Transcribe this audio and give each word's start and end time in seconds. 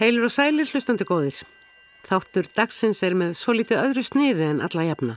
Heilur 0.00 0.30
og 0.30 0.32
sælir 0.32 0.64
hlustandi 0.64 1.04
góðir. 1.04 1.36
Þáttur 2.08 2.46
dagsins 2.56 3.02
er 3.04 3.12
með 3.20 3.34
svo 3.36 3.52
litið 3.52 3.82
öðru 3.82 4.04
sniði 4.06 4.46
en 4.46 4.62
alla 4.64 4.86
jafna. 4.86 5.16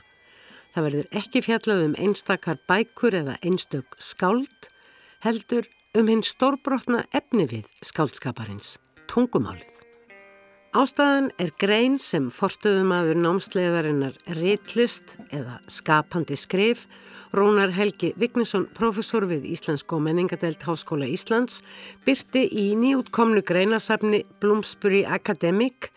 Það 0.76 0.88
verður 0.90 1.18
ekki 1.22 1.42
fjallað 1.46 1.84
um 1.86 1.96
einstakar 2.04 2.60
bækur 2.68 3.16
eða 3.22 3.38
einstök 3.48 3.96
skáld, 4.04 4.68
heldur 5.24 5.70
um 5.96 6.12
hinn 6.12 6.26
stórbrotna 6.28 7.06
efni 7.16 7.48
við 7.48 7.72
skáldskaparins, 7.80 8.76
tungumálið. 9.08 9.73
Ástæðan 10.74 11.28
er 11.38 11.52
grein 11.62 12.00
sem 12.02 12.32
forstuðumadur 12.34 13.20
námsleðarinnar 13.22 14.16
Ritlist 14.40 15.12
eða 15.30 15.60
skapandi 15.70 16.34
skrif 16.34 16.88
Rónar 17.38 17.76
Helgi 17.76 18.10
Vignesson, 18.18 18.66
professor 18.74 19.28
við 19.30 19.46
Íslensk 19.54 19.94
og 19.94 20.02
menningadelt 20.08 20.66
Háskóla 20.66 21.06
Íslands, 21.06 21.62
byrti 22.10 22.48
í 22.50 22.66
nýjútkomnu 22.82 23.46
greinasafni 23.46 24.24
Bloomsbury 24.42 25.06
Academic 25.06 25.92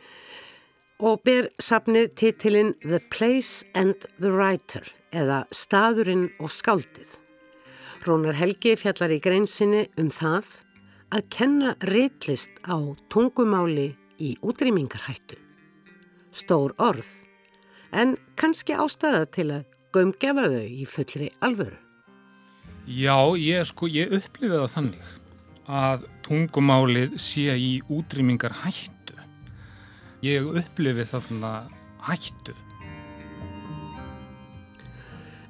og 1.01 1.25
ber 1.25 1.49
safnið 1.57 2.13
titilinn 2.21 2.77
The 2.85 3.01
Place 3.09 3.65
and 3.73 4.05
the 4.21 4.29
Writer 4.29 4.85
eða 5.09 5.47
Staðurinn 5.57 6.35
og 6.37 6.53
skáldið. 6.53 7.09
Rónar 8.05 8.37
Helgi 8.37 8.77
fjallar 8.77 9.17
í 9.17 9.23
greinsinni 9.25 9.87
um 9.97 10.13
það 10.13 10.59
að 11.17 11.31
kenna 11.33 11.79
ritlist 11.89 12.61
á 12.69 12.77
tungumáli 13.09 13.95
í 14.21 14.35
útrýmingarhættu. 14.45 15.39
Stór 16.37 16.75
orð, 16.83 17.09
en 17.93 18.17
kannski 18.37 18.77
ástæða 18.77 19.25
til 19.33 19.49
að 19.55 19.65
gömgefa 19.97 20.49
þau 20.53 20.65
í 20.67 20.85
fullri 20.89 21.31
alvöru. 21.45 21.79
Já, 22.87 23.17
ég, 23.41 23.65
sko, 23.67 23.89
ég 23.91 24.13
upplifið 24.15 24.61
það 24.61 24.75
þannig 24.75 25.15
að 25.67 26.05
tungumálið 26.27 27.17
sé 27.19 27.57
í 27.59 27.73
útrýmingarhættu. 27.91 29.17
Ég 30.23 30.47
upplifið 30.61 31.11
þarna 31.15 31.53
hættu. 32.07 32.55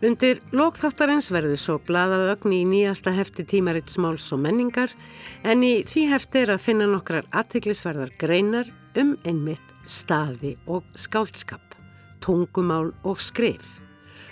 Undir 0.05 0.43
lokþáttarins 0.53 1.31
verður 1.33 1.57
svo 1.57 1.77
bladað 1.89 2.35
ögn 2.35 2.53
í 2.53 2.59
nýjasta 2.69 3.15
hefti 3.17 3.47
tímaritt 3.49 3.89
smáls 3.89 4.27
og 4.35 4.43
menningar 4.45 4.93
en 5.41 5.65
í 5.65 5.87
því 5.89 6.05
hefti 6.11 6.43
er 6.43 6.53
að 6.53 6.65
finna 6.67 6.89
nokkrar 6.91 7.25
aðtiklisverðar 7.33 8.13
greinar 8.21 8.69
um 9.01 9.15
einmitt 9.25 9.73
staði 9.89 10.57
og 10.69 10.85
skálskap, 11.01 11.77
tungumál 12.21 12.93
og 13.09 13.21
skrif, 13.25 13.65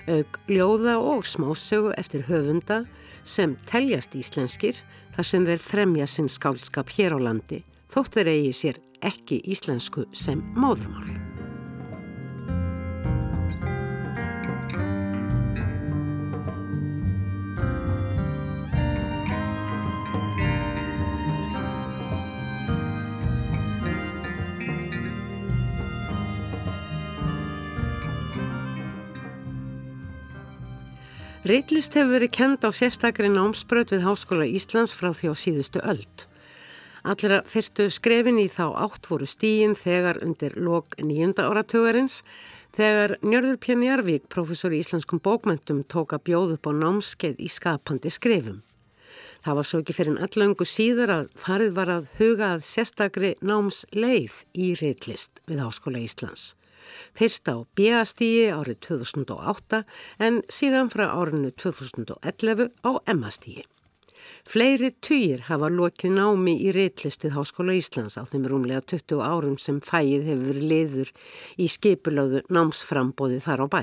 auk 0.05 0.41
ljóða 0.53 0.99
og 1.01 1.25
smásögu 1.25 1.95
eftir 1.97 2.29
höfunda 2.29 2.83
sem 3.25 3.57
teljast 3.71 4.13
íslenskir 4.21 4.77
þar 5.17 5.33
sem 5.33 5.49
þeir 5.49 5.69
fremja 5.73 6.09
sinn 6.11 6.29
skálskap 6.29 6.93
hér 6.93 7.17
á 7.17 7.19
landi 7.31 7.65
þótt 7.95 8.19
þeir 8.19 8.35
eigi 8.37 8.57
sér 8.61 8.83
ekki 9.05 9.41
íslensku 9.49 10.11
sem 10.13 10.45
móðurmál. 10.59 11.24
Reitlist 31.45 31.93
hefur 31.93 32.15
verið 32.15 32.31
kend 32.33 32.63
á 32.65 32.73
sérstakri 32.73 33.29
námsbröð 33.29 33.91
við 33.93 34.05
Háskóla 34.07 34.47
Íslands 34.49 34.95
frá 34.97 35.11
því 35.13 35.29
á 35.29 35.35
síðustu 35.37 35.83
öld. 35.85 36.23
Allra 37.05 37.43
fyrstu 37.45 37.85
skrefin 37.93 38.41
í 38.41 38.47
þá 38.49 38.73
átt 38.87 39.11
voru 39.11 39.29
stíin 39.29 39.75
þegar 39.77 40.23
undir 40.25 40.57
lok 40.57 40.97
nýjunda 40.97 41.45
áratugarins 41.51 42.23
þegar 42.73 43.19
Njörður 43.21 43.61
Pjörn 43.61 43.85
Jarvík, 43.85 44.25
professor 44.33 44.73
í 44.73 44.81
Íslandskum 44.81 45.21
bókmæntum, 45.21 45.85
tók 45.85 46.17
að 46.17 46.25
bjóð 46.31 46.57
upp 46.57 46.65
á 46.65 46.73
námskeið 46.81 47.45
í 47.45 47.53
skapandi 47.53 48.17
skrefum. 48.17 48.65
Það 49.45 49.61
var 49.61 49.69
svo 49.69 49.85
ekki 49.85 50.01
fyrir 50.01 50.15
en 50.17 50.25
allangu 50.25 50.65
síðar 50.65 51.13
að 51.13 51.33
farið 51.45 51.77
var 51.77 51.93
að 51.93 52.13
huga 52.23 52.55
að 52.55 52.69
sérstakri 52.73 53.37
námsleið 53.45 54.41
í 54.57 54.73
reitlist 54.81 55.45
við 55.45 55.61
Háskóla 55.61 56.01
Íslands. 56.01 56.55
Fyrst 57.17 57.49
á 57.51 57.57
B-stíi 57.77 58.51
árið 58.55 58.81
2008 58.89 59.85
en 60.19 60.43
síðan 60.53 60.91
frá 60.93 61.07
árinu 61.11 61.53
2011 61.55 62.73
á 62.85 62.91
M-stíi. 63.15 63.65
Fleiri 64.45 64.91
týjir 65.01 65.47
hafa 65.49 65.71
lokið 65.73 66.17
námi 66.19 66.55
í 66.67 66.73
reitlistið 66.77 67.35
Háskóla 67.37 67.77
Íslands 67.79 68.19
á 68.21 68.29
þeim 68.29 68.45
rúmlega 68.51 68.85
20 68.93 69.25
árum 69.25 69.57
sem 69.61 69.81
fæið 69.85 70.29
hefur 70.31 70.61
liður 70.73 71.13
í 71.57 71.69
skipulöðu 71.73 72.45
námsframbóði 72.53 73.41
þar 73.45 73.65
á 73.65 73.67
bæ. 73.73 73.83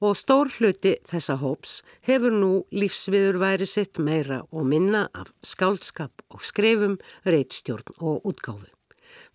Og 0.00 0.16
stór 0.16 0.48
hluti 0.56 0.94
þessa 1.10 1.36
hóps 1.42 1.80
hefur 2.08 2.32
nú 2.32 2.52
lífsviður 2.72 3.40
væri 3.42 3.68
sitt 3.68 4.00
meira 4.00 4.40
og 4.48 4.68
minna 4.70 5.08
af 5.12 5.34
skálskap 5.44 6.24
og 6.30 6.44
skrefum, 6.46 6.96
reitstjórn 7.26 7.98
og 7.98 8.22
útgáfu. 8.30 8.70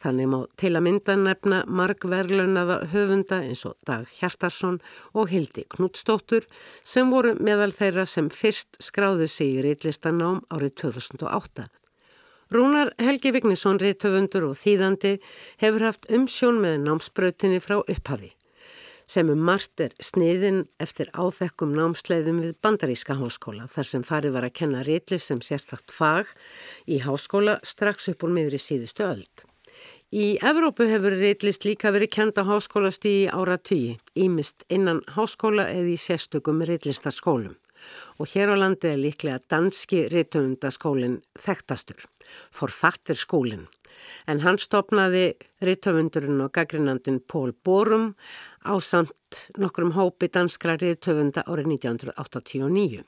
Þannig 0.06 0.28
má 0.30 0.42
til 0.62 0.70
að 0.78 0.84
mynda 0.86 1.14
nefna 1.18 1.60
margverlunaða 1.66 2.76
höfunda 2.92 3.40
eins 3.42 3.64
og 3.66 3.74
Dag 3.90 4.04
Hjartarsson 4.20 4.76
og 5.18 5.32
Hildi 5.32 5.64
Knútsdóttur 5.74 6.46
sem 6.86 7.10
voru 7.10 7.32
meðal 7.40 7.72
þeirra 7.74 8.06
sem 8.06 8.28
fyrst 8.30 8.78
skráðu 8.86 9.26
sig 9.26 9.56
í 9.56 9.64
reitlistanám 9.66 10.44
árið 10.54 10.76
2008. 10.84 11.66
Rúnar 12.54 12.92
Helgi 13.02 13.32
Vignisson, 13.34 13.82
reithöfundur 13.82 14.46
og 14.52 14.60
þýðandi, 14.60 15.16
hefur 15.64 15.88
haft 15.88 16.06
umsjón 16.14 16.62
með 16.62 16.78
námsbrautinni 16.86 17.64
frá 17.66 17.80
upphafi 17.82 18.36
sem 19.10 19.30
um 19.30 19.42
margt 19.48 19.82
er 19.86 19.92
sniðin 20.02 20.64
eftir 20.82 21.12
áþekkum 21.14 21.74
námsleiðum 21.78 22.44
við 22.46 22.56
Bandaríska 22.66 23.18
háskóla 23.18 23.68
þar 23.74 23.90
sem 23.90 24.06
farið 24.06 24.38
var 24.38 24.48
að 24.48 24.56
kenna 24.62 24.86
reitlis 24.86 25.30
sem 25.30 25.42
sérstakt 25.46 25.94
fag 25.94 26.30
í 26.90 27.02
háskóla 27.06 27.60
strax 27.66 28.10
upp 28.14 28.26
úr 28.26 28.34
miðri 28.34 28.62
síðustu 28.62 29.06
öld. 29.06 29.46
Í 30.16 30.38
Evrópu 30.40 30.86
hefur 30.88 31.16
reitlist 31.20 31.66
líka 31.68 31.92
verið 31.92 32.14
kenda 32.16 32.46
háskólast 32.48 33.06
í 33.10 33.28
ára 33.28 33.58
tugi, 33.60 33.98
ímist 34.16 34.64
innan 34.72 35.02
háskóla 35.16 35.66
eða 35.74 35.92
í 35.92 35.98
sérstökum 36.00 36.62
reitlistarskólum. 36.64 37.56
Og 38.20 38.30
hér 38.32 38.54
á 38.54 38.56
landi 38.56 38.94
er 38.94 39.02
líklega 39.02 39.42
danski 39.52 40.06
reithöfundaskólinn 40.14 41.20
þekktastur, 41.42 42.06
forfattir 42.56 43.20
skólinn. 43.20 43.68
En 44.30 44.42
hann 44.46 44.60
stopnaði 44.62 45.26
reithöfundurinn 45.64 46.42
og 46.46 46.54
gaggrinandin 46.56 47.20
Pól 47.20 47.54
Borum 47.66 48.14
á 48.64 48.74
samt 48.80 49.50
nokkrum 49.60 49.94
hópi 49.98 50.32
danskra 50.32 50.78
reithöfunda 50.82 51.44
árið 51.44 51.76
1989. 51.76 53.04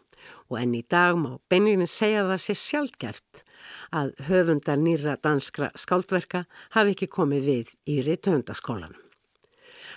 Og 0.51 0.59
enn 0.61 0.75
í 0.77 0.83
dag 0.83 1.17
má 1.19 1.35
beinirinn 1.51 1.89
segja 1.89 2.27
það 2.27 2.43
sér 2.43 2.61
sjálfgeft 2.61 3.43
að 3.95 4.13
höfundar 4.27 4.79
nýra 4.79 5.17
danskra 5.23 5.71
skáldverka 5.75 6.45
hafi 6.75 6.95
ekki 6.95 7.11
komið 7.11 7.51
við 7.51 7.75
í 7.87 7.99
reytöfundaskólanum. 8.05 9.03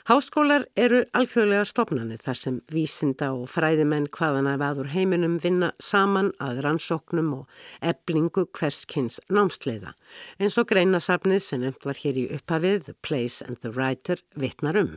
Háskólar 0.09 0.65
eru 0.81 1.03
alþjóðlega 1.13 1.67
stopnarnir 1.69 2.23
þar 2.25 2.39
sem 2.39 2.57
vísinda 2.73 3.29
og 3.37 3.51
fræðimenn 3.53 4.09
hvaðana 4.17 4.55
veður 4.61 4.89
heiminum 4.95 5.37
vinna 5.43 5.73
saman 5.83 6.33
að 6.41 6.63
rannsóknum 6.65 7.29
og 7.43 7.61
eblingu 7.93 8.47
hverskins 8.57 9.21
námsleiða 9.29 9.93
eins 10.41 10.57
og 10.57 10.71
greinasafnið 10.73 11.45
sem 11.45 11.65
nefnt 11.67 11.85
var 11.91 12.01
hér 12.01 12.23
í 12.23 12.27
upphafið 12.39 12.89
The 12.89 12.97
Place 13.05 13.45
and 13.45 13.61
the 13.61 13.75
Writer 13.77 14.25
vittnar 14.35 14.81
um. 14.81 14.97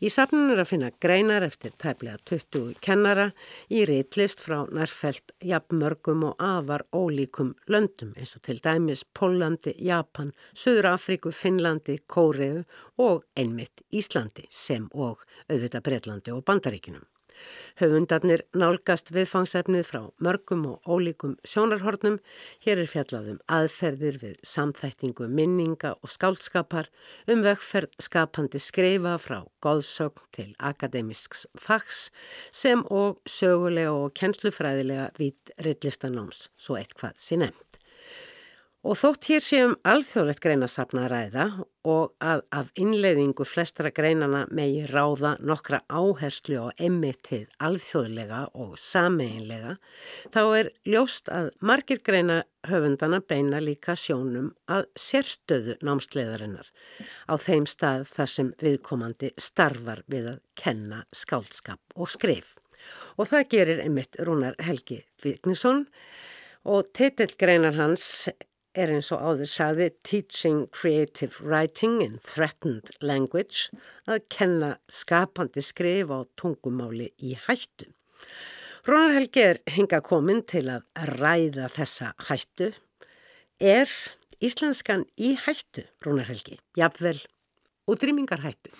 Í 0.00 0.08
safnun 0.08 0.52
er 0.54 0.62
að 0.62 0.70
finna 0.70 0.90
greinar 1.04 1.44
eftir 1.44 1.74
tæplega 1.76 2.16
20 2.30 2.78
kennara 2.84 3.26
í 3.68 3.82
reitlist 3.88 4.40
frá 4.40 4.62
nærfælt 4.72 5.34
jafnmörgum 5.44 6.24
og 6.30 6.40
afar 6.40 6.86
ólíkum 6.96 7.52
löndum 7.68 8.14
eins 8.16 8.32
og 8.38 8.46
til 8.48 8.62
dæmis 8.64 9.04
Pólandi, 9.18 9.76
Japan, 9.76 10.32
Suður 10.54 10.94
Afríku, 10.94 11.34
Finnlandi, 11.36 12.00
Kóreu 12.08 12.64
og 12.96 13.24
einmitt 13.36 13.84
Íslandi 13.92 14.48
sem 14.50 14.88
og 14.92 15.26
auðvitað 15.48 15.88
Breitlandi 15.90 16.32
og 16.32 16.46
Bandaríkinum. 16.48 17.04
Höfundarnir 17.80 18.42
nálgast 18.56 19.12
viðfangsefnið 19.14 19.86
frá 19.88 20.00
mörgum 20.24 20.66
og 20.70 20.90
ólíkum 20.90 21.36
sjónarhornum. 21.46 22.18
Hér 22.64 22.82
er 22.82 22.90
fjallaðum 22.90 23.38
aðferðir 23.48 24.20
við 24.24 24.36
samþættingu 24.52 25.30
minninga 25.30 25.94
og 26.00 26.12
skálskapar 26.12 26.90
um 27.30 27.44
vegferð 27.46 27.96
skapandi 28.02 28.60
skreifa 28.62 29.16
frá 29.22 29.40
góðsögn 29.64 30.28
til 30.36 30.50
akademisks 30.58 31.46
fags 31.56 32.08
sem 32.50 32.84
og 32.90 33.20
sögulega 33.28 33.94
og 33.94 34.14
kennslufræðilega 34.18 35.10
vít 35.20 35.54
reillistanóms, 35.60 36.48
svo 36.58 36.80
eitthvað 36.80 37.18
sé 37.20 37.40
nefnt. 37.40 37.69
Og 38.80 38.96
þótt 38.96 39.26
hér 39.28 39.42
séum 39.44 39.72
alþjóðlegt 39.84 40.40
greinasafna 40.40 41.02
að 41.04 41.10
ræða 41.12 41.44
og 41.90 42.14
að 42.24 42.40
af 42.56 42.70
innleiðingu 42.80 43.44
flestra 43.44 43.90
greinana 43.92 44.46
megi 44.56 44.86
ráða 44.88 45.34
nokkra 45.44 45.82
áherslu 45.92 46.62
á 46.64 46.72
emmitið 46.80 47.50
alþjóðlega 47.60 48.40
og 48.56 48.78
sameinlega, 48.80 49.76
þá 50.32 50.40
er 50.62 50.72
ljóst 50.88 51.28
að 51.28 51.52
margir 51.60 52.00
greina 52.00 52.40
höfundana 52.72 53.20
beina 53.20 53.60
líka 53.60 53.92
sjónum 53.92 54.54
að 54.64 54.88
sérstöðu 54.96 55.76
námsleiðarinnar 55.84 56.72
á 57.28 57.36
þeim 57.36 57.68
stað 57.68 58.08
þar 58.16 58.34
sem 58.38 58.52
viðkomandi 58.64 59.34
starfar 59.36 60.06
við 60.08 60.32
að 60.32 60.44
kenna 60.56 61.04
skálskap 61.12 62.00
og 62.00 62.08
skrif. 62.08 62.56
Og 63.20 63.28
það 63.28 63.48
gerir 63.52 63.84
einmitt 63.84 64.16
Rúnar 64.24 64.56
Helgi 64.56 65.02
Vignisson 65.20 65.84
og 66.64 66.88
titillgreinar 66.96 67.76
hans 67.76 68.30
er 68.78 68.90
eins 68.94 69.10
og 69.14 69.22
áður 69.22 69.50
sagði 69.50 69.88
Teaching 70.06 70.60
Creative 70.74 71.42
Writing 71.42 71.98
in 72.04 72.18
Threatened 72.22 72.92
Language 73.02 73.70
að 74.06 74.22
kenna 74.30 74.70
skapandi 74.94 75.62
skrif 75.64 76.12
á 76.14 76.22
tungumáli 76.38 77.10
í 77.18 77.34
hættu. 77.48 77.90
Rónar 78.86 79.16
Helgi 79.18 79.42
er 79.44 79.60
hinga 79.74 80.00
komin 80.04 80.44
til 80.46 80.68
að 80.72 80.86
ræða 81.18 81.68
þessa 81.74 82.12
hættu. 82.30 82.70
Er 83.60 83.90
íslenskan 84.40 85.04
í 85.20 85.34
hættu, 85.44 85.84
Rónar 86.04 86.30
Helgi? 86.30 86.60
Jafnvel 86.78 87.18
útrýmingar 87.90 88.44
hættu? 88.46 88.72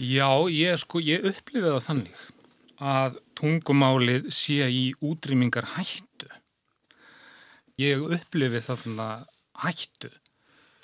Já, 0.00 0.28
ég, 0.50 0.76
sko, 0.80 1.00
ég 1.04 1.24
upplifið 1.28 1.70
það 1.76 1.86
þannig 1.86 2.28
að 2.80 3.16
tungumálið 3.36 4.30
sé 4.32 4.66
í 4.72 4.84
útrýmingar 5.04 5.68
hættu 5.76 6.28
ég 7.80 8.06
upplifi 8.16 8.62
þarna 8.64 9.08
hættu. 9.64 10.10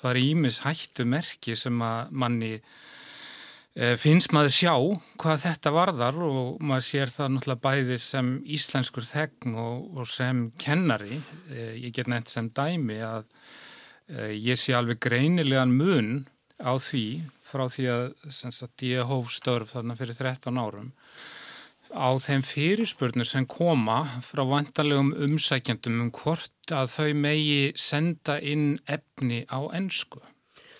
Það 0.01 0.11
er 0.11 0.19
ímis 0.21 0.59
hættumerki 0.65 1.55
sem 1.57 1.81
að 1.81 2.11
manni 2.23 2.51
e, 2.57 3.95
finnst 4.01 4.33
maður 4.35 4.53
sjá 4.53 4.73
hvað 5.21 5.43
þetta 5.45 5.73
varðar 5.73 6.19
og 6.27 6.61
maður 6.61 6.85
sér 6.87 7.13
það 7.13 7.31
náttúrulega 7.33 7.63
bæði 7.65 7.97
sem 8.03 8.33
íslenskur 8.57 9.07
þegn 9.07 9.57
og, 9.57 9.87
og 9.97 10.11
sem 10.11 10.43
kennari. 10.61 11.21
E, 11.49 11.71
ég 11.81 11.95
get 11.97 12.11
nefnt 12.11 12.33
sem 12.33 12.51
dæmi 12.53 12.99
að 13.05 13.25
e, 13.25 14.29
ég 14.35 14.61
sé 14.61 14.77
alveg 14.77 15.01
greinilegan 15.07 15.73
mun 15.73 16.27
á 16.61 16.73
því 16.77 17.07
frá 17.47 17.65
því 17.71 17.89
að 17.93 18.07
sagt, 18.33 18.85
ég 18.85 19.07
hóf 19.07 19.29
störf 19.33 19.73
þarna 19.75 19.97
fyrir 19.97 20.17
13 20.17 20.57
árum 20.61 20.93
á 21.93 22.09
þeim 22.19 22.43
fyrirspurnir 22.45 23.27
sem 23.27 23.45
koma 23.49 23.99
frá 24.25 24.43
vantarlegum 24.47 25.13
umsækjandum 25.27 26.01
um 26.05 26.09
hvort 26.15 26.73
að 26.73 26.89
þau 26.95 27.13
megi 27.25 27.61
senda 27.79 28.39
inn 28.39 28.79
efni 28.87 29.43
á 29.47 29.59
ennsku. 29.77 30.21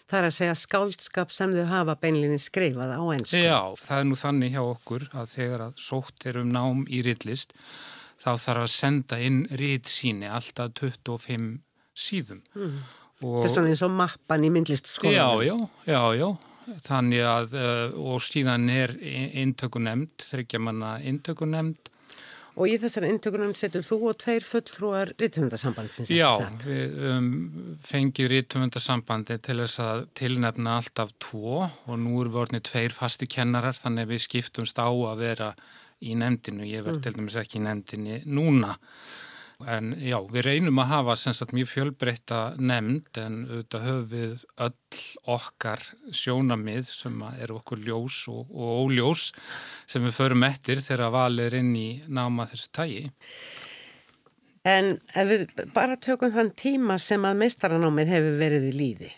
Það 0.07 0.19
er 0.19 0.25
að 0.29 0.35
segja 0.37 0.55
skáldskap 0.55 1.33
sem 1.35 1.51
þau 1.51 1.65
hafa 1.67 1.97
beinlinni 1.99 2.39
skrifað 2.39 2.95
á 2.95 3.03
ennsku. 3.15 3.39
Já, 3.43 3.59
það 3.75 3.99
er 3.99 4.05
nú 4.07 4.19
þannig 4.19 4.53
hjá 4.55 4.61
okkur 4.63 5.07
að 5.11 5.31
þegar 5.33 5.63
að 5.67 5.81
sótt 5.83 6.27
er 6.31 6.39
um 6.39 6.51
nám 6.55 6.85
í 6.87 7.01
rillist 7.03 7.57
þá 8.17 8.31
þarf 8.39 8.61
að 8.63 8.71
senda 8.73 9.19
inn 9.21 9.41
ritt 9.59 9.91
síni 9.91 10.29
alltaf 10.31 10.71
25 10.79 11.57
síðum. 11.97 12.39
Mm. 12.55 12.79
Þetta 13.17 13.47
er 13.47 13.53
svona 13.55 13.73
eins 13.73 13.83
og 13.85 13.93
mappan 13.97 14.45
í 14.45 14.53
myndlist 14.53 14.89
skólanum. 14.91 15.43
Já, 15.43 15.49
já, 15.49 15.57
já, 15.89 16.01
já. 16.21 16.29
Þannig 16.67 17.23
að, 17.23 17.53
eh, 17.55 17.93
og 17.95 18.23
síðan 18.23 18.67
er 18.71 18.95
intökunemnd, 18.99 20.25
þryggjamanna 20.31 20.97
intökunemnd. 21.07 21.93
Og 22.57 22.71
í 22.71 22.77
þessari 22.81 23.11
intökunemnd 23.13 23.57
setur 23.59 23.83
þú 23.85 23.97
og 24.09 24.15
tveir 24.23 24.45
fulltrúar 24.45 25.11
rítumundarsambandsins? 25.21 26.09
Já, 26.09 26.31
við 26.65 26.95
um, 27.11 27.27
fengið 27.85 28.31
rítumundasambandi 28.31 29.37
til 29.45 29.59
þess 29.61 29.81
að 29.83 30.01
tilnefna 30.17 30.79
alltaf 30.81 31.13
tvo 31.21 31.67
og 31.67 31.99
nú 32.01 32.15
eru 32.23 32.33
við 32.33 32.41
orðinni 32.43 32.63
tveir 32.65 32.95
fasti 32.95 33.29
kennarar 33.29 33.77
þannig 33.77 34.07
að 34.07 34.15
við 34.15 34.23
skiptumst 34.25 34.81
á 34.81 34.89
að 34.89 35.21
vera 35.21 35.51
í 36.01 36.17
nefndinu. 36.17 36.65
Ég 36.65 36.85
verð 36.87 36.97
mm. 36.97 37.05
til 37.05 37.15
dæmis 37.19 37.37
ekki 37.43 37.61
í 37.61 37.63
nefndinu 37.67 38.19
núna. 38.25 38.73
En 39.65 39.95
já, 39.97 40.19
við 40.29 40.43
reynum 40.45 40.77
að 40.83 40.91
hafa 40.91 41.13
sagt, 41.17 41.53
mjög 41.55 41.69
fjölbreytta 41.71 42.41
nefnd 42.61 43.17
en 43.17 43.39
auðvitað 43.47 43.85
höfum 43.87 44.03
við 44.11 44.43
öll 44.67 44.99
okkar 45.33 45.81
sjónamið 46.13 46.91
sem 46.91 47.23
er 47.31 47.53
okkur 47.55 47.81
ljós 47.87 48.19
og, 48.29 48.51
og 48.53 48.83
óljós 48.83 49.31
sem 49.89 50.05
við 50.05 50.13
förum 50.19 50.45
eftir 50.45 50.83
þegar 50.85 51.15
valið 51.17 51.49
er 51.49 51.57
inn 51.63 51.73
í 51.73 51.87
náma 52.05 52.45
þessu 52.51 52.69
tægi. 52.77 53.03
En 54.67 54.93
ef 55.17 55.31
við 55.31 55.47
bara 55.73 55.97
tökum 55.97 56.35
þann 56.37 56.53
tíma 56.53 57.01
sem 57.01 57.25
að 57.25 57.41
meistaranámið 57.41 58.13
hefur 58.13 58.41
verið 58.43 58.69
í 58.69 58.73
líði, 58.77 59.13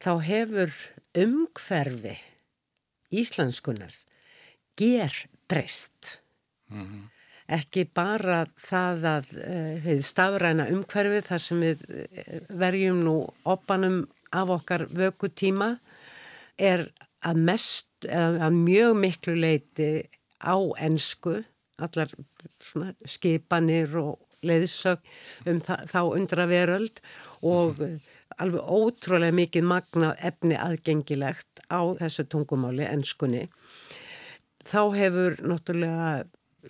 þá 0.00 0.12
hefur 0.24 0.76
umhverfi 1.20 2.16
íslenskunar 3.12 3.92
ger 4.80 5.26
breyst. 5.52 6.22
Mm 6.72 6.86
-hmm 6.86 7.10
ekki 7.50 7.86
bara 7.94 8.44
það 8.60 9.06
að 9.12 9.30
við 9.84 10.00
uh, 10.00 10.06
stafræna 10.06 10.68
umhverfi 10.72 11.22
þar 11.26 11.44
sem 11.46 11.62
við 11.64 11.86
uh, 11.88 12.50
verjum 12.62 13.02
nú 13.06 13.16
oppanum 13.44 14.02
af 14.32 14.52
okkar 14.58 14.86
vöku 14.90 15.28
tíma 15.28 15.76
er 16.58 16.88
að 17.22 17.40
mest 17.48 18.06
eða 18.08 18.48
að 18.48 18.58
mjög 18.64 18.98
miklu 18.98 19.36
leiti 19.38 19.90
á 20.42 20.56
ennsku 20.82 21.40
allar 21.82 22.10
skipanir 23.08 23.94
og 24.00 24.18
leiðsög 24.46 25.02
um 25.50 25.60
þá 25.62 26.00
undra 26.02 26.48
veröld 26.50 26.98
og 27.46 27.78
alveg 28.42 28.62
ótrúlega 28.62 29.36
mikið 29.36 29.68
magna 29.70 30.12
efni 30.18 30.58
aðgengilegt 30.58 31.62
á 31.70 31.80
þessu 32.00 32.26
tungumáli 32.30 32.86
ennskunni 32.88 33.46
þá 34.66 34.80
hefur 34.96 35.38
náttúrulega 35.46 36.24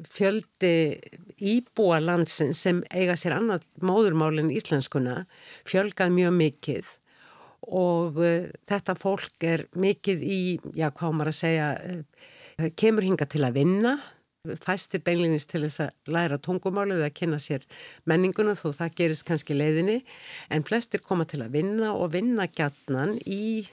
fjöldi 0.08 1.00
íbúa 1.42 2.00
landsin 2.02 2.54
sem 2.56 2.80
eiga 2.90 3.16
sér 3.18 3.36
annað 3.36 3.66
móðurmálinn 3.84 4.52
íslenskuna 4.54 5.22
fjölgað 5.68 6.14
mjög 6.16 6.34
mikið. 6.38 6.90
Og 7.72 8.18
uh, 8.18 8.48
þetta 8.68 8.96
fólk 8.98 9.46
er 9.46 9.66
mikið 9.78 10.24
í, 10.26 10.40
já 10.74 10.88
hvað 10.90 11.14
maður 11.18 11.32
að 11.32 11.38
segja, 11.38 11.68
uh, 11.78 12.72
kemur 12.78 13.06
hinga 13.06 13.28
til 13.30 13.44
að 13.46 13.60
vinna, 13.60 13.94
fæstir 14.58 15.02
beinlinnist 15.06 15.52
til 15.52 15.62
þess 15.62 15.84
að 15.84 16.14
læra 16.16 16.38
tungumálu 16.42 16.96
eða 16.96 17.12
að 17.12 17.18
kynna 17.20 17.38
sér 17.38 17.62
menninguna 18.10 18.56
þó 18.58 18.72
það 18.74 18.96
gerist 18.98 19.26
kannski 19.28 19.54
leiðinni. 19.54 20.00
En 20.50 20.66
flestir 20.66 21.04
koma 21.04 21.28
til 21.30 21.44
að 21.44 21.54
vinna 21.60 21.92
og 21.94 22.10
vinna 22.16 22.48
gætnan 22.50 23.14
í 23.22 23.68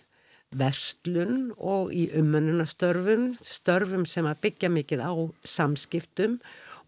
verslun 0.58 1.52
og 1.58 1.94
í 1.94 2.08
umönnunastörfum, 2.18 3.36
störfum 3.46 4.06
sem 4.10 4.28
að 4.30 4.42
byggja 4.48 4.72
mikið 4.74 5.06
á 5.06 5.14
samskiptum 5.46 6.40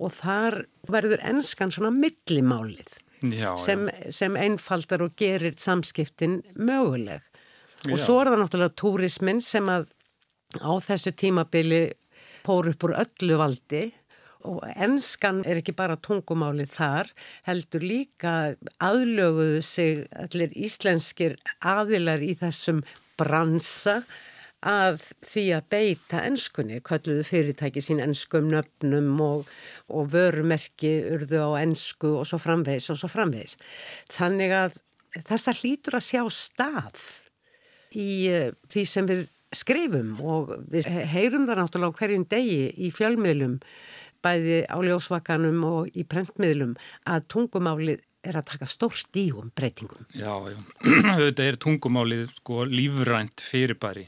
og 0.02 0.16
þar 0.18 0.64
verður 0.90 1.22
ennskan 1.30 1.74
svona 1.74 1.92
millimálið 1.94 2.98
já, 3.38 3.54
sem, 3.62 3.86
sem 4.10 4.38
einfaldar 4.40 5.06
og 5.06 5.16
gerir 5.18 5.54
samskiptin 5.62 6.42
möguleg. 6.56 7.22
Og 7.90 7.98
já. 7.98 8.04
svo 8.06 8.20
er 8.22 8.32
það 8.32 8.44
náttúrulega 8.44 8.78
túrismin 8.82 9.42
sem 9.46 9.70
að 9.70 9.90
á 10.58 10.72
þessu 10.82 11.14
tímabili 11.16 11.84
pór 12.46 12.72
upp 12.74 12.86
úr 12.88 12.98
öllu 13.04 13.38
valdi 13.40 13.92
og 14.50 14.64
ennskan 14.74 15.44
er 15.46 15.60
ekki 15.62 15.76
bara 15.78 16.00
tungumálið 16.02 16.72
þar, 16.74 17.12
heldur 17.46 17.84
líka 17.86 18.56
aðlöguðu 18.82 19.62
sig 19.62 20.08
allir 20.18 20.56
íslenskir 20.58 21.38
aðilar 21.62 22.24
í 22.26 22.34
þessum 22.40 22.82
bransa 23.22 24.02
að 24.62 25.00
því 25.26 25.44
að 25.58 25.68
beita 25.74 26.22
ennskunni, 26.28 26.82
kalluðu 26.86 27.24
fyrirtæki 27.26 27.82
sín 27.82 28.02
ennskum 28.04 28.50
nöfnum 28.52 29.16
og, 29.26 29.50
og 29.90 30.12
vörumerki 30.14 30.92
urðu 31.16 31.42
á 31.42 31.50
ennsku 31.64 32.14
og 32.20 32.28
svo 32.30 32.38
framvegis 32.42 32.92
og 32.94 33.00
svo 33.02 33.10
framvegis. 33.10 33.58
Þannig 34.14 34.54
að 34.54 34.78
þessa 35.28 35.56
hlýtur 35.58 35.98
að 35.98 36.08
sjá 36.08 36.22
stað 36.30 37.02
í 37.98 38.12
uh, 38.32 38.52
því 38.70 38.86
sem 38.88 39.10
við 39.10 39.26
skrifum 39.52 40.14
og 40.24 40.54
við 40.72 40.88
heyrum 41.12 41.50
það 41.50 41.64
náttúrulega 41.64 41.98
hverjum 41.98 42.30
degi 42.32 42.70
í 42.78 42.92
fjölmiðlum, 42.96 43.58
bæði 44.22 44.62
á 44.70 44.78
ljósvakanum 44.86 45.66
og 45.66 45.98
í 45.98 46.06
prentmiðlum 46.08 46.78
að 47.10 47.26
tungumálið 47.34 48.06
er 48.22 48.38
að 48.38 48.52
taka 48.54 48.68
stór 48.70 48.94
stígum 48.98 49.50
breytingum. 49.56 50.06
Já, 50.14 50.34
já, 50.52 50.58
þetta 51.24 51.48
er 51.48 51.58
tungumálið 51.62 52.30
sko 52.38 52.66
lífrænt 52.70 53.44
fyrirbæri 53.44 54.08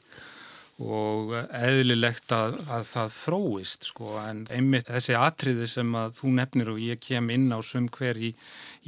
og 0.84 1.36
eðlilegt 1.54 2.34
að, 2.34 2.56
að 2.66 2.86
það 2.90 3.12
þróist 3.14 3.88
sko 3.92 4.16
en 4.24 4.42
einmitt 4.52 4.90
þessi 4.90 5.14
atriði 5.16 5.68
sem 5.70 5.92
að 5.96 6.16
þú 6.18 6.32
nefnir 6.40 6.72
og 6.74 6.80
ég 6.82 7.02
kem 7.04 7.30
inn 7.34 7.54
á 7.54 7.62
sum 7.62 7.86
hver 7.94 8.18
í, 8.18 8.34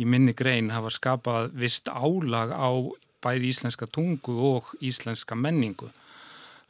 í 0.02 0.08
minni 0.10 0.34
grein 0.34 0.74
hafa 0.74 0.90
skapað 0.94 1.54
vist 1.54 1.92
álag 1.94 2.52
á 2.52 2.70
bæði 3.26 3.54
íslenska 3.54 3.88
tungu 3.90 4.36
og 4.50 4.74
íslenska 4.86 5.38
menningu. 5.38 5.90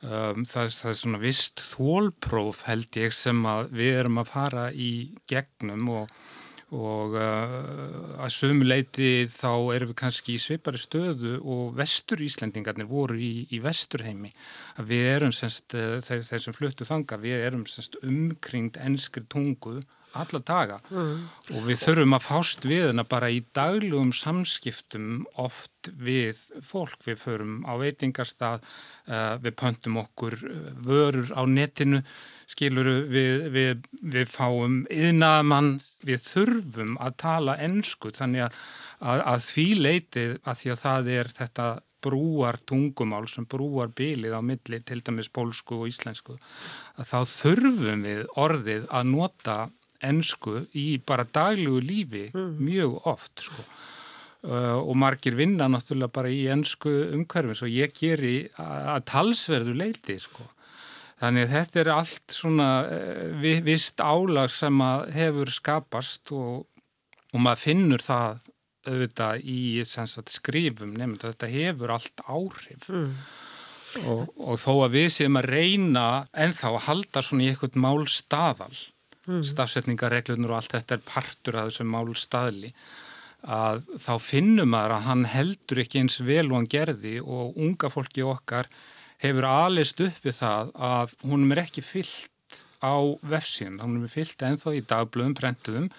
Um, 0.06 0.44
það, 0.46 0.76
það 0.76 0.92
er 0.92 0.98
svona 1.00 1.22
vist 1.24 1.64
þólpróf 1.64 2.66
held 2.68 3.00
ég 3.00 3.16
sem 3.16 3.40
við 3.72 4.02
erum 4.04 4.20
að 4.22 4.32
fara 4.36 4.66
í 4.72 4.92
gegnum 5.32 5.88
og 6.04 6.12
og 6.74 7.14
uh, 7.14 8.22
að 8.26 8.32
sömu 8.34 8.66
leiti 8.66 9.28
þá 9.30 9.76
erum 9.76 9.92
við 9.92 9.98
kannski 10.00 10.34
í 10.34 10.42
svipari 10.42 10.82
stöðu 10.82 11.36
og 11.42 11.76
vestur 11.78 12.24
Íslendingarnir 12.26 12.90
voru 12.90 13.20
í, 13.22 13.46
í 13.54 13.60
vesturheimi. 13.62 14.32
Að 14.82 14.90
við 14.90 15.10
erum 15.12 15.36
semst, 15.36 15.76
uh, 15.78 16.00
þeir, 16.02 16.24
þeir 16.26 16.44
sem 16.48 16.58
fluttu 16.58 16.88
þanga, 16.90 17.22
við 17.22 17.46
erum 17.46 17.68
semst 17.70 18.00
umkringd 18.02 18.82
ennskri 18.82 19.26
tungu 19.30 19.78
alla 20.22 20.42
daga. 20.46 20.80
Mm. 20.90 21.26
og 21.56 21.66
við 21.70 21.82
þurfum 21.84 22.18
að 22.18 22.26
fást 22.26 22.68
við 22.68 22.88
hana 22.90 23.06
bara 23.08 23.32
í 23.34 23.42
daglugum 23.56 24.14
samskiptum 24.16 25.26
oft 25.42 25.90
við 26.02 26.40
fólk, 26.66 26.98
við 27.06 27.20
förum 27.22 27.58
á 27.70 27.74
veitingarstað, 27.82 28.64
uh, 29.10 29.36
við 29.44 29.58
pöntum 29.60 30.00
okkur 30.02 30.40
vörur 30.86 31.30
á 31.36 31.44
netinu 31.46 32.02
skiluru 32.50 33.00
við, 33.10 33.48
við, 33.54 33.88
við 34.14 34.30
fáum 34.30 34.84
yðnaðamann, 34.94 35.76
við 36.06 36.22
þurfum 36.28 36.96
að 37.02 37.18
tala 37.22 37.58
ennsku 37.66 38.14
þannig 38.14 38.48
að, 38.48 38.60
að, 39.02 39.24
að 39.34 39.46
því 39.50 39.68
leitið 39.82 40.38
að 40.44 40.62
því 40.62 40.74
að 40.74 40.82
það 40.84 41.12
er 41.16 41.32
þetta 41.40 41.68
brúar 42.06 42.60
tungumál 42.70 43.26
sem 43.30 43.48
brúar 43.50 43.90
bylið 43.98 44.36
á 44.38 44.42
milli 44.46 44.82
til 44.86 45.00
dæmis 45.02 45.32
pólsku 45.34 45.80
og 45.82 45.90
íslensku 45.90 46.38
að 47.00 47.10
þá 47.10 47.20
þurfum 47.32 48.06
við 48.06 48.22
orðið 48.46 48.86
að 48.94 49.10
nota 49.10 49.58
ennsku 50.06 50.66
í 50.78 50.86
bara 51.06 51.28
daglugu 51.28 51.84
lífi 51.84 52.26
mm. 52.34 52.56
mjög 52.62 52.98
oft 53.12 53.46
sko. 53.48 53.66
uh, 54.48 54.78
og 54.80 54.96
margir 55.02 55.38
vinna 55.38 55.70
náttúrulega 55.72 56.14
bara 56.14 56.34
í 56.34 56.46
ennsku 56.54 56.92
umhverfins 57.16 57.64
og 57.66 57.74
ég 57.74 57.96
ger 57.96 58.24
í 58.24 58.38
að 58.62 59.06
talsverðu 59.12 59.78
leiti 59.78 60.20
sko. 60.22 60.46
Þannig 61.16 61.46
að 61.46 61.54
þetta 61.56 61.80
er 61.80 61.90
allt 61.94 62.34
svona 62.36 62.70
uh, 62.92 63.46
vist 63.66 64.02
álag 64.04 64.52
sem 64.52 64.84
hefur 65.16 65.52
skapast 65.52 66.34
og, 66.36 66.66
og 67.32 67.40
maður 67.40 67.64
finnur 67.68 68.04
það 68.04 68.52
auðvitað 68.86 69.44
í 69.50 69.60
sagt, 69.88 70.34
skrifum 70.34 70.94
nefnum 70.96 71.20
þetta 71.22 71.50
hefur 71.50 71.94
allt 71.96 72.24
áhrif 72.26 72.90
mm. 72.92 73.14
og, 74.06 74.28
og 74.38 74.60
þó 74.62 74.72
að 74.86 74.98
við 74.98 75.08
séum 75.18 75.40
að 75.40 75.50
reyna 75.56 76.06
ennþá 76.34 76.72
að 76.72 76.84
halda 76.90 77.24
svona 77.26 77.46
í 77.46 77.50
eitthvað 77.52 77.80
málstaðal 77.86 78.76
mm. 79.27 79.44
stafsetningarreglunur 79.51 80.53
og 80.53 80.62
allt 80.62 80.77
þetta 80.77 80.98
er 80.98 81.05
partur 81.08 81.60
af 81.60 81.70
þessum 81.72 81.91
málstaðli 81.94 82.72
að 83.46 83.86
þá 84.01 84.13
finnum 84.22 84.72
maður 84.74 84.96
að 84.96 85.08
hann 85.10 85.25
heldur 85.29 85.82
ekki 85.84 86.01
eins 86.01 86.20
vel 86.25 86.48
og 86.48 86.58
hann 86.58 86.72
gerði 86.72 87.20
og 87.22 87.58
unga 87.62 87.91
fólki 87.94 88.25
okkar 88.25 88.70
hefur 89.22 89.48
alist 89.50 90.01
upp 90.03 90.24
við 90.25 90.39
það 90.39 90.72
að 90.89 91.17
húnum 91.25 91.53
er 91.53 91.65
ekki 91.65 91.84
fyllt 91.86 92.62
á 92.82 92.96
vefsíðum, 93.25 93.79
húnum 93.82 94.05
er 94.05 94.12
fyllt 94.12 94.46
enþá 94.46 94.74
í 94.75 94.82
dagblöðum, 94.89 95.38
prentuðum 95.38 95.91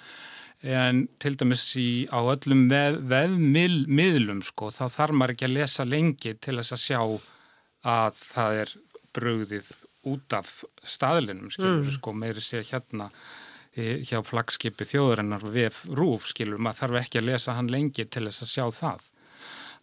en 0.66 1.04
til 1.22 1.36
dæmis 1.38 1.68
í, 1.78 2.06
á 2.10 2.18
öllum 2.18 2.66
vefmiðlum 2.70 4.42
vef, 4.42 4.50
sko, 4.50 4.70
þá 4.74 4.84
þarf 4.90 5.16
maður 5.16 5.36
ekki 5.36 5.48
að 5.48 5.56
lesa 5.60 5.86
lengi 5.86 6.34
til 6.42 6.56
þess 6.58 6.74
að 6.74 6.82
sjá 6.82 7.00
að 7.86 8.16
það 8.18 8.60
er 8.62 8.72
bröðið 9.16 9.72
út 10.06 10.36
af 10.36 10.52
staðlinum, 10.86 11.50
skilur, 11.50 11.82
mm. 11.82 11.92
sko, 11.98 12.14
meiri 12.16 12.42
sé 12.44 12.62
hérna 12.68 13.10
e, 13.74 14.00
hjá 14.06 14.20
flagskipi 14.24 14.86
þjóðurinnar 14.86 15.44
vef 15.52 15.84
rúf, 15.96 16.28
skilur, 16.30 16.60
maður 16.62 16.84
þarf 16.84 17.02
ekki 17.02 17.22
að 17.22 17.30
lesa 17.32 17.56
hann 17.58 17.72
lengi 17.72 18.06
til 18.06 18.26
þess 18.28 18.46
að 18.46 18.52
sjá 18.52 18.66
það. 18.80 19.06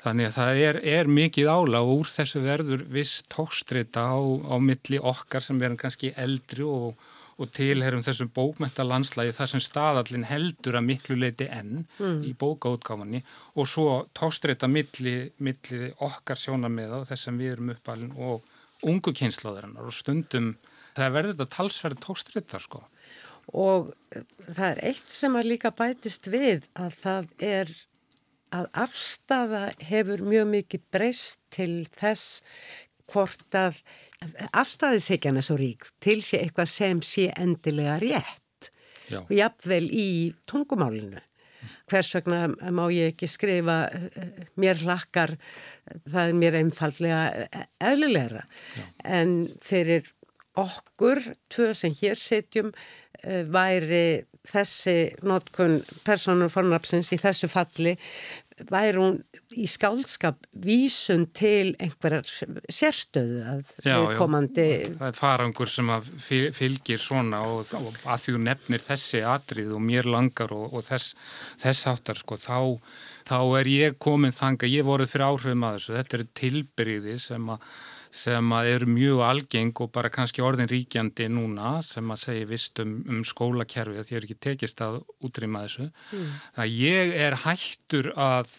Þannig 0.03 0.27
að 0.27 0.35
það 0.35 0.61
er, 0.65 0.77
er 0.97 1.09
mikið 1.15 1.49
ála 1.49 1.79
og 1.85 2.01
úr 2.01 2.09
þessu 2.11 2.43
verður 2.43 2.81
viss 2.91 3.23
tókstrita 3.31 4.03
á, 4.11 4.19
á 4.19 4.55
milli 4.59 4.99
okkar 4.99 5.43
sem 5.43 5.59
verðum 5.61 5.79
kannski 5.79 6.11
eldri 6.19 6.65
og, 6.67 6.97
og 7.39 7.51
tilherum 7.55 8.03
þessum 8.03 8.31
bókmentalandslægi 8.35 9.35
þar 9.37 9.51
sem 9.53 9.63
staðallin 9.63 10.27
heldur 10.27 10.75
að 10.75 10.89
miklu 10.89 11.15
leiti 11.21 11.47
enn 11.47 11.85
mm. 11.85 12.19
í 12.27 12.33
bókaútgámanni 12.35 13.23
og 13.55 13.69
svo 13.71 14.01
tókstrita 14.17 14.67
milli, 14.67 15.15
milli 15.39 15.93
okkar 16.03 16.41
sjónamiða 16.41 16.99
og 16.99 17.07
þess 17.07 17.29
sem 17.29 17.39
við 17.39 17.55
erum 17.55 17.71
uppalinn 17.77 18.11
og 18.19 18.43
ungu 18.89 19.13
kynslaðurinnar 19.15 19.89
og 19.89 19.95
stundum 19.95 20.53
það 20.97 21.15
verður 21.17 21.35
þetta 21.35 21.55
talsverð 21.57 22.01
tókstrita 22.03 22.61
sko. 22.61 22.83
Og 23.59 23.91
það 24.13 24.67
er 24.69 24.81
eitt 24.91 25.09
sem 25.11 25.35
að 25.35 25.49
líka 25.51 25.73
bætist 25.75 26.29
við 26.31 26.67
að 26.79 26.95
það 27.01 27.33
er 27.43 27.73
að 28.53 28.69
afstafa 28.85 29.63
hefur 29.81 30.23
mjög 30.23 30.49
mikið 30.51 30.83
breyst 30.93 31.41
til 31.53 31.85
þess 31.97 32.43
hvort 33.11 33.57
að 33.57 33.81
afstæðisheikjan 34.55 35.39
er 35.39 35.45
svo 35.45 35.57
rík 35.59 35.89
til 36.03 36.19
sé 36.23 36.39
eitthvað 36.39 36.71
sem 36.71 37.01
sé 37.03 37.27
endilega 37.33 37.97
rétt 38.01 38.69
Já. 39.09 39.19
og 39.25 39.33
jafnvel 39.35 39.85
í 39.91 40.07
tungumálinu. 40.49 41.19
Hvers 41.91 42.11
vegna 42.17 42.71
má 42.73 42.83
ég 42.93 43.13
ekki 43.13 43.29
skrifa 43.29 43.77
mér 44.59 44.81
hlakkar, 44.83 45.35
það 46.09 46.27
er 46.27 46.37
mér 46.41 46.59
einfallega 46.59 47.47
eðlulegra. 47.83 48.43
Já. 48.77 48.85
En 49.21 49.33
fyrir 49.63 50.11
okkur, 50.59 51.21
tvö 51.49 51.71
sem 51.77 51.95
hér 51.97 52.19
setjum, 52.19 52.73
eh, 53.23 53.43
væri 53.43 54.23
þessi 54.43 55.15
notkun 55.23 55.79
personur 56.03 56.51
fornrapsins 56.51 57.13
í 57.15 57.19
þessu 57.21 57.47
falli 57.51 57.95
væri 58.71 58.99
hún 59.01 59.17
í 59.53 59.67
skálskap 59.69 60.47
vísun 60.63 61.25
til 61.35 61.73
einhverjar 61.81 62.27
sérstöðu 62.71 63.41
að 63.53 63.71
já, 63.85 63.97
komandi... 64.17 64.67
Já, 64.83 64.91
það 64.99 65.07
er 65.09 65.17
farangur 65.17 65.71
sem 65.71 65.91
að 65.93 66.11
fylgir 66.57 67.01
svona 67.01 67.43
og, 67.49 67.63
og 67.79 67.89
að 68.03 68.25
því 68.25 68.35
þú 68.35 68.43
nefnir 68.47 68.85
þessi 68.85 69.23
atrið 69.27 69.73
og 69.77 69.83
mér 69.83 70.09
langar 70.09 70.53
og, 70.55 70.69
og 70.73 70.85
þess, 70.85 71.17
þess 71.63 71.89
áttar 71.93 72.21
sko, 72.21 72.39
þá, 72.39 72.59
þá 73.29 73.39
er 73.59 73.71
ég 73.73 73.97
komin 74.01 74.35
þanga, 74.35 74.69
ég 74.71 74.87
voruð 74.87 75.13
fyrir 75.13 75.29
áhrifum 75.29 75.67
að 75.67 75.79
þessu, 75.79 75.97
þetta 75.99 76.19
er 76.19 76.29
tilbyrjiði 76.41 77.19
sem 77.27 77.51
að 77.55 77.67
sem 78.13 78.51
að 78.53 78.69
eru 78.75 78.89
mjög 78.93 79.23
algeng 79.25 79.79
og 79.81 79.89
bara 79.95 80.11
kannski 80.13 80.43
orðin 80.45 80.69
ríkjandi 80.69 81.29
núna 81.33 81.79
sem 81.85 82.11
að 82.13 82.21
segja 82.27 82.49
vist 82.51 82.83
um, 82.83 82.99
um 83.09 83.23
skólakerfi 83.25 83.97
að 83.97 84.09
því 84.09 84.19
er 84.19 84.27
ekki 84.27 84.41
tekist 84.47 84.83
að 84.85 84.99
útrýma 85.25 85.63
þessu. 85.65 85.89
Mm. 86.13 86.37
Það 86.59 86.77
ég 86.83 87.17
er 87.25 87.39
hættur 87.45 88.11
að 88.13 88.53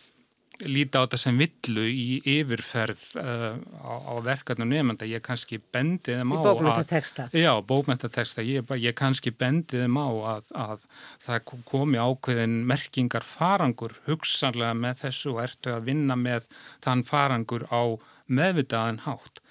líta 0.63 1.03
á 1.03 1.05
þetta 1.05 1.19
sem 1.19 1.39
villu 1.39 1.85
í 1.89 2.19
yfirferð 2.37 3.03
uh, 3.19 3.57
á, 3.83 3.93
á 4.07 4.15
verkefnum 4.23 4.71
nefnda, 4.71 5.09
ég 5.09 5.23
kannski 5.25 5.59
bendi 5.59 6.15
þeim 6.15 6.31
á 6.31 6.35
í 6.35 6.45
bókmyndateksta 6.47 7.27
já, 7.35 7.51
bókmyndateksta, 7.67 8.45
ég, 8.47 8.71
ég 8.79 8.97
kannski 8.99 9.33
bendi 9.35 9.83
þeim 9.83 9.99
á 9.99 10.09
að, 10.37 10.53
að 10.65 10.87
það 11.27 11.53
komi 11.67 11.99
ákveðin 11.99 12.61
merkingar 12.71 13.27
farangur 13.27 13.97
hugsanlega 14.07 14.79
með 14.79 15.03
þessu 15.03 15.35
og 15.35 15.43
ertu 15.49 15.75
að 15.75 15.89
vinna 15.91 16.19
með 16.19 16.47
þann 16.87 17.07
farangur 17.09 17.67
á 17.75 17.83
meðvitaðan 18.27 19.05
hátt 19.07 19.43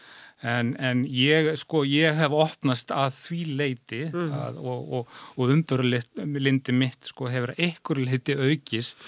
En, 0.44 0.74
en 0.76 1.06
ég, 1.08 1.54
sko, 1.56 1.86
ég 1.88 2.18
hef 2.20 2.34
opnast 2.36 2.90
að 2.92 3.14
því 3.16 3.44
leiti 3.62 4.02
mm. 4.10 4.32
að, 4.36 4.58
og, 4.60 4.90
og, 4.98 5.14
og 5.40 5.54
umbörlindi 5.54 6.76
mitt 6.76 7.08
sko, 7.08 7.30
hefur 7.32 7.54
einhver 7.56 8.02
leiti 8.04 8.36
aukist 8.36 9.00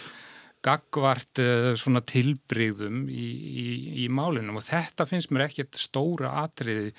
gagvart 0.65 1.41
uh, 1.41 1.71
svona 1.77 2.01
tilbreyðum 2.05 3.05
í, 3.09 3.25
í, 3.61 3.65
í 4.03 4.07
málinum 4.09 4.57
og 4.59 4.65
þetta 4.65 5.05
finnst 5.09 5.31
mér 5.33 5.45
ekkert 5.45 5.77
stóra 5.79 6.31
atriði 6.41 6.91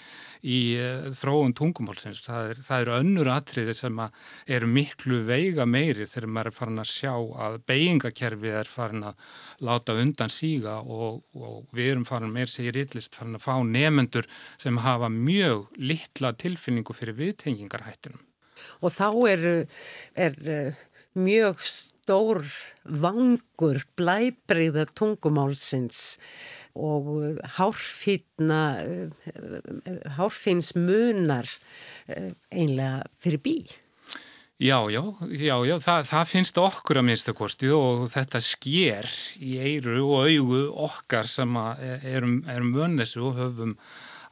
í 0.47 0.61
uh, 0.79 1.09
þróun 1.17 1.55
tungumálsins. 1.57 2.23
Það, 2.27 2.53
er, 2.53 2.63
eru 2.79 2.95
önnur 3.01 3.31
atriði 3.35 3.75
sem 3.79 4.03
eru 4.59 4.71
miklu 4.71 5.23
veiga 5.27 5.67
meiri 5.69 6.07
þegar 6.07 6.31
maður 6.37 6.53
er 6.53 6.57
farin 6.61 6.85
að 6.85 6.93
sjá 6.93 7.15
að 7.47 7.59
beigingakerfið 7.71 8.61
er 8.61 8.71
farin 8.71 9.09
að 9.11 9.27
láta 9.67 9.97
undan 9.99 10.33
síga 10.33 10.79
og, 10.83 11.25
og 11.35 11.67
við 11.75 11.93
erum 11.95 12.07
farin 12.09 12.35
meir 12.35 12.51
segir 12.51 12.79
yllist 12.85 13.19
farin 13.19 13.39
að 13.39 13.47
fá 13.49 13.55
nefendur 13.67 14.31
sem 14.63 14.79
hafa 14.85 15.11
mjög 15.13 15.67
litla 15.81 16.33
tilfinningu 16.39 16.95
fyrir 16.97 17.19
viðtengingarhættinum. 17.19 18.23
Og 18.81 18.93
þá 18.95 19.09
er, 19.31 19.45
er 20.17 20.37
uh, 20.47 20.87
mjög 21.17 21.61
stór 22.07 22.45
vangur 22.87 23.81
blæbreyða 23.99 24.85
tungumálsins 24.95 26.21
og 26.79 27.41
hárfýns 30.15 30.69
munar 30.79 31.51
einlega 32.07 33.03
fyrir 33.19 33.43
bí. 33.43 33.57
Já, 34.63 34.87
já, 34.89 35.03
já, 35.35 35.57
já 35.67 35.77
það, 35.83 36.07
það 36.13 36.31
finnst 36.31 36.59
okkur 36.63 37.03
að 37.03 37.09
minnstakosti 37.11 37.75
og 37.75 38.07
þetta 38.09 38.41
sker 38.41 39.11
í 39.43 39.59
eiru 39.59 39.99
og 40.07 40.31
augu 40.31 40.63
okkar 40.87 41.27
sem 41.27 41.59
erum, 41.59 42.39
erum 42.47 42.71
vönnesu 42.79 43.27
og 43.27 43.35
höfum 43.43 43.75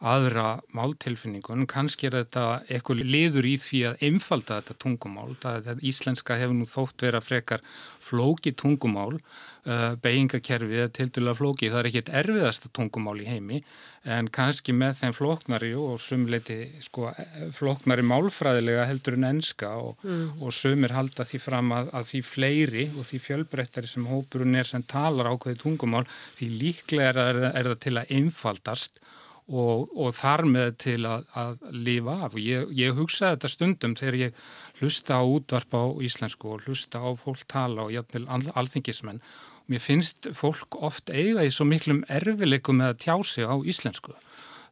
aðra 0.05 0.59
máltilfinningun. 0.77 1.67
Kannski 1.71 2.11
er 2.11 2.19
þetta 2.21 2.45
eitthvað 2.69 3.03
liður 3.09 3.49
í 3.49 3.55
því 3.61 3.81
að 3.91 4.05
einfalda 4.09 4.61
þetta 4.61 4.79
tungumál. 4.85 5.33
Það, 5.43 5.61
það, 5.69 5.83
íslenska 5.91 6.39
hefur 6.41 6.59
nú 6.59 6.69
þótt 6.69 7.07
vera 7.07 7.25
frekar 7.25 7.65
flóki 8.05 8.53
tungumál 8.53 9.17
uh, 9.17 9.95
beigingakerfið 10.05 10.85
er 10.85 10.95
til 10.95 11.09
dæla 11.15 11.35
flóki, 11.37 11.73
það 11.73 11.81
er 11.81 11.91
ekkit 11.91 12.15
erfiðasta 12.21 12.71
tungumál 12.77 13.19
í 13.23 13.29
heimi 13.29 13.65
en 14.05 14.29
kannski 14.29 14.75
með 14.77 14.99
þeim 14.99 15.15
flóknari 15.17 15.71
og 15.81 15.97
sumleiti 16.03 16.59
sko, 16.85 17.09
flóknari 17.57 18.05
málfræðilega 18.05 18.85
heldur 18.91 19.17
en 19.17 19.29
enska 19.31 19.71
og, 19.81 19.97
mm. 20.05 20.43
og 20.45 20.53
sumir 20.53 20.93
halda 20.93 21.25
því 21.25 21.41
fram 21.41 21.73
að, 21.73 21.89
að 21.97 22.11
því 22.11 22.23
fleiri 22.29 22.87
og 22.93 23.09
því 23.09 23.23
fjölbreyttari 23.29 23.89
sem 23.89 24.09
hópurinn 24.11 24.61
er 24.61 24.69
sem 24.69 24.85
talar 24.85 25.33
ákveði 25.33 25.63
tungumál 25.63 26.05
því 26.37 26.51
líklega 26.61 27.29
er, 27.31 27.43
er 27.55 27.71
það 27.73 27.81
til 27.87 27.97
að 27.97 28.17
einfaldast 28.21 29.01
og, 29.01 29.13
og 29.49 30.13
þar 30.17 30.45
með 30.49 30.71
til 30.81 31.01
að, 31.05 31.27
að 31.37 31.59
lifa 31.77 32.15
af 32.25 32.37
og 32.37 32.41
ég, 32.41 32.71
ég 32.73 32.95
hugsaði 32.97 33.37
þetta 33.37 33.51
stundum 33.53 33.97
þegar 33.99 34.21
ég 34.23 34.39
hlusta 34.81 35.19
á 35.21 35.23
útvarp 35.25 35.77
á 35.77 35.85
íslensku 36.01 36.55
og 36.55 36.65
hlusta 36.65 37.03
á 37.05 37.13
fólk 37.13 37.45
tala 37.51 37.85
og 37.85 37.93
jæfnvel 37.93 38.25
alþingismenn 38.57 39.21
Mér 39.65 39.81
finnst 39.81 40.27
fólk 40.37 40.77
oft 40.85 41.09
eiga 41.09 41.45
í 41.45 41.53
svo 41.53 41.65
miklum 41.65 42.03
erfileikum 42.13 42.83
með 42.83 42.91
að 42.91 42.99
tjá 43.01 43.15
sig 43.25 43.49
á 43.49 43.57
íslensku. 43.57 44.13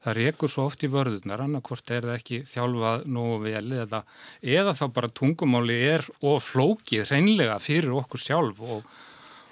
Það 0.04 0.16
rekur 0.18 0.50
svo 0.52 0.66
oft 0.68 0.82
í 0.84 0.90
vörðunar, 0.92 1.40
annarkvort 1.40 1.92
er 1.94 2.04
það 2.04 2.18
ekki 2.18 2.40
þjálfað 2.50 3.06
nógu 3.14 3.38
vel 3.46 3.78
eða, 3.84 4.02
eða 4.42 4.74
þá 4.76 4.82
bara 4.98 5.12
tungumáli 5.20 5.78
er 5.94 6.04
og 6.20 6.42
flókið 6.44 7.06
hreinlega 7.08 7.56
fyrir 7.62 7.94
okkur 8.02 8.20
sjálf 8.20 8.60
og, 8.66 8.84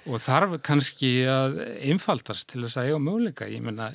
og 0.05 0.21
þarf 0.21 0.59
kannski 0.67 1.11
að 1.31 1.57
einfaldast 1.89 2.51
til 2.51 2.65
þess 2.67 2.77
að 2.77 2.91
eiga 2.91 3.01
möguleika. 3.07 3.49
Ég 3.49 3.65
menna, 3.65 3.89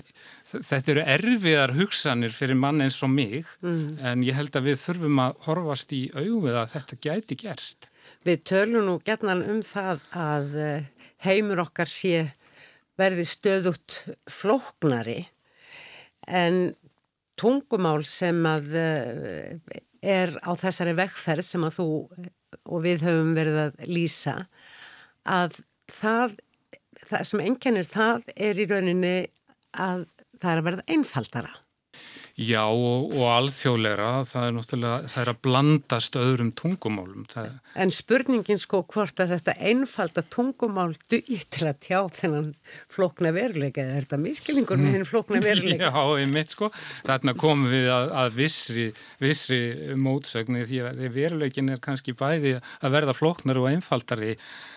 þetta 0.64 0.92
eru 0.92 1.04
erfiðar 1.16 1.74
hugsanir 1.76 2.34
fyrir 2.34 2.58
mann 2.58 2.82
eins 2.84 2.98
og 3.04 3.12
mig 3.12 3.44
mm. 3.60 3.98
en 4.00 4.24
ég 4.26 4.36
held 4.38 4.56
að 4.56 4.70
við 4.70 4.80
þurfum 4.82 5.22
að 5.24 5.36
horfast 5.46 5.94
í 5.96 6.02
auðvið 6.14 6.58
að 6.62 6.72
þetta 6.74 6.98
gæti 7.06 7.38
gerst. 7.42 7.88
Við 8.26 8.42
tölum 8.48 8.86
nú 8.86 8.96
gerðnan 9.06 9.44
um 9.46 9.62
það 9.66 10.02
að 10.16 10.56
eh, 10.62 10.88
heimur 11.26 11.62
okkar 11.66 11.90
sé 11.90 12.26
verði 12.96 13.26
stöðut 13.28 14.00
flóknari 14.32 15.26
en 16.26 16.74
tungumál 17.38 18.00
sem 18.08 18.40
að 18.48 18.72
eh, 18.80 19.78
er 20.06 20.34
á 20.42 20.52
þessari 20.58 20.96
vekkferð 20.96 21.46
sem 21.46 21.64
að 21.66 21.78
þú 21.78 21.88
og 22.66 22.82
við 22.84 23.06
höfum 23.06 23.32
verið 23.36 23.62
að 23.66 23.80
lýsa 23.90 24.36
að 25.26 25.60
það, 25.92 26.36
það 27.06 27.24
sem 27.30 27.42
enkenir 27.46 27.88
það 27.90 28.30
er 28.36 28.60
í 28.60 28.68
rauninni 28.70 29.16
að 29.76 30.06
það 30.42 30.52
er 30.52 30.62
að 30.62 30.68
verða 30.70 30.88
einfaldara 30.96 31.54
Já 32.36 32.66
og, 32.68 33.14
og 33.16 33.30
alþjóðleira, 33.32 34.08
það 34.28 34.42
er 34.44 34.50
náttúrulega, 34.52 34.96
það 35.08 35.20
er 35.22 35.28
að 35.30 35.38
blandast 35.46 36.18
öðrum 36.20 36.50
tungumálum. 36.60 37.22
Það... 37.30 37.46
En 37.80 37.92
spurningin 37.96 38.60
sko 38.60 38.82
hvort 38.92 39.22
að 39.24 39.32
þetta 39.32 39.54
einfalda 39.70 40.24
tungumál 40.34 40.90
duði 41.08 41.38
til 41.48 41.64
að 41.64 41.80
tjá 41.86 42.02
þennan 42.18 42.50
flokna 42.92 43.32
veruleika, 43.32 43.86
eða 43.86 43.96
er 43.96 44.04
þetta 44.04 44.20
miskilingur 44.26 44.82
með 44.82 44.98
þennan 44.98 45.08
flokna 45.14 45.40
veruleika? 45.46 45.88
Já, 45.96 46.04
ég 46.20 46.30
mitt 46.36 46.52
sko, 46.52 46.68
þarna 47.08 47.36
komum 47.40 47.72
við 47.72 47.88
að, 47.96 48.12
að 48.20 48.38
vissri, 48.42 48.86
vissri 49.24 49.62
mótsögni 49.96 50.68
því 50.68 50.84
að 50.90 51.04
veruleikin 51.16 51.72
er 51.72 51.84
kannski 51.88 52.12
bæði 52.20 52.58
að 52.60 52.98
verða 53.00 53.16
floknar 53.16 53.64
og 53.64 53.72
einfaldari 53.72 54.36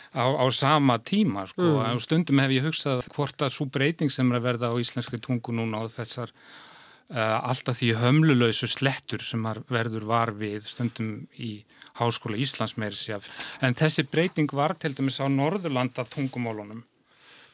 Á, 0.10 0.26
á 0.26 0.46
sama 0.50 0.98
tíma 1.06 1.46
sko 1.50 1.62
mm. 1.62 1.92
og 1.94 2.02
stundum 2.02 2.42
hef 2.42 2.56
ég 2.56 2.66
hugsað 2.66 3.06
hvort 3.14 3.46
að 3.46 3.54
svo 3.54 3.68
breyting 3.70 4.10
sem 4.10 4.32
er 4.32 4.40
að 4.40 4.48
verða 4.48 4.72
á 4.74 4.82
íslenski 4.82 5.20
tungu 5.22 5.54
núna 5.54 5.84
og 5.86 5.94
þessar 5.94 6.34
Uh, 7.10 7.40
alltaf 7.42 7.80
því 7.80 7.88
hömlulöysu 7.98 8.68
slettur 8.70 9.24
sem 9.26 9.42
verður 9.74 10.04
var 10.06 10.30
við 10.38 10.68
stundum 10.70 11.24
í 11.42 11.64
Háskóla 11.98 12.38
Íslands 12.38 12.76
meiri 12.78 13.00
sér. 13.00 13.26
En 13.66 13.74
þessi 13.74 14.04
breyting 14.06 14.52
var 14.54 14.76
til 14.78 14.92
dæmis 14.94 15.18
á 15.18 15.26
Norðurlanda 15.26 16.06
tungumálunum 16.06 16.84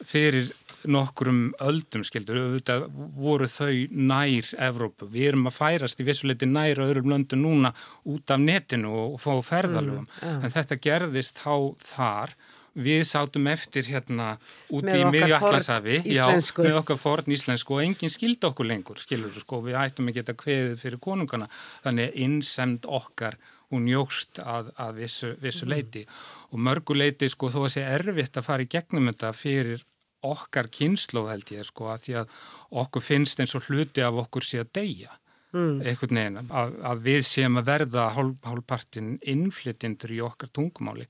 fyrir 0.03 0.49
nokkrum 0.91 1.39
öldum 1.63 2.03
skildur, 2.07 2.41
auðvitað 2.41 2.87
voru 3.17 3.47
þau 3.49 3.71
nær 3.91 4.49
Evrópu. 4.67 5.09
Við 5.11 5.31
erum 5.31 5.49
að 5.49 5.57
færast 5.59 6.01
í 6.01 6.07
vissuleiti 6.07 6.49
nær 6.49 6.81
öðrum 6.85 7.13
löndu 7.13 7.39
núna 7.39 7.73
út 8.11 8.33
af 8.33 8.41
netinu 8.41 8.93
og 9.05 9.17
fá 9.21 9.33
ferðalögum. 9.45 10.05
Mm, 10.05 10.27
yeah. 10.27 10.43
En 10.45 10.53
þetta 10.53 10.81
gerðist 10.83 11.41
þá 11.43 11.55
þar 11.85 12.35
við 12.75 13.05
sátum 13.07 13.47
eftir 13.47 13.87
hérna 13.87 14.35
úti 14.67 14.97
í 14.99 15.07
miðjallarsafi 15.07 16.01
með 16.03 16.79
okkar 16.81 16.99
forn 16.99 17.31
íslensku 17.31 17.77
og 17.77 17.85
enginn 17.85 18.11
skildi 18.11 18.49
okkur 18.49 18.67
lengur 18.67 18.99
skilur, 18.99 19.31
sko, 19.31 19.61
við 19.63 19.79
ættum 19.79 20.11
ekki 20.11 20.21
þetta 20.21 20.37
kveðið 20.41 20.75
fyrir 20.81 21.01
konungana 21.03 21.47
þannig 21.85 22.17
innsemd 22.25 22.87
okkar 22.99 23.39
og 23.71 23.81
njókst 23.81 24.41
að, 24.43 24.69
að 24.77 24.99
vissu, 24.99 25.31
vissu 25.41 25.67
leiti 25.69 26.03
mm. 26.03 26.21
og 26.51 26.63
mörgu 26.67 26.97
leiti 26.99 27.31
sko 27.31 27.49
þó 27.53 27.61
að 27.63 27.73
sé 27.77 27.85
erfitt 27.87 28.37
að 28.37 28.47
fara 28.49 28.65
í 28.65 28.71
gegnum 28.71 29.07
þetta 29.09 29.31
fyrir 29.35 29.85
okkar 30.25 30.69
kynslu 30.73 31.25
held 31.29 31.51
ég 31.53 31.67
sko 31.67 31.91
að 31.93 32.05
því 32.05 32.17
að 32.21 32.35
okkur 32.83 33.05
finnst 33.05 33.41
eins 33.41 33.55
og 33.57 33.67
hluti 33.69 34.03
af 34.05 34.21
okkur 34.25 34.45
sé 34.45 34.61
að 34.63 34.71
deyja 34.79 35.11
mm. 35.55 35.81
einhvern 35.81 36.21
veginn 36.21 36.39
að, 36.45 36.77
að 36.91 37.03
við 37.09 37.25
séum 37.29 37.59
að 37.61 37.69
verða 37.71 38.07
hálfpartin 38.15 39.17
innflytjendur 39.21 40.15
í 40.15 40.21
okkar 40.25 40.51
tungumáli 40.55 41.09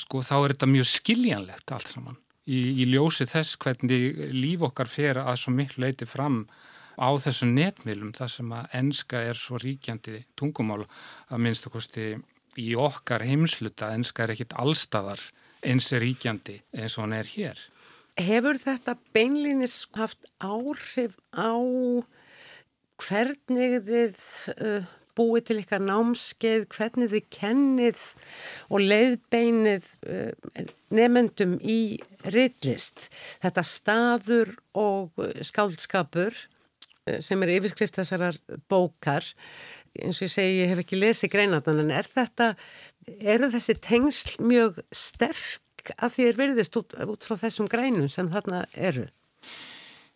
sko 0.00 0.22
þá 0.24 0.36
er 0.38 0.54
þetta 0.54 0.70
mjög 0.72 0.90
skiljanlegt 0.90 1.74
allt 1.74 1.92
saman 1.92 2.20
í, 2.44 2.60
í 2.82 2.86
ljósi 2.92 3.26
þess 3.28 3.58
hvernig 3.60 4.22
líf 4.34 4.64
okkar 4.68 4.90
fer 4.90 5.20
að 5.24 5.40
svo 5.42 5.54
miklu 5.56 5.86
leiti 5.86 6.08
fram 6.08 6.44
á 6.94 7.10
þessum 7.18 7.54
netmiðlum 7.56 8.12
þar 8.14 8.30
sem 8.30 8.52
að 8.54 8.76
enska 8.80 9.22
er 9.30 9.38
svo 9.38 9.58
ríkjandi 9.60 10.22
tungumál 10.38 10.84
að 10.84 11.42
minnst 11.42 11.66
okkursti 11.68 12.12
í 12.60 12.74
okkar 12.78 13.24
heimsluta 13.26 13.90
enska 13.96 14.24
er 14.24 14.34
ekkit 14.34 14.54
allstæðar 14.60 15.20
eins 15.64 15.90
er 15.92 16.04
ríkjandi 16.04 16.60
eins 16.76 16.98
og 16.98 17.06
hann 17.06 17.16
er 17.18 17.30
hér. 17.34 17.58
Hefur 18.20 18.58
þetta 18.62 18.94
beinlinis 19.14 19.88
haft 19.98 20.28
áhrif 20.38 21.16
á 21.34 21.50
hvernig 23.02 23.80
þið 23.88 24.20
uh, 24.54 24.92
búið 25.18 25.48
til 25.48 25.56
ykkar 25.62 25.82
námskeið, 25.82 26.66
hvernig 26.74 27.10
þið 27.10 27.26
kennið 27.34 28.02
og 28.70 28.84
leiðbeinið 28.84 29.88
uh, 30.06 30.30
nefnendum 30.94 31.56
í 31.58 31.98
rillist. 32.34 33.08
Þetta 33.42 33.66
staður 33.66 34.54
og 34.78 35.24
skáldskapur 35.42 36.38
uh, 36.38 37.18
sem 37.18 37.42
er 37.42 37.56
yfirskrift 37.56 37.98
þessarar 37.98 38.38
bókar, 38.70 39.26
eins 39.98 40.22
og 40.22 40.28
ég 40.28 40.34
segi, 40.36 40.62
ég 40.62 40.70
hef 40.70 40.84
ekki 40.84 41.02
lesið 41.02 41.34
greinatan, 41.34 41.82
en 41.82 41.90
er 41.98 42.06
þetta, 42.06 42.52
eru 43.22 43.50
þessi 43.50 43.78
tengsl 43.82 44.38
mjög 44.42 44.80
sterk 44.94 45.63
að 45.96 46.16
því 46.16 46.26
er 46.28 46.38
verðist 46.38 46.78
út, 46.80 46.96
út 47.04 47.26
frá 47.26 47.36
þessum 47.40 47.68
greinum 47.70 48.08
sem 48.12 48.30
þarna 48.32 48.64
eru? 48.74 49.06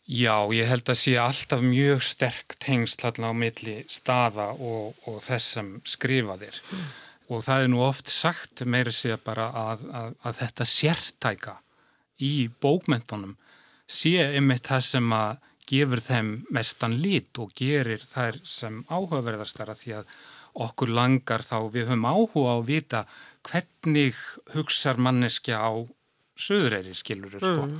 Já, 0.08 0.48
ég 0.56 0.64
held 0.70 0.88
að 0.88 1.00
sé 1.02 1.18
alltaf 1.20 1.60
mjög 1.60 2.00
sterk 2.06 2.54
tengst 2.62 3.02
alltaf 3.04 3.28
á 3.28 3.32
milli 3.36 3.82
staða 3.92 4.54
og, 4.56 4.96
og 5.04 5.18
þess 5.20 5.58
sem 5.58 5.74
skrifaðir 5.84 6.56
mm. 6.56 6.86
og 7.28 7.44
það 7.44 7.64
er 7.64 7.68
nú 7.74 7.82
oft 7.84 8.08
sagt 8.08 8.64
meira 8.64 8.94
sé 8.94 9.18
bara 9.20 9.50
að, 9.52 9.84
að, 9.92 10.14
að 10.24 10.40
þetta 10.40 10.68
sértæka 10.72 11.58
í 12.24 12.32
bókmentunum 12.62 13.36
sé 13.84 14.16
ymitt 14.38 14.70
það 14.70 14.82
sem 14.86 15.12
að 15.12 15.44
gefur 15.68 16.00
þeim 16.00 16.32
mestan 16.56 16.96
lit 17.02 17.38
og 17.42 17.52
gerir 17.56 18.00
þær 18.00 18.40
sem 18.48 18.80
áhugaverðastara 18.88 19.76
því 19.76 19.98
að 20.00 20.16
okkur 20.64 20.92
langar 20.96 21.44
þá 21.44 21.58
við 21.68 21.90
höfum 21.90 22.08
áhuga 22.08 22.54
á 22.54 22.56
að 22.56 22.68
vita 22.70 23.02
hvernig 23.48 24.16
hugsar 24.54 25.00
manneskja 25.00 25.60
á 25.60 25.72
söðureyri 26.38 26.94
skilur 26.96 27.38
sko. 27.38 27.68
mm. 27.68 27.78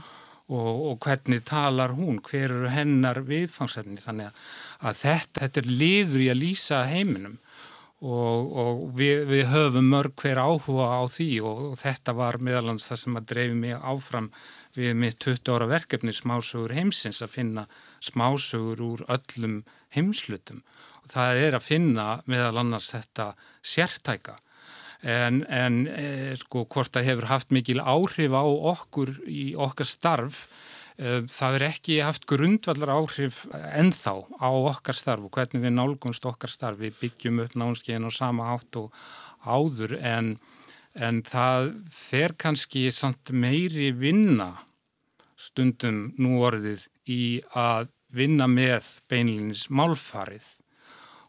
Og, 0.48 0.76
og 0.90 1.02
hvernig 1.04 1.42
talar 1.44 1.92
hún, 1.92 2.22
hver 2.24 2.48
eru 2.54 2.70
hennar 2.72 3.18
viðfangsefni? 3.28 3.98
Þannig 4.00 4.31
að 4.81 5.02
þetta, 5.02 5.42
þetta 5.42 5.61
er 5.61 5.66
liður 5.68 6.22
í 6.24 6.28
að 6.33 6.40
lýsa 6.40 6.78
heiminum. 6.88 7.35
Og, 7.98 8.52
og 8.62 8.81
við, 8.96 9.26
við 9.28 9.48
höfum 9.50 9.90
mörg 9.92 10.14
hver 10.22 10.38
áhuga 10.38 10.87
á 10.87 11.02
því 11.11 11.28
og, 11.42 11.62
og 11.72 11.76
þetta 11.81 12.14
var 12.14 12.38
meðalans 12.46 12.87
það 12.87 13.00
sem 13.02 13.18
að 13.18 13.28
dreif 13.33 13.54
mig 13.59 13.74
áfram 13.74 14.31
við 14.78 14.94
mitt 15.02 15.18
20 15.24 15.50
ára 15.50 15.66
verkefni 15.66 16.14
smásögur 16.14 16.76
heimsins 16.76 17.18
að 17.26 17.33
finna 17.35 17.64
smásögur 17.98 18.85
úr 18.87 19.02
öllum 19.11 19.64
heimslutum 19.96 20.62
og 21.02 21.11
það 21.11 21.42
er 21.42 21.59
að 21.59 21.66
finna 21.66 22.07
meðal 22.31 22.62
annars 22.62 22.92
þetta 22.94 23.33
sértæka 23.66 24.38
en, 25.03 25.45
en 25.47 25.85
e, 25.87 26.35
sko 26.39 26.65
hvort 26.67 26.93
það 26.95 27.07
hefur 27.13 27.29
haft 27.31 27.55
mikil 27.55 27.79
áhrif 27.81 28.35
á 28.35 28.43
okkur 28.43 29.15
í 29.31 29.55
okkar 29.55 29.87
starf 29.87 30.47
e, 30.99 31.23
það 31.31 31.59
er 31.59 31.67
ekki 31.69 32.01
haft 32.03 32.27
grundvallar 32.31 32.91
áhrif 32.97 33.45
ennþá 33.55 34.15
á 34.43 34.51
okkar 34.51 34.99
starf 34.99 35.29
og 35.29 35.35
hvernig 35.39 35.63
við 35.63 35.77
nálgumst 35.77 36.27
okkar 36.27 36.51
starf. 36.51 36.81
Við 36.83 36.99
byggjum 37.03 37.45
upp 37.45 37.55
námskeiðin 37.55 38.09
og 38.11 38.17
sama 38.17 38.51
átt 38.57 38.81
og 38.81 38.95
áður 39.47 39.95
en, 40.03 40.35
en 40.99 41.23
það 41.23 41.75
fer 41.95 42.35
kannski 42.35 42.89
samt 42.91 43.31
meiri 43.31 43.93
vinna 43.95 44.57
stundum 45.39 46.09
nú 46.19 46.41
orðið 46.43 46.89
í 47.07 47.39
að 47.55 47.93
vinna 48.11 48.49
með 48.51 48.89
beinlinis 49.07 49.69
málfarið 49.71 50.58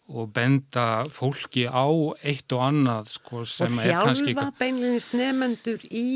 og 0.09 0.31
benda 0.33 1.05
fólki 1.13 1.67
á 1.69 1.85
eitt 2.25 2.49
og 2.55 2.65
annað 2.65 3.13
sko, 3.15 3.43
sem 3.47 3.77
og 3.77 3.85
er 3.85 3.97
kannski... 3.99 4.33
Og 4.33 4.39
þjálfa 4.39 4.57
beinleginis 4.59 5.11
nefendur 5.13 5.85
í 5.89 6.09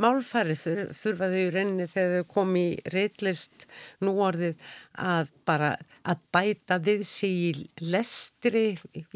málfæri 0.00 0.54
þurfa 0.58 1.28
þau 1.30 1.38
í 1.38 1.50
reyninni 1.54 1.86
þegar 1.90 2.14
þau 2.18 2.30
kom 2.32 2.54
í 2.58 2.68
reitlist 2.90 3.66
nú 4.02 4.16
orðið 4.24 4.62
að 4.98 5.30
bara 5.46 5.74
að 6.04 6.22
bæta 6.34 6.78
við 6.84 7.04
sig 7.08 7.34
í 7.34 7.50
lestri 7.92 8.64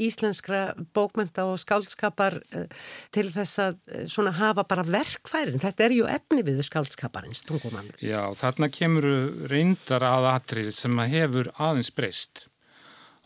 íslenskra 0.00 0.62
bókmenta 0.96 1.44
og 1.50 1.58
skáldskapar 1.60 2.38
uh, 2.56 2.66
til 3.14 3.26
þess 3.34 3.62
að 3.64 3.80
uh, 3.90 4.04
svona 4.10 4.32
hafa 4.38 4.64
bara 4.68 4.86
verkfærin. 4.86 5.60
Þetta 5.62 5.88
er 5.88 5.96
ju 5.98 6.06
efni 6.10 6.44
við 6.46 6.62
skáldskaparins 6.66 7.42
tungumannur. 7.48 7.98
Já, 8.02 8.22
þarna 8.38 8.70
kemur 8.72 9.08
reyndar 9.50 10.06
að 10.06 10.30
atrið 10.36 10.70
sem 10.78 11.02
að 11.02 11.12
hefur 11.18 11.52
aðeins 11.58 11.92
breyst. 11.94 12.46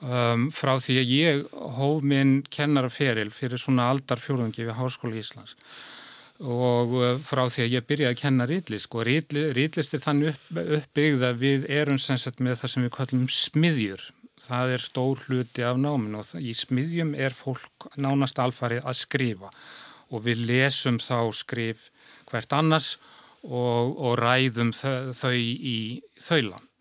Um, 0.03 0.49
frá 0.51 0.81
því 0.83 0.95
að 0.99 1.11
ég 1.15 1.43
hóf 1.77 2.01
minn 2.03 2.41
kennaraferil 2.51 3.29
fyrir 3.31 3.61
svona 3.61 3.85
aldarfjörðungi 3.93 4.65
við 4.67 4.75
Háskóla 4.75 5.21
Íslands. 5.21 5.55
Og 6.43 6.97
uh, 6.99 7.11
frá 7.23 7.45
því 7.47 7.63
að 7.63 7.77
ég 7.77 7.87
byrjaði 7.87 8.11
að 8.11 8.19
kenna 8.19 8.49
rýtlist 8.51 8.97
og 8.99 9.07
rýtlist 9.07 9.95
er 9.95 10.03
þannig 10.03 10.33
upp, 10.33 10.49
uppbyggð 10.79 11.23
að 11.29 11.39
við 11.45 11.69
erum 11.71 12.01
sannsagt 12.03 12.43
með 12.43 12.59
það 12.65 12.73
sem 12.73 12.89
við 12.89 12.93
kallum 12.97 13.29
smiðjur. 13.31 14.05
Það 14.43 14.75
er 14.75 14.83
stór 14.89 15.23
hluti 15.29 15.67
af 15.69 15.79
námin 15.79 16.19
og 16.19 16.35
í 16.35 16.57
smiðjum 16.57 17.15
er 17.15 17.37
fólk 17.37 17.87
nánast 17.95 18.43
alfarið 18.43 18.83
að 18.83 18.99
skrifa. 19.05 19.53
Og 20.11 20.27
við 20.27 20.43
lesum 20.51 20.99
þá 20.99 21.31
skrif 21.37 21.87
hvert 22.27 22.59
annars 22.59 22.97
og, 23.47 23.95
og 24.03 24.19
ræðum 24.19 24.75
þau 24.75 25.31
í 25.39 26.03
þaulan 26.19 26.72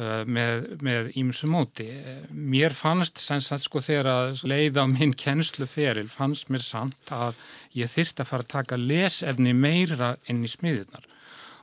með 0.00 1.10
ímsu 1.20 1.48
móti. 1.50 1.86
Mér 2.32 2.74
fannst 2.76 3.20
sannsagt 3.20 3.66
sko 3.66 3.82
þegar 3.84 4.10
að 4.12 4.44
leið 4.50 4.80
á 4.80 4.84
minn 4.90 5.14
kennsluferil 5.16 6.08
fannst 6.10 6.50
mér 6.50 6.64
samt 6.64 7.12
að 7.14 7.38
ég 7.76 7.90
þyrst 7.92 8.22
að 8.22 8.30
fara 8.32 8.46
að 8.46 8.54
taka 8.54 8.80
lesefni 8.80 9.54
meira 9.56 10.14
inn 10.30 10.44
í 10.44 10.50
smiðunar 10.50 11.06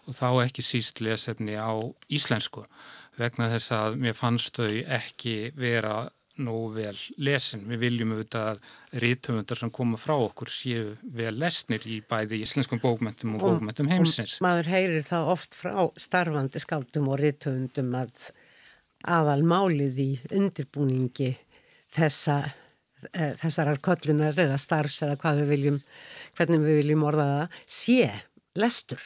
og 0.08 0.15
þá 0.15 0.28
ekki 0.45 0.63
síst 0.63 1.02
lesefni 1.04 1.58
á 1.60 1.73
íslensku 2.08 2.63
vegna 3.17 3.50
þess 3.52 3.73
að 3.76 3.97
mér 4.04 4.15
fannst 4.17 4.60
þau 4.60 4.69
ekki 5.00 5.38
vera 5.58 6.08
nógu 6.43 6.69
vel 6.76 6.95
lesin. 7.23 7.63
Við 7.69 7.82
viljum 7.86 8.13
auðvitað 8.15 8.50
að 8.52 9.02
rítumundar 9.04 9.60
sem 9.60 9.71
koma 9.73 10.00
frá 10.02 10.15
okkur 10.15 10.52
séu 10.52 10.91
vel 11.17 11.34
lesnir 11.39 11.88
í 11.89 12.00
bæði 12.08 12.41
íslenskum 12.45 12.82
bókmentum 12.84 13.36
og, 13.36 13.43
og 13.43 13.58
bókmentum 13.58 13.89
heimsins. 13.91 14.38
Maður 14.45 14.71
heyrir 14.73 15.08
það 15.08 15.32
oft 15.34 15.58
frá 15.58 15.73
starfandi 16.00 16.62
skaldum 16.63 17.10
og 17.12 17.19
rítumundum 17.21 17.93
að 17.97 18.30
aðal 19.08 19.43
málið 19.47 20.00
í 20.02 20.10
undirbúningi 20.36 21.34
þessa, 21.95 22.39
e, 23.12 23.32
þessarar 23.41 23.82
kollunar 23.84 24.38
eða 24.38 24.58
starfs 24.62 25.04
eða 25.06 25.19
hvað 25.21 25.43
við 25.43 25.54
viljum, 25.54 25.80
hvernig 26.38 26.65
við 26.65 26.82
viljum 26.82 27.08
orða 27.08 27.30
það, 27.32 27.62
sé 27.78 28.12
lestur. 28.58 29.04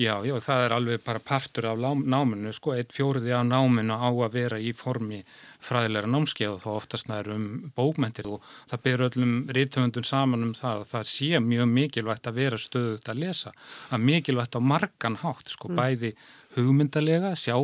Já, 0.00 0.14
já, 0.24 0.32
það 0.40 0.62
er 0.64 0.72
alveg 0.72 1.02
bara 1.04 1.20
partur 1.20 1.66
af 1.68 1.80
náminu, 2.08 2.54
sko, 2.56 2.72
eitt 2.72 2.94
fjóriði 2.96 3.34
af 3.36 3.42
náminu 3.44 3.98
á 4.00 4.08
að 4.08 4.32
vera 4.32 4.56
í 4.56 4.70
formi 4.72 5.18
fræðilega 5.60 6.08
námskeið 6.08 6.54
og 6.54 6.62
þá 6.62 6.68
oftast 6.72 7.08
það 7.10 7.18
er 7.18 7.28
um 7.34 7.44
bókmentir 7.76 8.30
og 8.32 8.46
það 8.70 8.82
ber 8.86 9.04
öllum 9.10 9.34
rítöfundun 9.52 10.08
saman 10.08 10.46
um 10.46 10.54
það 10.56 10.78
að 10.78 10.92
það 10.94 11.10
sé 11.10 11.42
mjög 11.44 11.68
mikilvægt 11.74 12.30
að 12.30 12.38
vera 12.40 12.60
stöðut 12.64 13.12
að 13.12 13.20
lesa, 13.26 13.52
að 13.92 14.06
mikilvægt 14.08 14.56
á 14.56 14.60
margan 14.72 15.18
hátt, 15.20 15.52
sko, 15.52 15.68
mm. 15.68 15.82
bæði 15.82 16.14
hugmyndalega, 16.56 17.34
sjá, 17.36 17.58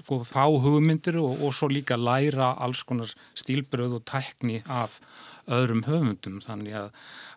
sko, 0.00 0.18
fá 0.26 0.42
hugmyndir 0.42 1.20
og, 1.22 1.38
og 1.38 1.54
svo 1.54 1.70
líka 1.70 1.94
læra 1.94 2.50
alls 2.66 2.82
konar 2.88 3.14
stílbröð 3.38 4.00
og 4.00 4.04
tækni 4.10 4.64
af 4.66 4.98
öðrum 5.46 5.84
höfundum 5.86 6.40
þannig 6.44 6.78
að, 6.80 6.88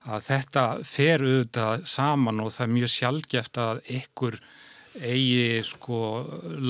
að 0.10 0.24
þetta 0.30 0.64
fer 0.88 1.26
auðvitað 1.26 1.86
saman 1.90 2.42
og 2.44 2.54
það 2.56 2.66
er 2.66 2.74
mjög 2.78 2.94
sjálfgeft 2.96 3.62
að 3.62 3.84
ykkur 4.00 4.40
eigi 5.00 5.62
sko 5.64 6.00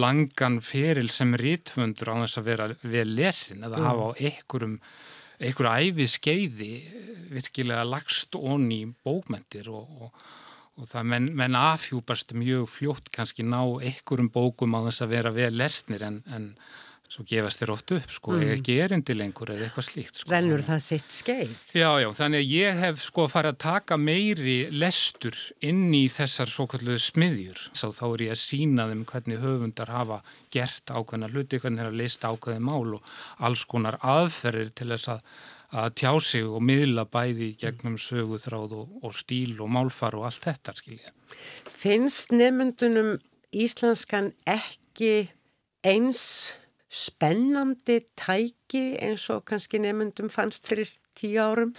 langan 0.01 0.59
feril 0.61 1.07
sem 1.11 1.31
rítfundur 1.39 2.11
á 2.11 2.15
þess 2.23 2.41
að 2.41 2.49
vera 2.49 2.67
vel 2.83 3.07
lesin 3.15 3.63
eða 3.63 3.79
mm. 3.79 3.87
hafa 3.87 4.09
á 4.09 4.11
ykkurum 4.29 4.75
ykkur 5.49 5.69
æfið 5.71 6.11
skeiði 6.11 6.73
virkilega 7.31 7.85
lagst 7.87 8.35
onni 8.35 8.83
bókmentir 9.05 9.69
og, 9.71 9.87
og, 10.03 10.27
og 10.75 10.89
það 10.89 11.09
menn, 11.13 11.31
menn 11.39 11.57
afhjúpast 11.57 12.35
mjög 12.37 12.67
fljótt 12.73 13.09
kannski 13.15 13.45
ná 13.47 13.61
ykkurum 13.93 14.31
bókum 14.33 14.75
á 14.75 14.79
þess 14.89 15.05
að 15.05 15.15
vera 15.15 15.33
vel 15.35 15.53
lesnir 15.55 16.05
en, 16.05 16.21
en 16.27 16.51
svo 17.09 17.23
gefast 17.25 17.63
þér 17.63 17.71
oft 17.73 17.91
upp, 17.95 18.11
sko, 18.13 18.33
mm. 18.35 18.51
ekki 18.53 18.75
erindi 18.83 19.15
lengur 19.17 19.49
eða 19.49 19.65
eitthvað 19.65 19.85
slíkt, 19.87 20.19
sko. 20.19 20.29
Rennur 20.29 20.61
það 20.61 20.81
sitt 20.85 21.13
skeið? 21.13 21.53
Já, 21.73 21.89
já, 22.03 22.07
þannig 22.19 22.43
að 22.43 22.51
ég 22.53 22.81
hef, 22.83 22.99
sko, 23.01 23.25
farið 23.31 23.55
að 23.55 23.61
taka 23.63 23.97
meiri 23.97 24.57
lestur 24.69 25.39
inn 25.65 25.87
í 25.97 26.03
þessar 26.13 26.51
svo 26.53 26.67
kalluðu 26.69 27.01
smiðjur. 27.01 27.63
Svo 27.73 27.89
þá 27.95 28.03
er 28.09 28.25
ég 28.27 28.35
að 28.35 28.41
sína 28.43 28.85
þeim 28.91 29.01
hvernig 29.09 29.41
höfundar 29.41 29.93
hafa 29.93 30.19
gert 30.53 30.93
ákveðna 30.93 31.31
hluti, 31.33 31.61
hvernig 31.63 31.81
þeir 31.81 31.89
hafa 31.89 32.01
leist 32.03 32.29
ákveði 32.29 32.65
mál 32.69 32.99
og 32.99 33.15
alls 33.49 33.65
konar 33.73 33.97
aðferðir 34.05 34.69
til 34.77 34.89
þess 34.93 35.11
að, 35.15 35.25
að 35.81 35.89
tjá 36.03 36.13
sig 36.29 36.45
og 36.45 36.61
miðla 36.69 37.07
bæði 37.09 37.49
gegnum 37.57 37.97
söguþráð 37.97 38.77
og, 38.83 38.93
og 39.01 39.17
stíl 39.17 39.57
og 39.57 39.73
málfar 39.73 40.17
og 40.19 40.29
allt 40.29 40.45
þetta, 40.45 40.77
skilja. 40.77 41.17
Finnst 41.73 42.37
nefndunum 42.37 43.15
íslenskan 43.49 44.35
ekki 44.45 45.31
eins 45.81 46.53
spennandi 46.89 47.99
tæki 48.17 48.97
eins 49.03 49.27
og 49.33 49.45
kannski 49.49 49.81
nefnundum 49.81 50.31
fannst 50.33 50.67
fyrir 50.69 50.89
tíu 51.17 51.39
árum? 51.43 51.73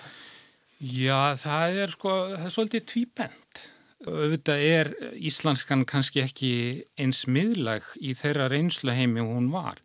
Já, 0.81 1.37
það 1.37 1.83
er 1.85 1.93
sko, 1.93 2.17
það 2.37 2.49
er 2.49 2.55
svolítið 2.55 2.89
tvíbent. 2.89 3.63
Auðvitað 4.09 4.63
er 4.65 4.91
íslenskan 5.21 5.85
kannski 5.85 6.23
ekki 6.25 6.53
eins 6.97 7.27
miðlag 7.29 7.85
í 8.01 8.15
þeirra 8.17 8.49
reynslu 8.49 8.95
heimi 8.97 9.21
hún 9.21 9.51
var. 9.53 9.83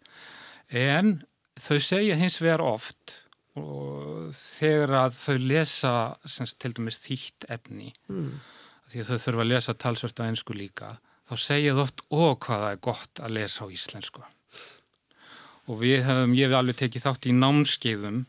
En 0.71 1.17
þau 1.59 1.79
segja 1.83 2.15
hins 2.19 2.39
vegar 2.39 2.63
oft 2.63 3.25
og 3.59 4.31
þegar 4.35 4.95
að 5.05 5.17
þau 5.17 5.35
lesa 5.39 5.95
semst, 6.27 6.57
til 6.59 6.73
dæmis 6.75 6.99
þýtt 6.99 7.47
efni 7.55 7.91
mm. 8.11 8.31
því 8.91 9.01
að 9.01 9.11
þau 9.11 9.19
þurfa 9.25 9.45
að 9.45 9.51
lesa 9.53 9.75
talsvört 9.79 10.19
á 10.19 10.27
einsku 10.27 10.57
líka 10.57 10.95
þá 11.29 11.35
segja 11.39 11.75
oft 11.79 12.03
ó 12.11 12.35
hvaða 12.35 12.73
er 12.75 12.81
gott 12.83 13.21
að 13.23 13.37
lesa 13.39 13.63
á 13.63 13.71
íslensku 13.71 14.25
og 15.65 15.81
við 15.81 16.03
höfum, 16.05 16.33
ég 16.37 16.49
hef 16.49 16.59
alveg 16.59 16.79
tekið 16.81 17.05
þátt 17.05 17.29
í 17.29 17.35
námskeiðum 17.35 18.25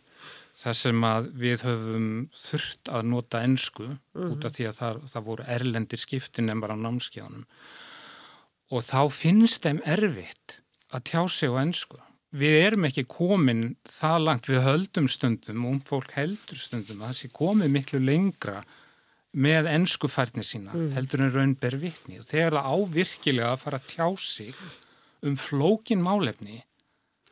þar 0.56 0.78
sem 0.78 1.04
að 1.04 1.26
við 1.36 1.64
höfum 1.66 2.06
þurft 2.32 2.88
að 2.88 3.10
nota 3.12 3.42
ennsku 3.44 3.84
mm 3.86 3.98
-hmm. 4.14 4.30
út 4.32 4.46
af 4.48 4.54
því 4.56 4.68
að 4.70 4.78
það, 4.80 5.02
það 5.12 5.26
voru 5.28 5.48
erlendir 5.56 6.00
skiptin 6.00 6.50
en 6.50 6.62
bara 6.64 6.76
á 6.76 6.84
námskeiðunum 6.84 7.44
og 8.70 8.82
þá 8.82 9.00
finnst 9.12 9.62
þeim 9.62 9.82
erfitt 9.84 10.58
að 10.90 11.04
tjá 11.10 11.22
sig 11.28 11.50
á 11.52 11.60
ennsku. 11.60 12.00
Við 12.36 12.56
erum 12.64 12.86
ekki 12.88 13.04
komin 13.08 13.76
það 13.86 14.18
langt, 14.24 14.48
við 14.50 14.64
höldum 14.66 15.06
stundum 15.08 15.64
og 15.68 15.84
fólk 15.86 16.10
heldur 16.16 16.58
stundum 16.58 17.02
að 17.02 17.12
það 17.12 17.20
sé 17.20 17.28
komið 17.32 17.70
miklu 17.70 18.00
lengra 18.02 18.64
með 19.36 19.68
ennskufærni 19.70 20.44
sína 20.44 20.72
mm. 20.72 20.90
heldur 20.96 21.22
en 21.22 21.32
raunber 21.34 21.76
vittni 21.80 22.18
og 22.20 22.26
þegar 22.26 22.56
það 22.56 22.70
ávirkilega 22.72 23.52
að 23.52 23.62
fara 23.62 23.80
að 23.80 23.90
tjá 23.92 24.06
sig 24.16 24.60
um 25.26 25.36
flókin 25.36 26.04
málefni 26.04 26.62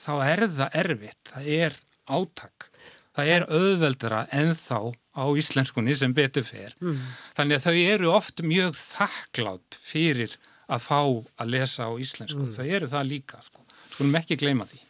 þá 0.01 0.13
er 0.27 0.45
það 0.59 0.79
erfitt, 0.83 1.21
það 1.31 1.51
er 1.59 1.77
átak, 2.15 2.69
það 3.15 3.31
er 3.37 3.47
auðveldara 3.49 4.25
ennþá 4.35 4.81
á 5.15 5.25
íslenskunni 5.39 5.95
sem 5.99 6.15
betur 6.17 6.47
fer. 6.47 6.75
Mm. 6.83 7.05
Þannig 7.37 7.61
að 7.61 7.69
þau 7.69 7.77
eru 7.95 8.11
oft 8.15 8.43
mjög 8.45 8.75
þakklátt 8.79 9.79
fyrir 9.79 10.35
að 10.65 10.87
fá 10.87 11.01
að 11.03 11.53
lesa 11.53 11.87
á 11.87 11.93
íslensku, 12.01 12.47
mm. 12.49 12.57
þau 12.57 12.67
eru 12.67 12.91
það 12.91 13.09
líka, 13.13 13.41
sko. 13.45 13.65
skulum 13.95 14.19
ekki 14.19 14.41
gleyma 14.41 14.67
því. 14.69 14.81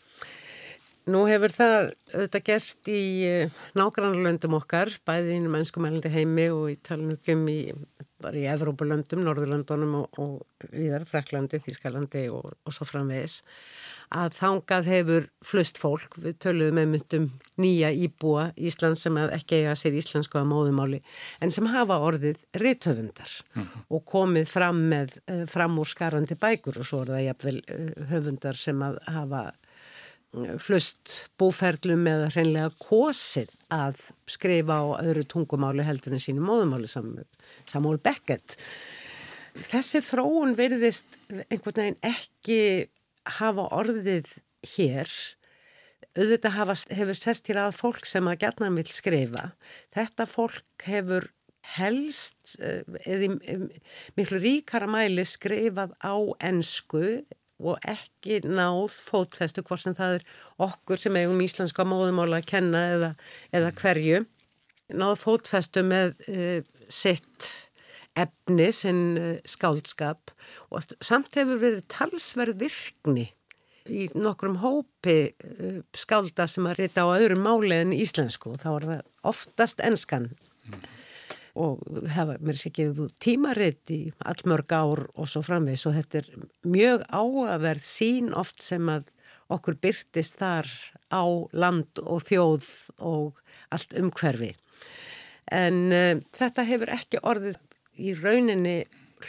Nú 1.13 1.27
hefur 1.29 1.53
það 1.53 1.75
auðvitað 2.15 2.45
gerst 2.47 2.89
í 2.89 3.03
eh, 3.29 3.57
nágrannlöndum 3.77 4.57
okkar, 4.57 4.89
bæði 5.05 5.37
í 5.37 5.51
mennskumælandi 5.53 6.13
heimi 6.15 6.47
og 6.55 6.71
í 6.73 6.79
talnugum 6.87 7.43
í, 7.53 7.59
í 8.33 8.45
Evrópulöndum, 8.49 9.21
Norðurlöndunum 9.27 9.99
og, 10.01 10.21
og 10.23 10.71
viðar, 10.73 11.05
Fraklandi, 11.09 11.61
Þískalandi 11.67 12.29
og, 12.33 12.55
og 12.65 12.77
svo 12.77 12.89
framvegis 12.89 13.43
að 14.15 14.37
þangað 14.37 14.89
hefur 14.91 15.27
flust 15.45 15.79
fólk, 15.81 16.17
við 16.21 16.39
töluðum 16.45 16.79
með 16.79 16.89
myndum 16.93 17.27
nýja 17.61 17.91
íbúa 17.93 18.47
Ísland 18.57 18.99
sem 19.01 19.17
ekki 19.25 19.63
eiga 19.63 19.75
sér 19.79 19.97
íslensku 19.99 20.39
að 20.41 20.51
móðumáli 20.53 21.01
en 21.45 21.53
sem 21.55 21.69
hafa 21.73 21.99
orðið 22.05 22.45
rithöfundar 22.61 23.33
mm 23.55 23.63
-hmm. 23.63 23.85
og 23.89 24.05
komið 24.05 24.49
fram 24.49 24.89
með 24.89 25.19
eh, 25.27 25.45
fram 25.47 25.79
úr 25.79 25.89
skarandi 25.89 26.35
bækur 26.35 26.79
og 26.79 26.87
svo 26.87 27.03
er 27.03 27.13
það 27.15 27.27
jafnvel 27.29 27.63
eh, 27.69 27.93
höfundar 28.11 28.57
sem 28.57 28.83
hafa 28.83 29.53
flust 30.63 31.13
búferlum 31.39 32.07
eða 32.11 32.31
hreinlega 32.33 32.71
kosið 32.83 33.53
að 33.73 34.01
skrifa 34.31 34.81
á 34.83 34.85
öðru 35.05 35.25
tungumáli 35.31 35.87
heldur 35.87 36.17
en 36.17 36.23
sínu 36.23 36.43
móðumáli 36.45 36.91
Samúl 36.91 38.01
Beckett. 38.03 38.57
Þessi 39.55 40.03
þróun 40.03 40.57
verðist 40.59 41.17
einhvern 41.31 41.79
veginn 41.79 42.01
ekki 42.11 42.61
hafa 43.39 43.69
orðið 43.77 44.33
hér. 44.75 45.11
Auðvitað 46.15 46.57
hafa, 46.59 46.77
hefur 46.95 47.19
sest 47.19 47.49
hér 47.51 47.63
að 47.65 47.79
fólk 47.79 48.07
sem 48.07 48.27
að 48.31 48.41
gætnan 48.45 48.77
vil 48.79 48.89
skrifa. 48.91 49.49
Þetta 49.95 50.27
fólk 50.31 50.87
hefur 50.87 51.31
helst 51.75 52.57
eða 52.61 53.31
miklu 54.19 54.41
ríkara 54.43 54.89
mæli 54.91 55.25
skrifað 55.27 55.95
á 56.05 56.15
ennsku 56.45 57.23
og 57.65 57.89
ekki 57.89 58.41
náð 58.45 58.95
fótfestu 59.09 59.65
hvort 59.67 59.83
sem 59.83 59.97
það 59.97 60.19
er 60.19 60.25
okkur 60.67 61.01
sem 61.01 61.19
eigum 61.19 61.43
íslenska 61.45 61.87
móðumála 61.89 62.41
að 62.43 62.49
kenna 62.53 62.83
eða, 62.95 63.11
eða 63.57 63.71
hverju. 63.81 64.25
Náð 64.95 65.15
fótfestu 65.23 65.85
með 65.87 66.13
uh, 66.29 66.59
sitt 66.93 67.49
efni, 68.21 68.69
sinn 68.77 69.05
uh, 69.19 69.31
skáldskap. 69.49 70.35
Og 70.71 70.85
samt 71.01 71.39
hefur 71.39 71.63
verið 71.63 71.87
talsverð 71.93 72.61
virkni 72.67 73.31
í 73.85 74.09
nokkrum 74.17 74.61
hópi 74.63 75.19
uh, 75.33 75.81
skálda 75.97 76.49
sem 76.51 76.69
að 76.69 76.85
rita 76.85 77.09
á 77.09 77.17
öðrum 77.17 77.45
máli 77.47 77.81
en 77.81 77.97
íslensku. 77.97 78.59
Þá 78.61 78.69
er 78.75 78.91
það 78.91 79.09
oftast 79.35 79.83
enskan. 79.85 80.31
Mm 80.69 80.85
og 81.55 81.83
hefa 82.11 82.37
mér 82.43 82.59
sér 82.59 82.75
gefið 82.75 83.13
tímaritt 83.23 83.93
í 83.95 84.01
allmörg 84.27 84.75
ár 84.75 85.05
og 85.15 85.29
svo 85.31 85.45
framvegs 85.47 85.87
og 85.89 85.97
þetta 85.99 86.23
er 86.23 86.31
mjög 86.67 87.05
áaverð 87.15 87.87
sín 87.87 88.33
oft 88.35 88.63
sem 88.65 88.89
að 88.91 89.11
okkur 89.55 89.77
byrtist 89.83 90.41
þar 90.41 90.69
á 91.13 91.25
land 91.53 92.01
og 92.03 92.25
þjóð 92.27 92.69
og 93.05 93.41
allt 93.75 93.95
umhverfi. 94.01 94.55
En 95.53 95.93
uh, 95.93 96.17
þetta 96.35 96.65
hefur 96.67 96.95
ekki 96.95 97.23
orðið 97.23 97.61
í 98.01 98.17
rauninni 98.19 98.81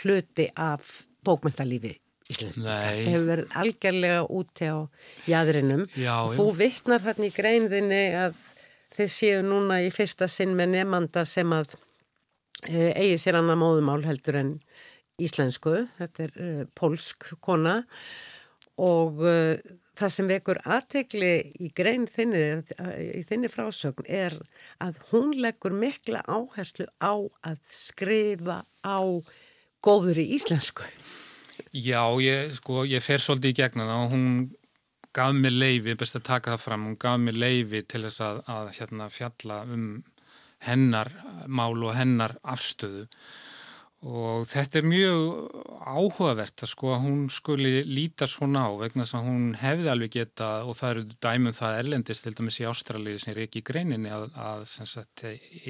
hluti 0.02 0.48
af 0.56 1.04
bókmyndalífi 1.26 1.94
Íslandska. 2.26 2.64
Þetta 2.66 3.12
hefur 3.12 3.28
verið 3.30 3.56
algjörlega 3.62 4.22
úti 4.34 4.70
á 4.72 4.78
jæðrinum. 5.30 5.86
Já, 5.94 6.16
Þú 6.34 6.46
vittnar 6.58 7.04
hérna 7.06 7.28
í 7.28 7.34
greinðinni 7.36 8.04
að 8.18 8.40
þeir 8.96 9.12
séu 9.14 9.42
núna 9.46 9.82
í 9.86 9.92
fyrsta 9.94 10.28
sinn 10.32 10.56
með 10.58 10.78
nefnanda 10.80 11.26
sem 11.30 11.54
að 11.54 11.76
eigi 12.64 13.18
sér 13.22 13.40
annað 13.40 13.62
móðumál 13.62 14.02
heldur 14.06 14.40
en 14.40 14.54
íslensku, 15.22 15.86
þetta 16.00 16.28
er 16.28 16.38
uh, 16.38 16.62
pólsk 16.76 17.34
kona 17.44 17.82
og 18.82 19.22
uh, 19.24 19.56
það 19.96 20.12
sem 20.12 20.30
vekur 20.30 20.60
aðtegli 20.64 21.34
í 21.64 21.70
grein 21.76 22.08
þinni, 22.12 22.44
í 23.16 23.24
þinni 23.28 23.52
frásögn 23.52 24.08
er 24.12 24.36
að 24.84 25.00
hún 25.12 25.32
leggur 25.40 25.76
mikla 25.76 26.24
áherslu 26.28 26.88
á 27.00 27.16
að 27.48 27.62
skrifa 27.72 28.64
á 28.84 29.00
góðri 29.86 30.28
íslensku. 30.36 30.84
Já, 31.72 32.04
ég, 32.24 32.52
sko, 32.58 32.84
ég 32.88 33.04
fer 33.04 33.24
svolítið 33.24 33.54
í 33.54 33.58
gegna 33.62 33.88
það 33.88 34.04
og 34.04 34.14
hún 34.16 34.28
gaf 35.16 35.32
mér 35.36 35.56
leiði, 35.56 35.96
best 35.96 36.18
að 36.20 36.28
taka 36.28 36.56
það 36.56 36.66
fram, 36.66 36.90
hún 36.90 37.00
gaf 37.00 37.22
mér 37.24 37.40
leiði 37.40 37.84
til 37.88 38.04
þess 38.04 38.24
að, 38.26 38.42
að 38.52 38.72
hérna, 38.80 39.08
fjalla 39.14 39.62
um 39.72 39.88
hennar 40.66 41.12
mál 41.48 41.84
og 41.86 41.96
hennar 41.98 42.38
afstöðu 42.44 43.06
og 44.06 44.46
þetta 44.46 44.80
er 44.80 44.86
mjög 44.86 45.22
áhugavert 45.86 46.62
að 46.62 46.70
sko 46.70 46.92
að 46.94 47.04
hún 47.08 47.24
skuli 47.34 47.82
líta 47.90 48.28
svona 48.30 48.68
á 48.70 48.72
vegna 48.78 49.02
þess 49.02 49.18
að 49.18 49.28
hún 49.32 49.48
hefði 49.58 49.92
alveg 49.92 50.14
geta 50.14 50.50
og 50.66 50.78
það 50.78 50.92
eru 50.92 51.06
dæmum 51.26 51.58
það 51.58 51.80
erlendist 51.82 52.26
til 52.26 52.36
dæmis 52.38 52.60
í 52.62 52.68
Ástralíu 52.70 53.22
sem 53.22 53.34
er 53.34 53.44
ekki 53.48 53.64
í 53.64 53.66
greininni 53.66 54.14
að, 54.14 54.28
að 54.38 54.66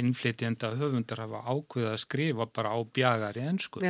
innflytjenda 0.04 0.74
höfundar 0.76 1.24
hafa 1.24 1.46
ákveðið 1.48 1.92
að 1.94 2.02
skrifa 2.04 2.50
bara 2.52 2.76
á 2.76 2.80
bjagar 2.84 3.40
í 3.40 3.48
ennsku 3.48 3.84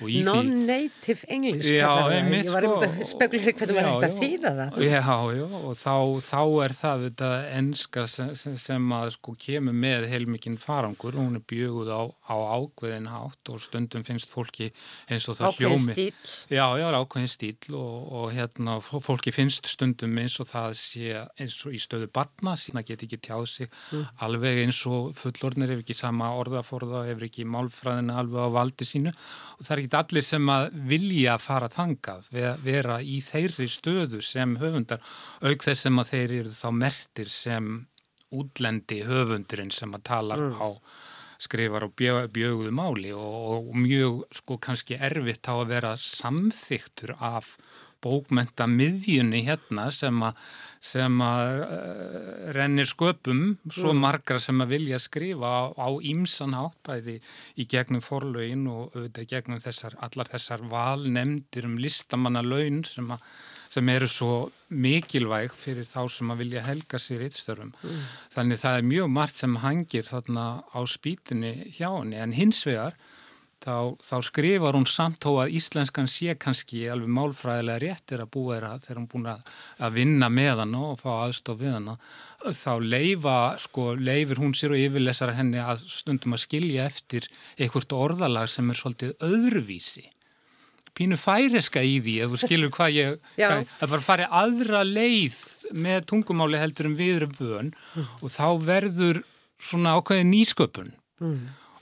Non-native 0.00 1.26
English 1.28 1.68
já, 1.68 1.90
einmitt, 2.08 2.46
ég 2.46 2.54
var 2.54 2.64
um 2.64 2.78
að 2.80 3.02
spekla 3.04 3.40
hvernig 3.42 3.60
það 3.60 3.74
var 3.76 3.88
hægt 3.88 4.06
að 4.06 4.14
þýða 4.16 4.52
það. 4.56 4.78
Já, 4.86 5.02
já, 5.36 5.42
og 5.58 5.74
þá, 5.76 5.96
þá 6.24 6.40
er 6.64 6.74
það 6.78 7.04
þetta 7.04 7.28
ennska 7.58 8.04
sem, 8.08 8.30
sem 8.62 8.94
að 8.96 9.10
sko 9.18 9.34
kemur 9.44 9.76
með 9.76 10.06
heilmikinn 10.08 10.56
farangur 10.60 11.18
og 11.18 11.26
hún 11.26 11.36
er 11.36 11.44
bjöguð 11.52 11.92
á, 11.92 12.02
á 12.32 12.36
ákveðin 12.56 13.10
hátt 13.12 13.52
og 13.52 13.60
stundum 13.80 14.04
finnst 14.04 14.28
fólki 14.30 14.68
eins 15.10 15.26
og 15.30 15.38
það 15.38 15.54
ákveðin 15.54 15.72
hljómi 15.72 15.94
stíl. 15.94 16.30
Já, 16.52 16.64
já, 16.78 16.86
ákveðin 17.00 17.30
stíl 17.30 17.76
og, 17.78 17.96
og 18.20 18.26
hérna 18.34 18.76
fólki 18.80 19.32
finnst 19.34 19.68
stundum 19.70 20.18
eins 20.20 20.36
og 20.42 20.48
það 20.50 20.76
sé 20.78 21.22
eins 21.40 21.56
og 21.64 21.76
í 21.76 21.80
stöðu 21.80 22.10
batna, 22.12 22.56
sína 22.60 22.84
get 22.86 23.04
ekki 23.06 23.20
tjáð 23.24 23.46
sig 23.50 23.70
mm. 23.70 24.06
alveg 24.26 24.62
eins 24.64 24.80
og 24.90 25.12
fullornir 25.18 25.72
hefur 25.72 25.84
ekki 25.84 25.96
sama 25.96 26.32
orðaforða, 26.40 27.04
hefur 27.08 27.28
ekki 27.28 27.46
málfræðina 27.48 28.18
alveg 28.20 28.44
á 28.44 28.48
valdi 28.58 28.88
sínu 28.88 29.12
og 29.14 29.64
það 29.64 29.74
er 29.76 29.84
ekki 29.84 30.00
allir 30.00 30.26
sem 30.26 30.54
að 30.54 30.66
vilja 30.90 31.36
fara 31.40 31.70
þangað, 31.72 32.30
vera 32.64 33.00
í 33.00 33.20
þeirri 33.24 33.68
stöðu 33.70 34.22
sem 34.24 34.56
höfundar, 34.60 35.02
auk 35.40 35.64
þess 35.64 35.86
sem 35.86 36.02
að 36.02 36.12
þeir 36.14 36.36
eru 36.40 36.56
þá 36.56 36.68
mertir 36.76 37.30
sem 37.32 37.70
útlendi 38.30 39.00
höfundurinn 39.06 39.72
sem 39.74 39.90
að 39.96 40.04
tala 40.06 40.36
mm. 40.38 40.60
á 40.62 40.68
skrifar 41.40 41.86
og 41.88 41.94
bjöguðu 41.96 42.72
máli 42.76 43.12
og, 43.16 43.68
og 43.70 43.76
mjög 43.76 44.24
sko 44.40 44.58
kannski 44.62 44.98
erfitt 45.00 45.48
á 45.48 45.54
að 45.56 45.70
vera 45.74 45.94
samþyktur 46.00 47.16
af 47.16 47.56
bókmenta 48.00 48.66
miðjunni 48.68 49.44
hérna 49.44 49.90
sem 49.92 50.22
að 50.24 50.38
sem 50.80 51.18
að 51.20 51.58
uh, 51.60 52.52
rennir 52.56 52.88
sköpum 52.88 53.42
svo 53.68 53.92
margra 53.92 54.38
sem 54.40 54.62
að 54.64 54.72
vilja 54.72 55.00
skrifa 55.02 55.50
á 55.76 55.88
ímsan 56.00 56.56
áttbæði 56.56 57.18
í 57.60 57.66
gegnum 57.68 58.00
forlaugin 58.00 58.64
og 58.72 58.96
auðvitað 58.96 59.28
gegnum 59.34 59.60
þessar, 59.60 59.98
allar 60.00 60.30
þessar 60.32 60.64
valnemndir 60.72 61.68
um 61.68 61.76
listamanna 61.84 62.40
laun 62.46 62.80
sem, 62.88 63.12
að, 63.12 63.26
sem 63.70 63.92
eru 63.92 64.08
svo 64.10 64.34
mikilvæg 64.70 65.54
fyrir 65.54 65.86
þá 65.86 66.02
sem 66.10 66.32
að 66.32 66.42
vilja 66.44 66.66
helga 66.66 66.98
sér 66.98 67.22
eittstörfum. 67.26 67.70
Mm. 67.84 68.02
Þannig 68.34 68.62
það 68.64 68.80
er 68.80 68.90
mjög 68.90 69.14
margt 69.14 69.40
sem 69.42 69.56
hangir 69.62 70.10
þarna 70.10 70.46
á 70.66 70.80
spýtinni 70.90 71.54
hjá 71.76 71.88
henni 71.92 72.18
en 72.18 72.34
hins 72.34 72.64
vegar 72.66 72.98
Þá, 73.60 74.00
þá 74.00 74.14
skrifar 74.24 74.72
hún 74.72 74.86
samt 74.88 75.18
þó 75.20 75.42
að 75.42 75.50
íslenskan 75.58 76.06
sé 76.08 76.32
kannski 76.40 76.86
alveg 76.88 77.10
málfræðilega 77.12 77.82
réttir 77.82 78.22
að 78.24 78.30
búa 78.32 78.54
þeirra 78.54 78.70
þegar 78.80 78.98
hún 79.00 79.08
búin 79.12 79.26
að, 79.34 79.50
að 79.84 79.98
vinna 79.98 80.30
með 80.32 80.62
hann 80.62 80.78
og 80.78 80.94
fá 81.02 81.10
aðstof 81.26 81.58
við 81.60 81.74
hann 81.76 81.90
þá 82.56 82.72
leifa, 82.80 83.34
sko, 83.60 83.84
leifir 84.00 84.40
hún 84.40 84.56
sér 84.56 84.72
og 84.72 84.80
yfirlesar 84.80 85.34
henni 85.36 85.60
að 85.60 85.84
stundum 85.92 86.38
að 86.38 86.44
skilja 86.46 86.88
eftir 86.88 87.28
einhvert 87.58 87.92
orðalag 87.92 88.48
sem 88.48 88.72
er 88.72 88.80
svolítið 88.80 89.28
öðruvísi 89.28 90.06
pínu 90.96 91.18
færiska 91.20 91.82
í 91.86 91.98
því 92.04 92.16
ef 92.24 92.32
þú 92.32 92.40
skilur 92.42 92.74
hvað 92.74 92.96
ég 92.96 93.16
hvað, 93.40 93.64
að 93.80 93.94
bara 93.94 94.06
fari 94.06 94.28
aðra 94.42 94.82
leið 94.86 95.38
með 95.76 96.04
tungumáli 96.10 96.60
heldur 96.60 96.90
um 96.90 96.98
viðrum 96.98 97.34
vön 97.38 97.72
mm. 97.72 98.12
og 98.20 98.34
þá 98.34 98.46
verður 98.66 99.22
svona 99.60 99.96
ákveði 99.98 100.28
nýsköpun. 100.30 100.94
Mm. 101.20 101.40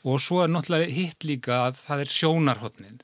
Og 0.08 0.22
svo 0.22 0.42
er 0.42 0.50
náttúrulega 0.52 0.94
hitt 0.94 1.26
líka 1.26 1.62
að 1.68 1.78
það 1.82 2.04
er 2.04 2.12
sjónarhóttnin 2.14 2.98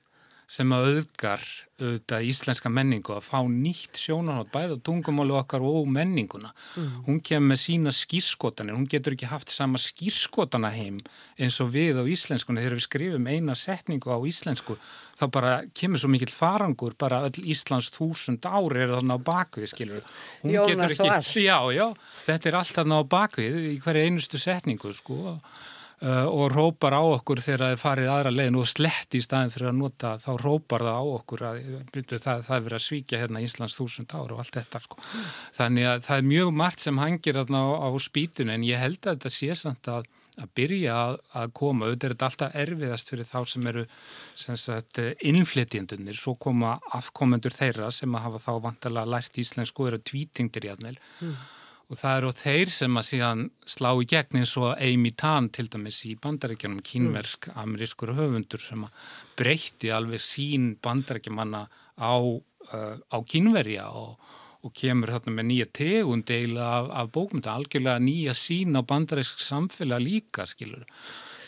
sem 0.51 0.73
að 0.75 0.91
auðgar 0.91 1.45
auðvitað 1.75 2.27
íslenska 2.31 2.71
menningu 2.71 3.15
að 3.17 3.25
fá 3.27 3.39
nýtt 3.51 3.99
sjónarhótt 3.99 4.53
bæða 4.55 4.77
tungumálu 4.87 5.35
okkar 5.41 5.65
og 5.67 5.89
menninguna. 5.91 6.53
Mm. 6.79 6.93
Hún 7.09 7.23
kemur 7.27 7.51
með 7.51 7.61
sína 7.65 7.95
skýrskotanir, 7.95 8.77
hún 8.77 8.87
getur 8.91 9.17
ekki 9.17 9.31
haft 9.31 9.51
sama 9.51 9.81
skýrskotana 9.83 10.71
heim 10.75 11.01
eins 11.35 11.59
og 11.65 11.73
við 11.75 11.99
á 11.99 12.05
íslenskunni. 12.07 12.63
Þegar 12.63 12.79
við 12.79 12.87
skrifum 12.87 13.27
eina 13.33 13.59
setningu 13.59 14.15
á 14.15 14.19
íslensku 14.23 14.79
þá 15.19 15.27
bara 15.31 15.53
kemur 15.77 16.01
svo 16.03 16.11
mikill 16.13 16.33
farangur, 16.35 16.95
bara 16.99 17.23
öll 17.29 17.45
Íslands 17.51 17.91
þúsund 17.95 18.47
ári 18.47 18.83
er 18.85 18.95
þarna 18.97 19.19
á 19.19 19.21
bakvið, 19.23 19.69
skilur. 19.71 20.09
Hún 20.43 20.55
Jónas 20.55 20.99
og 20.99 21.13
allt. 21.15 21.31
Já, 21.39 21.59
já, 21.75 21.87
þetta 22.25 22.51
er 22.51 22.59
allt 22.61 22.75
þarna 22.79 22.99
á 22.99 23.05
bakvið 23.15 23.61
í 23.71 23.77
hverja 23.85 24.09
einustu 24.09 24.41
setningu, 24.43 24.93
sko 24.95 25.21
og 25.35 25.63
og 26.05 26.51
rópar 26.53 26.93
á 26.93 27.01
okkur 27.01 27.41
þegar 27.41 27.63
það 27.63 27.75
er 27.75 27.81
farið 27.81 28.09
aðra 28.13 28.33
legin 28.35 28.59
og 28.61 28.67
slett 28.69 29.15
í 29.17 29.21
staðin 29.25 29.53
fyrir 29.55 29.71
að 29.71 29.79
nota 29.79 30.11
þá 30.21 30.31
rópar 30.43 30.85
það 30.85 30.99
á 31.01 31.05
okkur 31.15 31.45
að 31.49 31.61
það, 31.95 32.43
það 32.45 32.57
er 32.57 32.67
verið 32.67 32.77
að 32.79 32.85
svíkja 32.87 33.21
hérna 33.23 33.45
Íslands 33.45 33.77
þúsund 33.79 34.13
ára 34.13 34.37
og 34.37 34.43
allt 34.43 34.59
þetta 34.59 34.83
sko. 34.85 35.01
Þannig 35.57 35.89
að 35.89 36.05
það 36.09 36.21
er 36.21 36.29
mjög 36.35 36.53
margt 36.61 36.85
sem 36.85 37.01
hangir 37.01 37.41
á, 37.41 37.45
á 37.49 37.89
spýtun 38.05 38.53
en 38.53 38.69
ég 38.69 38.85
held 38.85 39.01
að 39.01 39.17
þetta 39.17 39.35
sé 39.39 39.59
samt 39.63 39.91
að, 39.95 40.13
að 40.37 40.53
byrja 40.61 41.01
að, 41.07 41.19
að 41.41 41.57
koma, 41.63 41.89
auðvitað 41.89 42.11
er 42.11 42.17
þetta 42.17 42.31
alltaf 42.31 42.61
erfiðast 42.67 43.13
fyrir 43.15 43.31
þá 43.31 43.41
sem 43.55 43.73
eru 43.73 43.89
innflytjendunir, 45.33 46.21
svo 46.21 46.37
koma 46.37 46.77
afkomendur 47.01 47.55
þeirra 47.55 47.89
sem 47.95 48.13
að 48.13 48.27
hafa 48.29 48.45
þá 48.45 48.55
vantarlega 48.69 49.15
lært 49.17 49.41
íslensku 49.41 49.87
og 49.87 49.95
eru 49.95 50.05
tvítingdir 50.05 50.69
í 50.69 50.75
aðneil 50.75 50.99
mm 51.01 51.37
og 51.95 52.01
það 52.01 52.17
eru 52.19 52.31
þeir 52.35 52.71
sem 52.75 52.97
að 52.99 53.07
síðan 53.07 53.43
slá 53.71 53.91
í 53.95 54.07
gegn 54.11 54.41
eins 54.41 54.53
og 54.59 54.73
Amy 54.83 55.13
Tan 55.15 55.47
til 55.55 55.69
dæmis 55.71 56.01
í 56.09 56.17
bandarækjanum 56.19 56.81
kínversk 56.83 57.47
amerískur 57.55 58.15
höfundur 58.17 58.63
sem 58.63 58.83
að 58.83 59.13
breytti 59.39 59.93
alveg 59.95 60.23
sín 60.23 60.73
bandarækjamanna 60.83 61.63
á, 61.71 62.15
uh, 62.19 62.97
á 62.99 63.19
kínverja 63.31 63.87
og, 63.95 64.19
og 64.67 64.75
kemur 64.75 65.15
þarna 65.15 65.37
með 65.39 65.49
nýja 65.53 65.69
tegund 65.79 66.35
eila 66.35 66.71
af, 66.81 66.91
af 66.99 67.13
bókmynda, 67.15 67.55
algjörlega 67.55 68.03
nýja 68.03 68.35
sín 68.39 68.75
á 68.75 68.83
bandaræksk 68.83 69.45
samfélag 69.47 70.03
líka 70.03 70.49
skilur, 70.51 70.83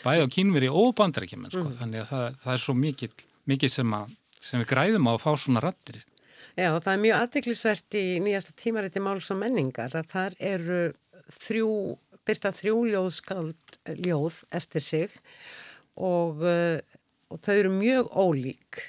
bæði 0.05 0.23
á 0.23 0.27
kínverja 0.31 0.71
og 0.71 0.93
bandarækjaman 1.01 1.51
sko, 1.51 1.67
mm. 1.67 1.79
þannig 1.81 2.05
að 2.05 2.11
það, 2.13 2.27
það 2.45 2.55
er 2.55 2.63
svo 2.63 2.77
mikið, 2.85 3.25
mikið 3.51 3.75
sem, 3.81 3.97
að, 3.99 4.15
sem 4.39 4.63
við 4.63 4.71
græðum 4.71 5.11
á 5.11 5.13
að 5.17 5.23
fá 5.25 5.31
svona 5.35 5.67
rattir 5.67 6.05
Já, 6.57 6.71
það 6.81 6.89
er 6.89 7.01
mjög 7.03 7.19
aðtiklisvert 7.21 7.95
í 7.99 8.05
nýjasta 8.25 8.53
tímariti 8.57 9.01
máls 9.05 9.27
og 9.29 9.37
menningar 9.37 9.93
að 9.93 10.07
þar 10.09 10.37
eru 10.41 10.79
þrjú, 11.37 11.73
byrta 12.25 12.51
þrjú 12.57 12.79
ljóðskald 12.87 13.77
ljóð 14.01 14.39
eftir 14.57 14.81
sig 14.81 15.13
og, 15.93 16.41
uh, 16.41 16.79
og 17.29 17.43
þau 17.45 17.53
eru 17.53 17.75
mjög 17.75 18.09
ólík. 18.09 18.81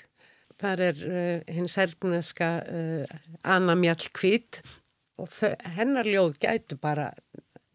Þar 0.57 0.85
er 0.87 1.05
uh, 1.11 1.53
hinn 1.59 1.69
særgneska 1.69 2.51
uh, 2.65 3.21
Anna 3.45 3.77
Mjall 3.77 4.09
Kvít 4.17 4.63
og 5.21 5.29
þau, 5.29 5.53
hennar 5.77 6.09
ljóð 6.09 6.41
gætu 6.41 6.81
bara 6.81 7.11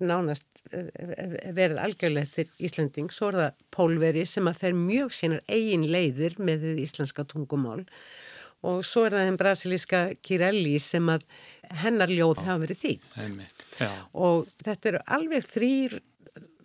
nánast 0.02 0.50
verið 0.74 1.78
algjörlega 1.78 2.34
til 2.34 2.66
Íslanding, 2.66 3.14
svo 3.14 3.30
er 3.30 3.36
það 3.44 3.64
Pólveri 3.76 4.24
sem 4.26 4.48
að 4.50 4.62
fer 4.64 4.74
mjög 4.74 5.14
sínar 5.14 5.44
eigin 5.46 5.86
leiðir 5.86 6.40
með 6.42 6.72
íslenska 6.82 7.28
tungumál 7.30 7.84
og 8.64 8.82
svo 8.88 9.06
er 9.08 9.18
það 9.18 9.28
henn 9.28 9.40
brasilíska 9.42 10.02
Kirelli 10.24 10.78
sem 10.82 11.10
að 11.12 11.26
hennar 11.84 12.12
ljóð 12.12 12.44
hafa 12.46 12.62
verið 12.64 12.82
þýtt. 12.86 13.06
og 14.14 14.50
þetta 14.64 14.92
eru 14.92 15.04
alveg 15.18 15.48
þrýr 15.52 16.00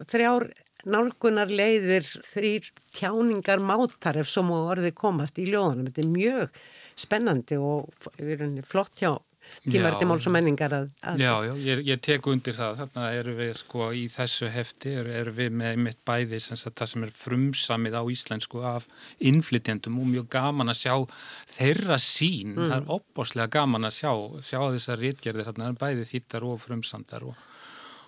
þrjár 0.09 0.51
nálgunar 0.89 1.51
leiðir 1.51 2.07
þrýr 2.07 2.69
tjáningar 2.95 3.63
mátar 3.63 4.21
ef 4.21 4.29
svo 4.31 4.45
má 4.47 4.57
orðið 4.61 4.95
komast 4.99 5.41
í 5.43 5.49
ljóðanum 5.51 5.89
þetta 5.91 6.05
er 6.05 6.13
mjög 6.15 6.61
spennandi 6.99 7.59
og 7.59 7.91
flott 8.69 9.03
hjá 9.03 9.13
tímarti 9.65 10.07
máls 10.09 10.27
og 10.29 10.35
menningar 10.35 10.75
að, 10.75 10.87
að 11.03 11.23
Já, 11.23 11.33
já, 11.47 11.53
ég, 11.65 11.83
ég 11.89 12.01
tek 12.05 12.29
undir 12.31 12.57
það. 12.57 12.83
Þarna 12.83 13.09
eru 13.19 13.35
við 13.39 13.51
sko 13.61 13.89
í 13.97 14.05
þessu 14.13 14.51
hefti 14.53 14.95
eru 15.01 15.15
er 15.21 15.31
við 15.37 15.57
með 15.61 15.81
mitt 15.87 16.01
bæði 16.09 16.41
sem 16.43 16.61
það 16.61 16.93
sem 16.93 17.07
er 17.07 17.15
frumsamið 17.17 17.99
á 17.99 18.03
íslensku 18.15 18.63
af 18.69 18.89
innflytjendum 19.31 19.99
og 20.03 20.09
mjög 20.13 20.31
gaman 20.37 20.73
að 20.73 20.81
sjá 20.83 20.95
þeirra 21.57 21.99
sín, 22.03 22.55
mm. 22.55 22.65
það 22.71 22.79
er 22.79 22.95
opbáslega 22.99 23.55
gaman 23.59 23.91
að 23.91 23.99
sjá, 23.99 24.13
sjá 24.53 24.61
þessar 24.63 25.05
rítgerðir 25.05 25.51
þarna. 25.51 25.75
Bæði 25.79 26.09
þýttar 26.13 26.49
og 26.49 26.63
frumsamdar 26.63 27.29
og, 27.29 27.45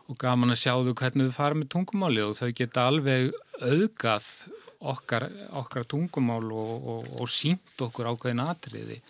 og 0.08 0.20
gaman 0.20 0.54
að 0.54 0.62
sjá 0.64 0.74
þau 0.78 0.96
hvernig 1.02 1.30
þau 1.30 1.38
fara 1.42 1.60
með 1.60 1.70
tungumáli 1.76 2.24
og 2.24 2.38
þau 2.38 2.50
geta 2.56 2.88
alveg 2.90 3.30
auðgað 3.60 4.30
okkar, 4.80 5.28
okkar 5.60 5.84
tungumál 5.84 6.46
og, 6.52 6.88
og, 6.88 7.10
og 7.20 7.28
sínt 7.28 7.82
okkur 7.84 8.08
ákveðin 8.14 8.46
atriði 8.46 9.00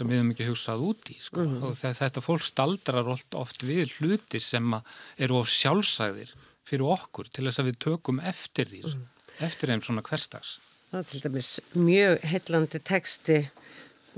sem 0.00 0.08
við 0.10 0.20
hefum 0.20 0.32
ekki 0.34 0.48
hugsað 0.48 0.86
út 0.90 1.12
í 1.12 1.18
sko. 1.20 1.44
mm 1.44 1.52
-hmm. 1.52 1.62
og 1.68 2.00
þetta 2.00 2.24
fólk 2.24 2.46
staldrar 2.46 3.10
oft, 3.12 3.62
við 3.62 3.92
hlutir 3.98 4.42
sem 4.44 4.74
eru 5.18 5.40
of 5.40 5.52
sjálfsæðir 5.52 6.34
fyrir 6.64 6.86
okkur 6.96 7.28
til 7.28 7.46
þess 7.46 7.62
að 7.62 7.70
við 7.70 7.80
tökum 7.86 8.20
eftir 8.20 8.68
því, 8.70 8.82
mm 8.82 8.92
-hmm. 8.92 9.46
eftir 9.46 9.72
þeim 9.72 9.82
svona 9.84 10.02
hverstags. 10.02 10.58
Það 10.90 11.00
er 11.00 11.08
til 11.10 11.20
dæmis 11.22 11.50
mjög 11.74 12.14
heillandi 12.26 12.78
teksti 12.82 13.38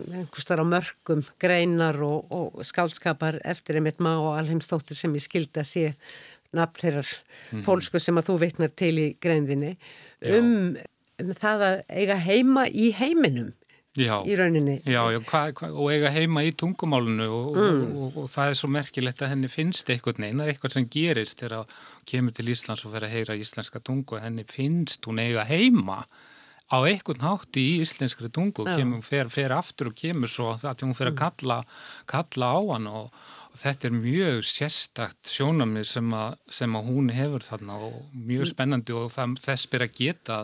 einhverstar 0.01 0.63
á 0.63 0.65
mörgum 0.65 1.23
greinar 1.39 2.01
og, 2.01 2.31
og 2.33 2.65
skálskapar 2.65 3.41
eftir 3.45 3.77
einmitt 3.77 4.01
má 4.01 4.15
og 4.17 4.39
alheimstóttir 4.41 4.97
sem 4.97 5.13
ég 5.15 5.25
skildi 5.25 5.61
að 5.61 5.69
sé 5.69 5.85
nafn 6.53 6.81
þeirrar 6.81 7.09
mm 7.09 7.59
-hmm. 7.59 7.65
pólsku 7.65 7.99
sem 8.01 8.19
að 8.19 8.29
þú 8.29 8.39
vitnar 8.41 8.73
til 8.77 8.99
í 8.99 9.17
greinðinni 9.21 9.77
um, 10.21 10.77
um 11.21 11.35
það 11.35 11.65
að 11.69 11.77
eiga 11.89 12.17
heima 12.17 12.69
í 12.69 12.93
heiminum 12.93 13.53
Já, 13.93 14.23
í 14.25 14.37
rauninni. 14.41 14.79
Já, 14.89 15.03
já 15.13 15.19
hva, 15.21 15.43
hva, 15.53 15.69
og 15.69 15.91
eiga 15.93 16.09
heima 16.15 16.41
í 16.49 16.55
tungumálunu 16.57 17.27
og, 17.29 17.59
mm. 17.59 17.81
og, 17.83 17.99
og, 18.07 18.15
og 18.23 18.31
það 18.33 18.53
er 18.53 18.57
svo 18.57 18.71
merkilegt 18.73 19.21
að 19.21 19.35
henni 19.35 19.51
finnst 19.53 19.91
eitthvað 19.93 20.23
neina, 20.25 20.47
eitthvað 20.49 20.79
sem 20.79 20.87
gerist 20.95 21.43
þegar 21.43 21.67
hún 21.67 22.07
kemur 22.09 22.37
til 22.39 22.49
Íslands 22.55 22.87
og 22.89 22.95
fer 22.95 23.05
að 23.05 23.13
heyra 23.19 23.37
íslenska 23.37 23.83
tungu 23.85 24.21
henni 24.23 24.47
finnst 24.49 25.05
hún 25.05 25.21
eiga 25.21 25.45
heima 25.45 26.01
á 26.73 26.77
eitthvað 26.89 27.21
nátt 27.21 27.61
í 27.61 27.67
íslenskri 27.83 28.33
tungu 28.33 28.65
kemur, 28.65 29.05
fer, 29.05 29.29
fer 29.29 29.53
aftur 29.53 29.93
og 29.93 29.99
kemur 29.99 30.31
svo 30.31 30.55
að 30.57 30.87
hún 30.87 30.97
fer 30.97 31.11
að 31.11 31.19
mm. 31.19 31.21
kalla, 31.21 31.61
kalla 32.09 32.53
á 32.57 32.61
hann 32.73 32.89
og 32.89 33.29
þetta 33.59 33.89
er 33.89 33.97
mjög 33.97 34.39
sérstakt 34.49 35.31
sjónamið 35.31 35.85
sem, 35.89 36.15
sem 36.51 36.79
að 36.79 36.89
hún 36.89 37.11
hefur 37.13 37.45
þarna 37.45 37.77
og 37.89 37.99
mjög 38.15 38.49
spennandi 38.53 38.97
og 38.97 39.11
það, 39.13 39.37
þess 39.45 39.69
byrja 39.73 39.91
að 39.91 39.99
geta 39.99 40.39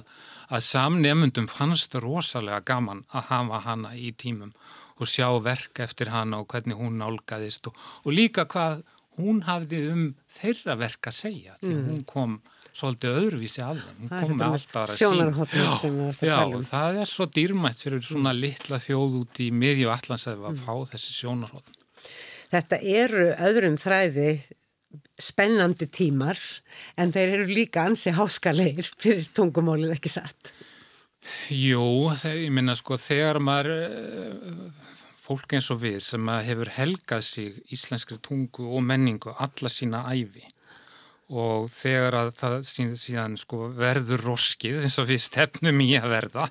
að 0.49 0.67
samnefnundum 0.69 1.49
fannst 1.51 1.97
rosalega 2.03 2.61
gaman 2.69 3.05
að 3.09 3.31
hafa 3.33 3.63
hana 3.65 3.95
í 3.97 4.13
tímum 4.13 4.53
og 4.99 5.09
sjá 5.11 5.29
verk 5.43 5.81
eftir 5.85 6.13
hana 6.13 6.43
og 6.43 6.49
hvernig 6.53 6.79
hún 6.79 6.99
nálgæðist 7.01 7.71
og, 7.71 7.83
og 8.05 8.15
líka 8.15 8.47
hvað 8.51 8.85
hún 9.19 9.43
hafði 9.49 9.83
um 9.93 10.05
þeirra 10.31 10.79
verk 10.79 11.11
að 11.11 11.19
segja 11.19 11.59
því 11.63 11.75
mm. 11.75 11.89
hún 11.89 12.05
kom 12.09 12.39
svolítið 12.79 13.17
öðruvísi 13.19 13.63
að 13.65 13.81
þeim, 13.83 13.97
hún 14.05 14.13
kom 14.13 14.37
með 14.37 14.45
alltaf 14.59 14.83
að 14.85 14.93
sín. 14.95 16.21
Já, 16.23 16.29
já 16.29 16.37
um. 16.45 16.63
það 16.69 17.01
er 17.03 17.11
svo 17.11 17.27
dýrmætt 17.35 17.83
fyrir 17.83 18.05
svona 18.07 18.35
litla 18.37 18.79
þjóð 18.83 19.19
út 19.23 19.43
í 19.43 19.49
miðju 19.51 19.91
allansæðu 19.95 20.45
að 20.45 20.53
mm. 20.53 20.63
fá 20.63 20.93
þessi 20.93 21.17
sjónarhótt. 21.17 21.78
Þetta 22.49 22.81
eru 22.81 23.29
öðrum 23.35 23.77
þræði 23.81 24.31
spennandi 25.21 25.89
tímar 25.93 26.39
en 26.97 27.13
þeir 27.13 27.35
eru 27.37 27.49
líka 27.51 27.85
ansi 27.89 28.15
háskalegir 28.17 28.89
fyrir 29.01 29.29
tungumólið 29.37 29.97
ekki 29.97 30.13
satt. 30.13 30.53
Jú, 31.53 32.09
þegar, 32.17 32.37
ég 32.41 32.53
minna 32.55 32.77
sko 32.79 32.97
þegar 33.01 33.41
maður 33.45 33.73
eh, 33.75 34.85
fólk 35.19 35.57
eins 35.59 35.69
og 35.75 35.83
við 35.83 35.99
sem 36.07 36.31
hefur 36.47 36.71
helgað 36.73 37.25
sig 37.27 37.59
íslenskri 37.75 38.21
tungu 38.25 38.71
og 38.71 38.87
menningu 38.87 39.35
alla 39.37 39.73
sína 39.73 40.07
æfi 40.09 40.47
og 41.29 41.67
þegar 41.69 42.17
að 42.23 42.31
það 42.39 42.55
síðan 42.97 43.35
sko 43.37 43.67
verður 43.77 44.23
roskið 44.31 44.87
eins 44.87 44.97
og 45.03 45.11
við 45.11 45.21
stefnum 45.27 45.83
í 45.85 45.91
að 45.99 46.15
verða 46.15 46.47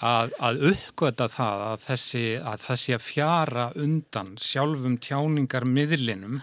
að, 0.00 0.34
að 0.40 0.60
uppgöta 0.72 1.28
það 1.30 1.64
að 1.68 1.86
þessi 1.88 2.24
að 2.40 2.66
sé 2.80 2.96
að 2.96 3.06
fjara 3.06 3.70
undan 3.80 4.34
sjálfum 4.40 4.98
tjáningar 5.02 5.66
miðlinum 5.68 6.40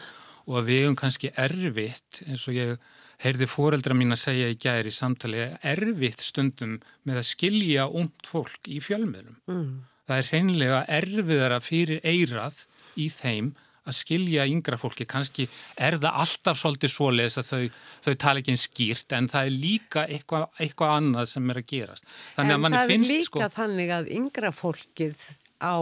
og 0.48 0.58
að 0.62 0.68
við 0.70 0.82
hefum 0.84 0.98
kannski 1.02 1.32
erfitt 1.40 2.22
eins 2.28 2.48
og 2.50 2.58
ég 2.58 2.90
heyrði 3.22 3.48
fóreldra 3.50 3.96
mín 3.98 4.16
að 4.16 4.24
segja 4.24 4.50
í 4.50 4.58
gæri 4.60 4.90
í 4.90 4.96
samtali 4.96 5.48
erfitt 5.74 6.24
stundum 6.26 6.80
með 7.06 7.22
að 7.22 7.30
skilja 7.30 7.88
ungt 7.88 8.30
fólk 8.30 8.70
í 8.72 8.80
fjölmiðlum. 8.82 9.38
Mm. 9.52 9.74
Það 10.10 10.22
er 10.22 10.32
hreinlega 10.32 10.80
erfiðara 10.98 11.60
fyrir 11.64 12.02
eirað 12.08 12.64
í 13.00 13.08
þeim 13.14 13.54
að 13.88 13.98
skilja 13.98 14.46
yngra 14.50 14.78
fólki, 14.78 15.08
kannski 15.10 15.48
er 15.80 15.98
það 15.98 16.20
alltaf 16.24 16.60
svolítið 16.60 16.94
svoleiðis 16.94 17.40
að 17.42 17.48
þau, 17.50 17.80
þau 18.06 18.14
tala 18.24 18.42
ekki 18.44 18.54
einn 18.54 18.62
skýrt 18.62 19.16
en 19.18 19.30
það 19.32 19.50
er 19.50 19.58
líka 19.64 20.06
eitthvað, 20.06 20.48
eitthvað 20.62 20.96
annað 21.00 21.30
sem 21.34 21.50
er 21.50 21.62
að 21.62 21.68
gerast. 21.74 22.10
Þannig 22.38 22.58
en 22.58 22.78
það 22.78 22.96
er 22.96 23.06
líka 23.08 23.28
sko... 23.30 23.44
þannig 23.56 23.94
að 23.98 24.12
yngra 24.20 24.54
fólkið 24.54 25.28
á 25.62 25.78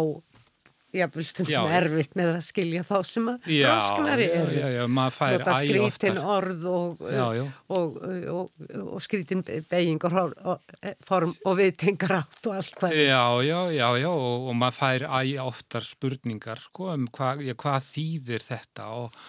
jáfnvel 0.96 1.26
stundum 1.28 1.74
erfitt 1.80 2.16
með 2.18 2.32
að 2.36 2.40
skilja 2.48 2.86
þá 2.88 2.96
sem 3.08 3.28
að 3.30 3.50
rosknari 3.50 4.28
eru. 4.40 4.56
já, 4.56 4.68
já, 4.76 4.84
maður 5.00 5.16
fær 5.18 5.36
æg 5.38 5.52
skrítin 5.60 6.22
orð 6.24 6.66
og, 6.72 7.04
og, 7.06 8.00
og, 8.34 8.64
og 8.86 9.04
skrítin 9.06 9.44
beigingar 9.46 10.18
form 11.06 11.36
og 11.46 11.60
viðtengar 11.60 12.16
átt 12.22 12.50
og 12.50 12.58
allt 12.58 12.80
hvað. 12.82 12.98
Já, 12.98 13.22
já, 13.46 13.60
já, 13.76 13.88
já 14.02 14.10
og 14.14 14.50
maður 14.58 14.80
fær 14.80 15.08
æg 15.22 15.36
oftar 15.46 15.86
spurningar 15.86 16.64
sko 16.64 16.90
um 16.96 17.06
hvað 17.14 17.46
hva 17.54 17.78
þýðir 17.84 18.50
þetta? 18.50 18.90
Og 19.04 19.22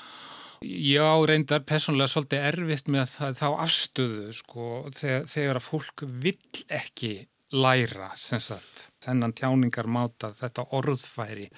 Já, 0.60 1.16
reyndar 1.24 1.62
personlega 1.64 2.12
svolítið 2.12 2.42
erfitt 2.50 2.88
með 2.92 3.06
það, 3.14 3.36
þá 3.38 3.46
afstöðu 3.64 4.32
sko 4.36 4.64
þegar, 4.92 5.22
þegar 5.32 5.58
að 5.60 5.64
fólk 5.64 6.02
vill 6.20 6.64
ekki 6.76 7.12
læra 7.50 8.10
sagt, 8.14 8.90
þennan 9.02 9.32
tjáningarmáta, 9.34 10.30
þetta 10.36 10.66
orðfæri. 10.76 11.48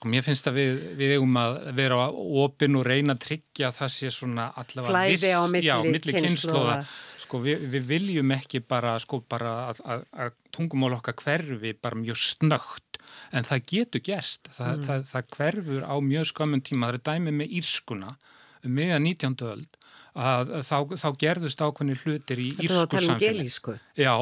Og 0.00 0.10
mér 0.12 0.24
finnst 0.26 0.46
að 0.50 0.58
við, 0.60 0.82
við 1.00 1.14
eigum 1.16 1.38
að 1.40 1.56
vera 1.78 2.00
opinn 2.44 2.78
og 2.78 2.86
reyna 2.86 3.16
að 3.16 3.24
tryggja 3.26 3.72
það 3.74 3.94
sé 3.96 4.12
svona 4.14 4.50
allavega 4.60 4.92
flæði 4.94 5.32
á 5.34 5.42
milli, 5.50 5.70
já, 5.70 5.76
milli 5.86 6.14
kynnslóða 6.16 6.76
sko, 7.24 7.40
við, 7.42 7.66
við 7.72 7.88
viljum 7.88 8.34
ekki 8.34 8.62
bara, 8.66 8.94
sko, 9.02 9.22
bara 9.30 9.56
að, 9.70 9.82
að, 9.86 10.06
að 10.24 10.38
tungumál 10.54 10.96
okkar 10.98 11.18
hverfi 11.18 11.74
bara 11.78 11.98
mjög 11.98 12.22
snögt. 12.22 13.00
En 13.34 13.46
það 13.46 13.66
getur 13.70 14.02
gerst. 14.06 14.50
Það, 14.54 14.72
mm. 14.72 14.86
það, 14.86 15.04
það 15.10 15.34
hverfur 15.36 15.86
á 15.86 15.94
mjög 16.02 16.30
skömmun 16.30 16.64
tíma. 16.66 16.90
Það 16.90 16.98
er 16.98 17.04
dæmið 17.10 17.38
með 17.40 17.58
írskuna 17.60 18.14
um 18.60 18.74
miða 18.76 18.98
19. 19.02 19.36
öld 19.50 19.76
að 20.20 20.50
þá, 20.66 20.76
þá 20.98 21.08
gerðust 21.22 21.62
ákveðni 21.62 21.96
hlutir 22.02 22.40
í 22.42 22.48
írsku 22.58 22.98
samfélag 22.98 23.82
Já 23.98 24.14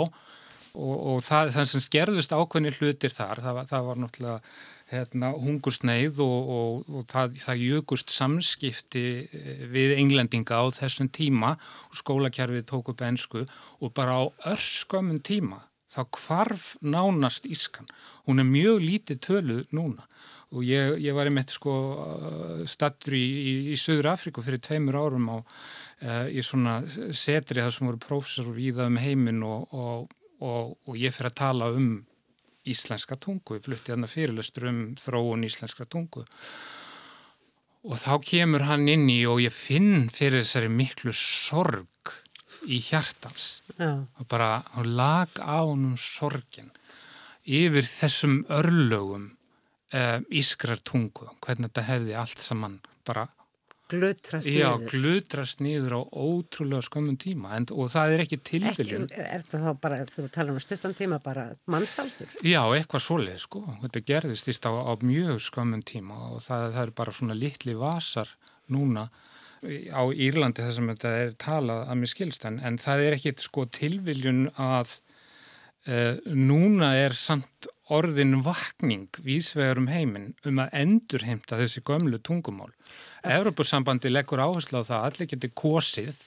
og, 0.78 0.96
og 1.12 1.22
það, 1.26 1.52
það 1.56 1.70
sem 1.72 1.84
skerðust 1.84 2.34
ákveðni 2.34 2.74
hlutir 2.78 3.14
þar, 3.14 3.42
það 3.44 3.62
það 3.72 3.88
var 3.88 4.02
náttúrulega 4.02 4.40
hérna, 4.88 5.32
hungursneið 5.36 6.20
og, 6.24 6.52
og, 6.54 6.90
og 6.96 7.06
það, 7.10 7.38
það 7.42 7.64
jökust 7.66 8.12
samskipti 8.14 9.04
eh, 9.26 9.64
við 9.68 9.96
englendinga 9.98 10.62
á 10.62 10.64
þessum 10.72 11.10
tíma 11.12 11.56
og 11.90 11.98
skólakjærfið 12.00 12.68
tók 12.70 12.92
upp 12.94 13.04
ennsku 13.04 13.44
og 13.44 13.92
bara 13.96 14.16
á 14.16 14.22
örskömmun 14.54 15.20
tíma 15.20 15.66
þá 15.88 16.02
kvarf 16.12 16.74
nánast 16.84 17.48
Ískan. 17.48 17.88
Hún 18.28 18.40
er 18.42 18.48
mjög 18.48 18.82
lítið 18.84 19.20
töluð 19.24 19.70
núna 19.72 20.04
og 20.52 20.64
ég, 20.64 20.96
ég 21.04 21.16
var 21.16 21.28
einmitt 21.28 21.52
sko 21.52 21.74
stattur 22.68 23.16
í, 23.16 23.24
í, 23.24 23.54
í 23.72 23.76
Suður 23.76 24.14
Afriku 24.14 24.44
fyrir 24.44 24.62
tveimur 24.64 24.96
árum 24.96 25.28
á 25.28 25.36
uh, 25.40 26.26
í 26.32 26.40
svona 26.44 26.78
setri 27.12 27.60
það 27.60 27.74
sem 27.76 27.90
voru 27.90 28.00
prófessor 28.00 28.56
í 28.56 28.70
það 28.72 28.92
um 28.92 29.00
heiminn 29.02 29.42
og, 29.44 29.74
og 29.76 30.14
og, 30.44 30.76
og 30.86 30.98
ég 30.98 31.14
fyrir 31.14 31.32
að 31.32 31.40
tala 31.40 31.70
um 31.74 31.90
íslenska 32.68 33.16
tungu, 33.20 33.56
ég 33.56 33.64
flutti 33.64 33.92
þarna 33.92 34.10
fyrirlustur 34.10 34.68
um 34.68 34.82
þróun 35.00 35.46
íslenska 35.48 35.86
tungu. 35.88 36.24
Og 37.88 37.96
þá 37.96 38.18
kemur 38.26 38.66
hann 38.68 38.88
inn 38.90 39.06
í 39.08 39.22
og 39.30 39.40
ég 39.40 39.54
finn 39.54 40.08
fyrir 40.12 40.42
þessari 40.42 40.68
miklu 40.72 41.14
sorg 41.16 42.12
í 42.66 42.80
hjartans 42.82 43.62
Já. 43.78 44.02
og 44.02 44.28
bara 44.28 44.64
lag 44.84 45.30
á 45.38 45.62
honum 45.62 45.94
sorgin 46.00 46.72
yfir 47.46 47.86
þessum 47.86 48.40
örlögum 48.52 49.30
uh, 49.94 50.18
ískrar 50.28 50.82
tungu, 50.82 51.30
hvernig 51.44 51.70
þetta 51.70 51.86
hefði 51.86 52.16
allt 52.18 52.42
saman 52.42 52.80
bara 53.06 53.28
Glutrast 53.88 54.48
Já, 54.52 54.68
niður. 54.76 54.90
glutrast 54.92 55.62
niður 55.64 55.94
á 55.96 56.00
ótrúlega 56.12 56.84
skömmun 56.84 57.16
tíma 57.20 57.54
en, 57.56 57.66
og 57.72 57.88
það 57.92 58.12
er 58.16 58.22
ekki 58.26 58.36
Ekki, 58.38 58.50
tilviljun. 58.50 59.06
er 59.16 59.46
það 59.48 59.64
þá 59.64 59.70
bara, 59.80 60.00
við 60.12 60.28
tala 60.34 60.52
um 60.52 60.60
stuttan 60.60 60.94
tíma, 60.98 61.18
bara 61.24 61.46
mannsaldur? 61.72 62.28
Já, 62.44 62.60
eitthvað 62.76 63.04
svoleið 63.06 63.40
sko. 63.46 63.62
Þetta 63.86 64.04
gerðist 64.12 64.50
íst 64.52 64.68
á, 64.68 64.72
á 64.76 64.92
mjög 65.00 65.40
skömmun 65.46 65.82
tíma 65.88 66.18
og 66.34 66.42
það, 66.44 66.68
það 66.76 66.82
er 66.84 66.94
bara 67.00 67.16
svona 67.16 67.38
litli 67.38 67.74
vasar 67.80 68.34
núna 68.68 69.08
á 69.90 70.02
Írlandi 70.14 70.62
þar 70.62 70.74
sem 70.76 70.90
þetta 70.92 71.14
er 71.24 71.32
talað 71.40 71.80
að 71.90 71.96
mér 71.98 72.10
skilst 72.12 72.44
en, 72.46 72.60
en 72.62 72.76
það 72.78 73.00
er 73.08 73.16
ekkit 73.16 73.40
sko 73.42 73.64
tilviljun 73.74 74.44
að 74.54 74.92
núna 75.88 76.92
er 77.00 77.14
samt 77.16 77.68
orðin 77.88 78.42
vakning 78.44 79.08
vísvegar 79.24 79.80
um 79.80 79.88
heiminn 79.88 80.32
um 80.46 80.60
að 80.60 80.74
endurheimta 80.82 81.56
þessi 81.60 81.80
gömlu 81.86 82.20
tungumál. 82.20 82.70
Evropasambandi 83.24 84.12
leggur 84.12 84.42
áherslu 84.44 84.82
á 84.84 84.88
það 84.88 84.98
að 84.98 85.06
allir 85.08 85.30
geti 85.32 85.50
kosið 85.56 86.18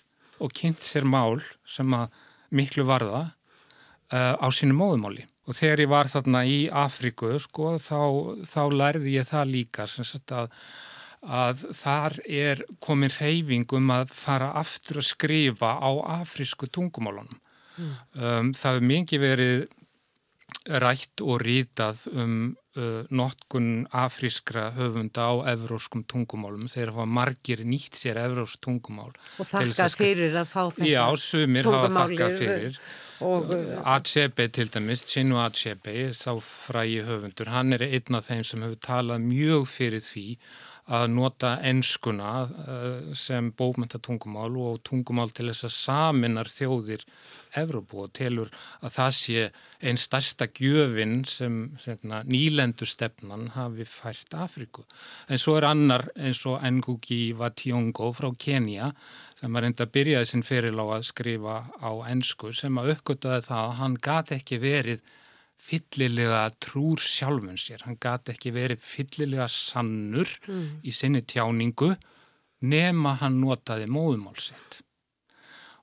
og 0.41 0.53
kynnt 0.57 0.81
sér 0.81 1.05
mál 1.05 1.37
sem 1.67 1.93
að 1.93 2.09
miklu 2.51 2.85
varða 2.87 3.27
uh, 4.11 4.35
á 4.41 4.47
sínu 4.53 4.75
móðumáli. 4.77 5.27
Og 5.49 5.57
þegar 5.57 5.83
ég 5.83 5.91
var 5.91 6.09
þarna 6.09 6.41
í 6.45 6.57
Afríku, 6.69 7.33
sko, 7.41 7.75
þá, 7.81 8.01
þá 8.45 8.61
lærði 8.77 9.15
ég 9.17 9.27
það 9.27 9.53
líka, 9.55 9.87
að, 10.37 10.51
að 11.25 11.63
þar 11.77 12.17
er 12.25 12.61
komin 12.83 13.13
reyfing 13.13 13.77
um 13.77 13.93
að 13.93 14.13
fara 14.15 14.51
aftur 14.61 15.01
að 15.01 15.09
skrifa 15.09 15.73
á 15.81 15.91
afrísku 16.21 16.69
tungumálunum. 16.69 17.39
Um, 17.81 18.51
það 18.57 18.75
hefur 18.77 18.89
mikið 18.91 19.23
verið 19.25 19.55
rætt 20.81 21.21
og 21.25 21.39
rítað 21.41 22.03
um 22.11 22.33
uh, 22.77 23.03
notkun 23.09 23.87
afrískra 23.97 24.69
höfunda 24.75 25.25
á 25.31 25.33
evróskum 25.55 26.03
tungumálum. 26.05 26.67
Þeir 26.69 26.93
hafa 26.93 27.07
margir 27.09 27.63
nýtt 27.65 27.97
sér 27.97 28.19
evrósk 28.21 28.61
tungumál. 28.61 29.11
Og 29.41 29.47
þakka 29.47 29.87
að 29.87 29.97
fyrir 29.97 30.35
að 30.37 30.51
fá 30.51 30.61
þetta. 30.69 30.89
Já, 30.91 31.05
sumir 31.17 31.69
hafa 31.69 31.87
tungumálið 31.87 32.17
þakkað 32.17 32.37
fyrir. 32.43 32.81
Og, 33.21 33.53
uh, 33.53 33.75
Achebe 33.95 34.47
til 34.53 34.69
dæmis, 34.73 35.05
Chinu 35.05 35.37
Achebe, 35.41 36.09
þá 36.17 36.31
frægi 36.41 37.03
höfundur, 37.05 37.51
hann 37.53 37.77
er 37.77 37.85
einn 37.85 38.17
af 38.17 38.29
þeim 38.29 38.45
sem 38.47 38.65
hefur 38.65 38.81
talað 38.81 39.25
mjög 39.25 39.67
fyrir 39.69 40.05
því 40.05 40.27
að 40.91 41.05
nota 41.13 41.53
enskuna 41.67 42.31
uh, 42.43 43.11
sem 43.17 43.51
bókmynda 43.57 44.01
tungumál 44.03 44.57
og 44.59 44.81
tungumál 44.87 45.31
til 45.31 45.47
þess 45.49 45.67
að 45.69 45.77
saminar 45.77 46.51
þjóðir 46.51 47.05
Evrópu 47.61 48.05
og 48.05 48.13
telur 48.15 48.51
að 48.79 48.93
það 48.95 49.15
sé 49.17 49.45
einn 49.83 49.99
stærsta 49.99 50.47
gjöfin 50.55 51.17
sem, 51.27 51.57
sem 51.83 51.99
nýlendur 52.27 52.87
stefnan 52.87 53.49
hafi 53.57 53.83
fært 53.87 54.35
Afríku. 54.39 54.85
En 55.27 55.41
svo 55.41 55.57
er 55.59 55.67
annar 55.67 56.05
eins 56.15 56.43
og 56.47 56.63
Ngugi 56.63 57.33
wa 57.35 57.51
Thiong'o 57.51 58.11
frá 58.15 58.29
Kenya 58.39 58.91
sem 59.39 59.51
var 59.51 59.67
enda 59.67 59.87
að 59.87 59.95
byrjaði 59.97 60.29
sinn 60.29 60.45
fyrir 60.47 60.77
á 60.79 60.85
að 60.85 61.07
skrifa 61.09 61.57
á 61.81 61.91
ensku 62.11 62.53
sem 62.55 62.77
að 62.79 62.95
uppgötaði 62.95 63.47
það 63.49 63.65
að 63.65 63.77
hann 63.81 63.97
gati 64.07 64.37
ekki 64.37 64.61
verið 64.61 65.03
fyllilega 65.61 66.45
trúr 66.63 67.01
sjálfun 67.01 67.59
sér. 67.59 67.83
Hann 67.85 67.99
gati 68.01 68.33
ekki 68.33 68.53
verið 68.55 68.81
fyllilega 68.83 69.47
sannur 69.51 70.29
í 70.83 70.93
sinni 70.95 71.21
tjáningu 71.21 71.93
nema 72.61 73.17
hann 73.21 73.39
notaði 73.41 73.89
móðumál 73.89 74.37
sitt. 74.39 74.81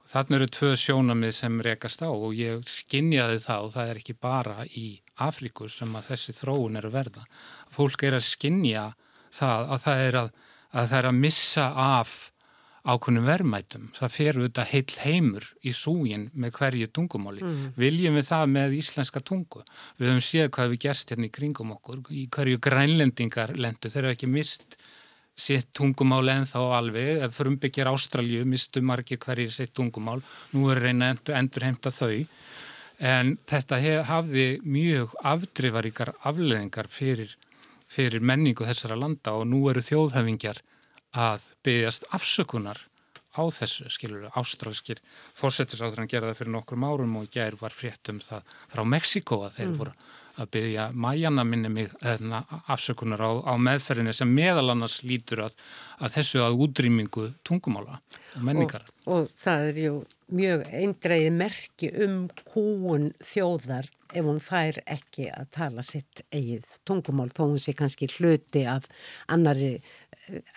Og 0.03 0.13
þarna 0.13 0.39
eru 0.39 0.49
tvö 0.55 0.73
sjónamið 0.79 1.35
sem 1.37 1.61
rekast 1.65 2.03
á 2.03 2.11
og 2.11 2.33
ég 2.39 2.63
skinjaði 2.69 3.41
það 3.45 3.67
og 3.67 3.75
það 3.75 3.91
er 3.93 4.01
ekki 4.03 4.17
bara 4.19 4.67
í 4.67 4.89
Afríku 5.19 5.69
sem 5.69 5.95
að 5.99 6.13
þessi 6.13 6.35
þróun 6.39 6.79
er 6.79 6.87
að 6.89 6.95
verða. 6.95 7.25
Fólk 7.71 8.05
er 8.07 8.19
að 8.19 8.29
skinja 8.29 8.85
það 9.35 9.73
að 9.75 9.83
það 9.85 10.05
er 10.07 10.19
að, 10.23 10.29
að, 10.73 10.85
það 10.91 10.99
er 11.01 11.09
að 11.11 11.19
missa 11.25 11.67
af 11.85 12.15
ákveðnum 12.89 13.27
verðmætum. 13.29 13.89
Það 13.97 14.13
fer 14.15 14.39
auðvitað 14.39 14.71
heill 14.73 14.95
heimur 15.03 15.47
í 15.61 15.73
súgin 15.77 16.29
með 16.33 16.53
hverju 16.59 16.91
tungumáli. 16.97 17.43
Viljum 17.77 18.17
við 18.17 18.29
það 18.31 18.45
með 18.55 18.77
íslenska 18.79 19.21
tungu? 19.21 19.65
Við 19.99 20.09
höfum 20.09 20.25
séð 20.25 20.53
hvað 20.57 20.71
við 20.73 20.83
gerst 20.87 21.13
hérna 21.13 21.29
í 21.29 21.35
kringum 21.35 21.75
okkur, 21.77 22.05
í 22.11 22.25
hverju 22.33 22.61
grænlendingar 22.65 23.53
lendu. 23.61 23.91
Þeir 23.93 24.05
eru 24.05 24.15
ekki 24.17 24.31
mist 24.33 24.79
sitt 25.39 25.69
tungumál 25.77 26.25
en 26.33 26.49
þá 26.49 26.61
alveg. 26.79 27.23
Ef 27.27 27.37
frumbyggjar 27.37 27.93
Ástralju 27.93 28.47
mistu 28.49 28.83
margir 28.83 29.21
hverju 29.23 29.53
sitt 29.53 29.75
tungumál. 29.77 30.23
Nú 30.55 30.71
er 30.73 30.83
reyna 30.89 31.13
endur 31.13 31.69
heimta 31.69 31.93
þau. 31.95 32.25
En 32.99 33.37
þetta 33.47 33.77
hef, 33.79 34.01
hafði 34.09 34.47
mjög 34.67 35.13
afdrifaríkar 35.23 36.17
afleðingar 36.27 36.89
fyrir, 36.91 37.37
fyrir 37.87 38.25
menningu 38.25 38.67
þessara 38.67 38.97
landa 38.99 39.37
og 39.39 39.47
nú 39.47 39.69
eru 39.71 39.85
þjóðhefingjar 39.85 40.59
að 41.19 41.49
byggjast 41.67 42.09
afsökunar 42.15 42.85
á 43.39 43.43
þessu, 43.55 43.89
skilur 43.93 44.25
við, 44.25 44.31
ástralskir 44.39 45.03
fórsetisáttur 45.37 46.03
hann 46.03 46.11
gerði 46.11 46.33
það 46.33 46.41
fyrir 46.41 46.55
nokkrum 46.55 46.87
árum 46.89 47.19
og 47.21 47.29
gær 47.35 47.59
var 47.61 47.75
frétt 47.75 48.11
um 48.13 48.23
það 48.23 48.57
frá 48.73 48.83
Mexiko 48.89 49.43
að 49.47 49.61
þeir 49.61 49.77
voru 49.79 49.95
að 50.39 50.51
byggja 50.55 50.85
mæjana 50.95 51.45
minni 51.47 51.71
mig 51.73 51.95
eðna, 52.07 52.45
afsökunar 52.71 53.23
á, 53.23 53.31
á 53.43 53.55
meðferðinni 53.59 54.15
sem 54.15 54.31
meðal 54.31 54.69
annars 54.71 55.01
lítur 55.03 55.43
að, 55.49 55.57
að 55.99 56.15
þessu 56.15 56.45
að 56.45 56.63
útrýmingu 56.67 57.27
tungumála 57.47 57.99
og 58.39 58.47
menningar. 58.47 58.87
og, 59.05 59.25
og 59.25 59.33
það 59.39 59.71
er 59.73 59.83
ju 59.83 59.95
mjög 60.39 60.67
eindreiði 60.79 61.31
merki 61.35 61.91
um 62.05 62.19
kúun 62.47 63.11
þjóðar 63.25 63.89
ef 64.15 64.25
hún 64.25 64.41
fær 64.41 64.79
ekki 64.89 65.29
að 65.33 65.51
tala 65.53 65.85
sitt 65.85 66.23
eigið 66.33 66.69
tungumál 66.89 67.29
þó 67.33 67.43
hún 67.45 67.61
sé 67.61 67.75
kannski 67.77 68.09
hluti 68.15 68.65
af 68.69 68.87
annari 69.29 69.79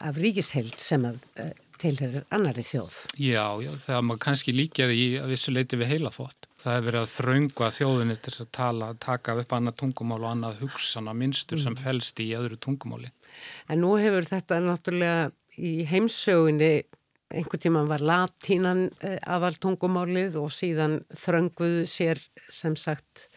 af 0.02 0.20
ríkisheld 0.20 0.78
sem 0.80 1.06
að 1.08 1.20
uh, 1.42 1.52
tilherir 1.82 2.26
annari 2.34 2.64
þjóð. 2.66 2.96
Já, 3.18 3.46
já, 3.64 3.72
þegar 3.86 4.06
maður 4.06 4.24
kannski 4.28 4.54
líkjaði 4.56 4.98
í 5.00 5.08
að 5.22 5.34
vissu 5.34 5.54
leiti 5.54 5.80
við 5.80 5.94
heila 5.96 6.14
þótt. 6.14 6.48
Það 6.62 6.76
hefur 6.76 6.88
verið 6.90 7.02
að 7.02 7.14
þröngu 7.16 7.66
að 7.66 7.76
þjóðinni 7.80 8.18
til 8.22 8.34
að 8.36 8.50
tala, 8.58 8.92
taka 9.02 9.36
upp 9.42 9.56
annað 9.58 9.78
tungumál 9.82 10.20
og 10.22 10.30
annað 10.30 10.62
hugsana 10.62 11.16
minnstur 11.18 11.62
sem 11.62 11.78
fælst 11.80 12.22
í 12.22 12.30
öðru 12.38 12.60
tungumáli. 12.62 13.10
En 13.72 13.82
nú 13.82 13.96
hefur 13.98 14.28
þetta 14.30 14.62
náttúrulega 14.62 15.32
í 15.58 15.82
heimsögunni 15.90 16.74
einhvern 17.32 17.64
tíman 17.64 17.90
var 17.90 18.04
latínan 18.04 18.90
uh, 19.02 19.18
aðal 19.24 19.56
tungumálið 19.64 20.38
og 20.42 20.52
síðan 20.54 21.00
þrönguðu 21.16 21.86
sér 21.90 22.22
sem 22.52 22.76
sagt 22.80 23.30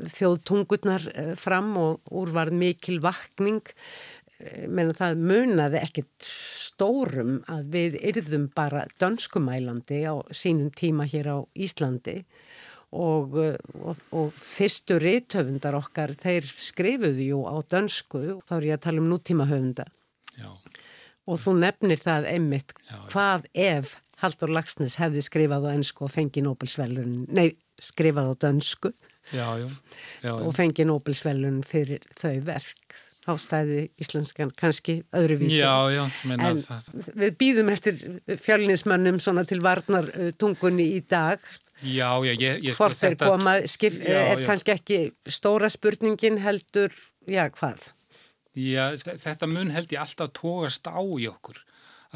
þjóðtungurnar 0.00 1.06
uh, 1.12 1.32
fram 1.38 1.74
og 1.80 2.16
úr 2.16 2.32
var 2.34 2.52
mikil 2.52 2.98
vakning 3.04 3.62
menn 4.68 4.92
það 4.96 5.20
munaði 5.30 5.80
ekkit 5.80 6.28
stórum 6.28 7.40
að 7.52 7.70
við 7.72 7.98
yrðum 8.12 8.48
bara 8.56 8.84
dönskumælandi 9.00 10.02
á 10.04 10.14
sínum 10.30 10.70
tíma 10.76 11.08
hér 11.08 11.32
á 11.32 11.38
Íslandi. 11.56 12.22
Og, 12.96 13.34
og, 13.82 13.98
og 14.14 14.36
fyrstu 14.38 15.00
rithöfundar 15.02 15.74
okkar 15.76 16.14
þeir 16.16 16.46
skrifuðu 16.46 17.24
jú 17.32 17.40
á 17.44 17.58
dönsku. 17.66 18.38
Þá 18.46 18.52
er 18.60 18.68
ég 18.68 18.78
að 18.78 18.84
tala 18.86 19.02
um 19.02 19.08
nútíma 19.10 19.48
höfunda 19.50 19.88
Já, 20.36 20.50
og 21.26 21.40
þú 21.40 21.54
nefnir 21.62 22.00
það 22.00 22.28
einmitt 22.34 22.74
Já, 22.76 22.96
já. 22.96 23.06
hvað 23.12 23.48
ef 23.56 23.94
Haldur 24.22 24.52
Lagsnes 24.52 24.96
hefði 25.00 25.22
skrifað 25.24 25.68
á 25.68 25.70
ennsku 25.76 26.06
og 26.06 26.12
fengi 26.12 26.42
Nobelsvelun 26.44 27.26
nei, 27.36 27.50
skrifað 27.82 28.32
á 28.32 28.34
dönsku 28.46 28.92
já, 29.32 29.48
já, 29.60 29.68
já, 30.24 30.32
og 30.32 30.52
fengi 30.56 30.86
Nobelsvelun 30.88 31.62
fyrir 31.66 32.04
þau 32.16 32.36
verk 32.46 33.00
þá 33.26 33.32
stæði 33.42 33.80
íslenskan 34.00 34.52
kannski 34.56 35.00
öðruvísi. 35.12 35.58
já, 35.58 35.74
já, 35.90 36.04
menna 36.30 36.52
En 36.54 36.60
það, 36.62 36.88
við 37.18 37.36
býðum 37.42 37.72
eftir 37.74 37.98
fjölninsmönnum 38.46 39.18
svona 39.22 39.44
til 39.48 39.60
varnar 39.64 40.08
uh, 40.14 40.30
í 40.86 41.00
dag. 41.10 41.40
já, 41.82 42.10
já, 42.24 42.32
ég, 42.38 42.62
ég 42.64 42.74
Hvort 42.78 42.96
þeir 42.96 43.16
þetta- 43.16 43.28
koma, 43.28 43.56
skip, 43.66 43.98
Já, 44.00 44.20
er 44.32 44.40
já. 44.40 44.46
kannski 44.46 44.72
ekki 44.76 45.00
stóra 45.28 45.68
spurningin 45.68 46.38
heldur, 46.38 46.92
já 47.28 47.48
hvað? 47.50 47.90
Já, 48.56 48.94
þetta 48.96 49.46
mun 49.50 49.70
held 49.70 49.90
ég 49.92 50.00
alltaf 50.00 50.30
tógast 50.32 50.86
á 50.88 50.96
í 51.02 51.26
okkur 51.28 51.58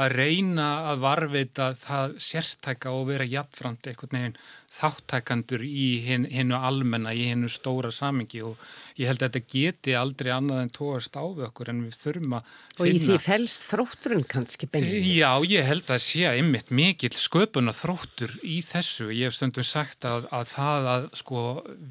að 0.00 0.16
reyna 0.16 0.68
að 0.90 1.02
varveita 1.04 1.70
það 1.78 2.16
sértæka 2.24 2.94
og 2.96 3.10
vera 3.10 3.26
jafnframt 3.28 3.88
einhvern 3.90 4.16
veginn 4.16 4.40
þáttækandur 4.70 5.64
í 5.66 5.86
hin, 6.04 6.24
hinnu 6.30 6.54
almenna, 6.54 7.10
í 7.12 7.26
hinnu 7.32 7.50
stóra 7.50 7.90
samingi 7.92 8.42
og 8.46 8.60
ég 9.00 9.10
held 9.10 9.24
að 9.24 9.34
þetta 9.34 9.54
geti 9.54 9.96
aldrei 9.98 10.30
annað 10.34 10.62
en 10.62 10.70
tógast 10.76 11.18
á 11.18 11.24
við 11.26 11.46
okkur 11.48 11.72
en 11.72 11.80
við 11.88 11.96
þurfum 11.98 12.36
að 12.38 12.52
Og 12.78 12.86
í 12.86 13.00
því 13.02 13.16
felst 13.24 13.66
þrótturinn 13.66 14.22
kannski 14.30 14.68
beinlega. 14.70 15.02
Já, 15.10 15.32
ég 15.50 15.66
held 15.66 15.90
að 15.90 16.04
sé 16.06 16.28
einmitt 16.30 16.70
mikill 16.72 17.12
sköpuna 17.18 17.74
þróttur 17.76 18.32
í 18.46 18.60
þessu. 18.64 19.10
Ég 19.10 19.28
hef 19.28 19.36
stundum 19.36 19.66
sagt 19.66 20.06
að, 20.08 20.30
að 20.30 20.46
það 20.54 20.88
að 20.94 21.10
sko 21.18 21.44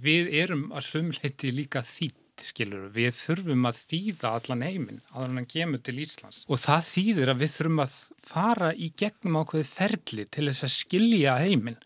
við 0.07 0.34
erum 0.45 0.70
að 0.72 0.88
sumleiti 0.88 1.53
líka 1.53 1.84
þýtt 1.86 2.18
skilur 2.45 2.87
við 2.93 3.11
þurfum 3.15 3.67
að 3.69 3.81
þýða 3.89 4.31
allan 4.37 4.63
heiminn 4.65 5.01
að 5.11 5.25
hann 5.27 5.47
kemur 5.49 5.81
til 5.83 5.97
Íslands. 6.03 6.43
Og 6.47 6.61
það 6.61 6.87
þýðir 6.89 7.31
að 7.33 7.43
við 7.43 7.51
þurfum 7.55 7.83
að 7.83 7.95
fara 8.29 8.71
í 8.73 8.89
gegnum 9.01 9.39
ákveði 9.41 9.67
ferli 9.69 10.25
til 10.29 10.47
þess 10.49 10.67
að 10.67 10.73
skilja 10.75 11.35
heiminn. 11.43 11.77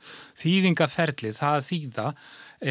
Þýðingaferli, 0.41 1.33
það 1.37 1.57
að 1.57 1.67
þýða 1.69 2.07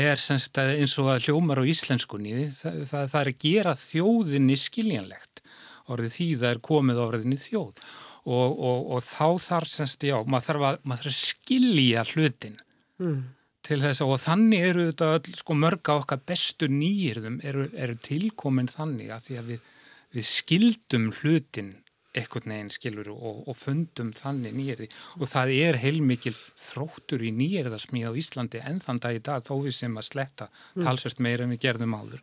er 0.03 0.23
semst 0.23 0.63
eins 0.63 0.97
og 1.03 1.11
að 1.13 1.29
hljómar 1.29 1.61
á 1.61 1.65
íslenskunni, 1.69 2.49
það, 2.57 2.81
það, 2.89 3.11
það 3.13 3.21
er 3.21 3.33
að 3.33 3.45
gera 3.47 3.77
þjóðinni 3.83 4.57
skiljanlegt. 4.61 5.45
Orðið 5.93 6.17
þýða 6.17 6.51
er 6.55 6.65
komið 6.65 7.05
orðinni 7.05 7.39
þjóð. 7.41 7.85
Og, 8.23 8.51
og, 8.55 8.91
og 8.95 9.01
þá 9.03 9.29
þarf 9.43 9.71
semst, 9.71 10.05
já, 10.07 10.17
maður 10.23 10.49
þarf 10.49 10.67
að, 10.69 10.83
maður 10.87 11.09
þarf 11.09 11.13
að 11.13 11.23
skilja 11.27 12.05
hlutin. 12.13 12.61
Mm 13.03 13.23
til 13.67 13.79
þess 13.83 14.03
að 14.03 14.15
og 14.15 14.21
þannig 14.23 14.67
eru 14.71 14.89
þetta 14.89 15.11
öll 15.19 15.37
sko 15.39 15.57
mörga 15.59 15.99
okkar 16.01 16.23
bestu 16.27 16.69
nýjirðum 16.71 17.39
eru, 17.47 17.69
eru 17.73 17.99
tilkomin 18.03 18.71
þannig 18.71 19.13
að 19.15 19.29
því 19.29 19.39
að 19.39 19.53
við, 19.53 19.71
við 20.17 20.29
skildum 20.33 21.09
hlutin 21.21 21.71
ekkert 22.13 22.47
neginn 22.51 22.73
skilur 22.73 23.09
og, 23.15 23.45
og 23.49 23.57
fundum 23.57 24.11
þannig 24.17 24.57
nýjirði 24.57 24.89
og 25.19 25.31
það 25.31 25.53
er 25.57 25.79
heilmikil 25.81 26.35
þróttur 26.61 27.25
í 27.25 27.33
nýjirðasmíð 27.39 28.11
á 28.11 28.19
Íslandi 28.21 28.61
en 28.69 28.83
þann 28.85 29.01
dag 29.03 29.17
í 29.17 29.23
dag 29.25 29.47
þó 29.47 29.55
við 29.65 29.77
sem 29.79 29.97
að 29.97 30.09
sletta 30.11 30.49
mm. 30.51 30.85
talsvert 30.85 31.23
meira 31.25 31.47
en 31.47 31.55
við 31.55 31.63
gerðum 31.65 31.97
áður. 31.97 32.21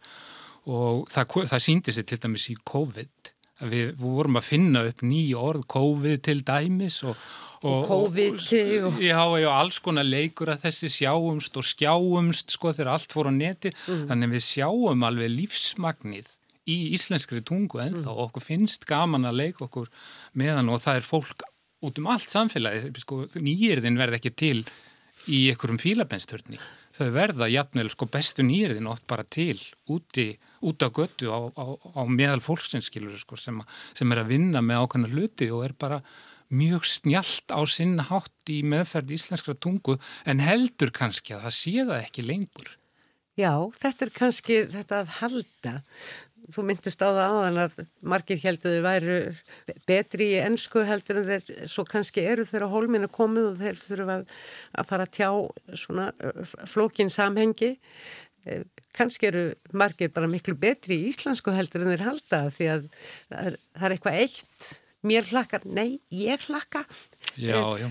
Og 0.70 1.08
það, 1.10 1.34
það 1.50 1.66
síndi 1.66 1.96
sér 1.96 2.06
til 2.06 2.20
dæmis 2.22 2.50
í 2.54 2.58
COVID 2.70 3.32
við, 3.62 3.94
við 3.94 4.08
vorum 4.08 4.40
að 4.40 4.50
finna 4.50 4.88
upp 4.90 5.06
nýja 5.06 5.46
orð 5.52 5.68
COVID 5.76 6.26
til 6.26 6.42
dæmis 6.48 7.04
og 7.08 7.20
og 7.60 7.88
COVID 7.88 8.38
og... 8.88 9.00
Já, 9.04 9.20
já, 9.36 9.50
alls 9.52 9.80
konar 9.84 10.08
leikur 10.08 10.52
að 10.54 10.64
þessi 10.68 10.90
sjáumst 10.94 11.58
og 11.60 11.66
skjáumst 11.68 12.54
sko 12.56 12.72
þegar 12.72 12.94
allt 12.94 13.12
fór 13.12 13.28
á 13.28 13.34
neti 13.36 13.74
mm. 13.74 14.06
þannig 14.12 14.34
við 14.38 14.46
sjáum 14.46 15.04
alveg 15.04 15.34
lífsmagnið 15.34 16.30
í 16.70 16.78
íslenskri 16.96 17.44
tungu 17.44 17.82
en 17.84 17.98
þá 17.98 18.12
mm. 18.14 18.22
okkur 18.26 18.46
finnst 18.46 18.88
gaman 18.88 19.28
að 19.28 19.42
leika 19.42 19.66
okkur 19.68 19.90
meðan 20.40 20.72
og 20.72 20.80
það 20.84 21.02
er 21.02 21.10
fólk 21.10 21.48
út 21.84 22.00
um 22.00 22.10
allt 22.12 22.32
samfélagi 22.32 22.94
sko, 23.04 23.26
nýjirðin 23.40 24.00
verð 24.00 24.20
ekki 24.20 24.32
til 24.36 24.64
í 25.28 25.50
einhverjum 25.52 25.82
fílabennstörni 25.82 26.60
þau 26.96 27.10
verða 27.16 27.50
jafnvel 27.52 27.90
sko 27.92 28.08
bestu 28.12 28.44
nýjirðin 28.46 28.90
oft 28.92 29.06
bara 29.10 29.24
til 29.24 29.60
úti, 29.92 30.32
út 30.66 30.82
á 30.84 30.90
götu 30.90 31.30
á, 31.30 31.40
á, 31.54 31.66
á 31.96 32.04
meðal 32.10 32.42
fólksinskilur 32.44 33.20
sko, 33.20 33.38
sem, 33.40 33.62
sem 33.94 34.10
er 34.12 34.24
að 34.24 34.34
vinna 34.34 34.64
með 34.66 34.84
ákvæmna 34.84 35.14
hluti 35.14 35.50
og 35.54 35.68
er 35.68 35.76
bara 35.80 36.02
mjög 36.50 36.88
snjált 36.90 37.54
á 37.54 37.62
sinna 37.70 38.08
hátt 38.10 38.50
í 38.50 38.62
meðferð 38.66 39.14
íslenskra 39.20 39.54
tungu 39.54 40.00
en 40.26 40.42
heldur 40.42 40.92
kannski 40.92 41.36
að 41.36 41.46
það 41.46 41.58
sé 41.60 41.76
það 41.84 41.98
ekki 42.02 42.26
lengur. 42.26 42.76
Já, 43.40 43.54
þetta 43.80 44.06
er 44.06 44.12
kannski 44.16 44.56
þetta 44.74 45.04
að 45.04 45.12
halda. 45.22 45.74
Þú 46.50 46.66
myndist 46.66 47.04
á 47.06 47.10
það 47.10 47.20
áðan 47.24 47.60
að 47.64 47.76
margir 48.14 48.40
heldur 48.42 48.76
þau 48.76 48.86
væru 48.86 49.18
betri 49.90 50.30
í 50.34 50.40
ennsku 50.42 50.84
heldur 50.88 51.22
en 51.22 51.28
þeir 51.28 51.70
svo 51.70 51.86
kannski 51.88 52.24
eru 52.26 52.46
þeirra 52.48 52.72
hólmina 52.72 53.10
komið 53.12 53.52
og 53.52 53.60
þeir 53.60 53.80
þurfa 53.84 54.18
að 54.20 54.90
fara 54.90 55.06
að 55.06 55.14
tjá 55.20 55.30
svona 55.84 56.10
flókin 56.70 57.14
samhengi. 57.14 57.76
Kannski 58.98 59.30
eru 59.30 59.46
margir 59.78 60.14
bara 60.16 60.30
miklu 60.32 60.58
betri 60.58 60.98
í 60.98 61.10
íslensku 61.12 61.54
heldur 61.54 61.86
en 61.86 61.94
þeir 61.94 62.06
halda 62.08 62.44
því 62.56 62.70
að 62.74 62.86
það 62.96 63.50
er, 63.52 63.60
það 63.76 63.90
er 63.90 63.98
eitthvað 63.98 64.22
eitt 64.24 64.70
mér 65.08 65.28
hlakkar, 65.30 65.64
nei, 65.70 66.00
ég 66.12 66.44
hlakka 66.50 66.84
já, 67.40 67.60
já. 67.80 67.88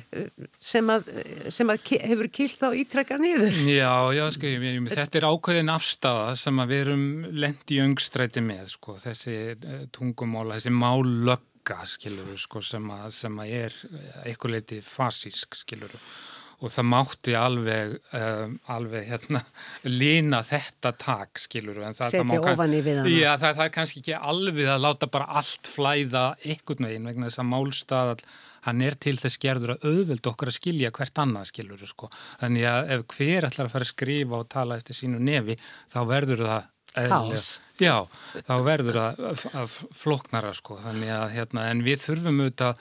sem 0.61 0.91
að, 0.93 1.11
sem 1.55 1.73
að 1.73 1.93
hefur 2.05 2.31
kilt 2.35 2.65
á 2.65 2.69
ítrekka 2.77 3.19
niður. 3.21 3.61
Já, 3.69 3.93
já, 4.17 4.25
sko, 4.35 4.51
ég, 4.51 4.67
ég, 4.67 4.89
þetta 4.93 5.21
er 5.21 5.29
ákveðin 5.31 5.73
afstafa 5.73 6.35
sem 6.39 6.63
að 6.63 6.73
við 6.73 6.83
erum 6.85 7.05
lendi 7.45 7.83
öngstræti 7.85 8.45
með, 8.45 8.73
sko, 8.77 8.99
þessi 9.03 9.37
uh, 9.57 9.85
tungumóla, 9.95 10.59
þessi 10.59 10.75
mállögga, 10.77 11.81
skilur, 11.89 12.35
sko, 12.41 12.65
sem 12.65 12.91
að, 12.93 13.09
sem 13.17 13.41
að 13.45 13.55
er 13.63 13.79
eitthvað 14.25 14.59
leiti 14.59 14.83
fasísk, 14.85 15.57
skilur, 15.63 15.97
og 15.97 16.38
það 16.67 16.87
mátti 16.91 17.35
alveg, 17.39 17.95
um, 18.19 18.57
alveg 18.75 19.07
hérna, 19.07 19.45
lína 19.87 20.41
þetta 20.47 20.93
tak, 20.99 21.39
skilur. 21.39 21.79
Setja 21.95 22.25
ofan 22.25 22.75
í 22.75 22.83
við 22.83 23.01
hana. 23.01 23.13
Já, 23.13 23.31
það, 23.39 23.53
það 23.61 23.65
er 23.65 23.75
kannski 23.77 24.03
ekki 24.03 24.17
alveg 24.19 24.71
að 24.73 24.83
láta 24.83 25.11
bara 25.15 25.29
allt 25.39 25.71
flæða 25.71 26.25
einhvern 26.43 26.89
veginn 26.89 27.07
vegna 27.13 27.29
þess 27.29 27.43
að 27.45 27.51
málstað, 27.53 28.25
hann 28.67 28.83
er 28.85 28.97
til 28.99 29.15
þess 29.21 29.39
gerður 29.41 29.77
að 29.77 29.87
auðveld 29.93 30.31
okkur 30.33 30.51
að 30.51 30.57
skilja 30.59 30.91
hvert 30.99 31.23
annað, 31.23 31.53
skilur, 31.53 31.85
sko. 31.87 32.11
Þannig 32.41 32.67
að 32.73 32.91
ef 32.97 33.05
hver 33.15 33.47
ætlar 33.49 33.69
að 33.69 33.77
fara 33.77 33.87
að 33.87 33.93
skrifa 33.93 34.41
og 34.43 34.51
tala 34.51 34.81
eftir 34.81 34.99
sínu 34.99 35.23
nefi, 35.23 35.57
þá 35.93 36.01
verður 36.11 36.45
það 36.49 36.75
Kás. 36.99 37.61
Já, 37.79 38.09
þá 38.49 38.55
verður 38.65 38.97
það 38.99 39.43
að 39.61 39.75
floknara, 39.95 40.51
sko. 40.57 40.79
Þannig 40.83 41.13
að, 41.15 41.27
hérna, 41.37 41.67
en 41.71 41.83
við 41.87 42.01
þurfum 42.03 42.41
auðvitað 42.43 42.81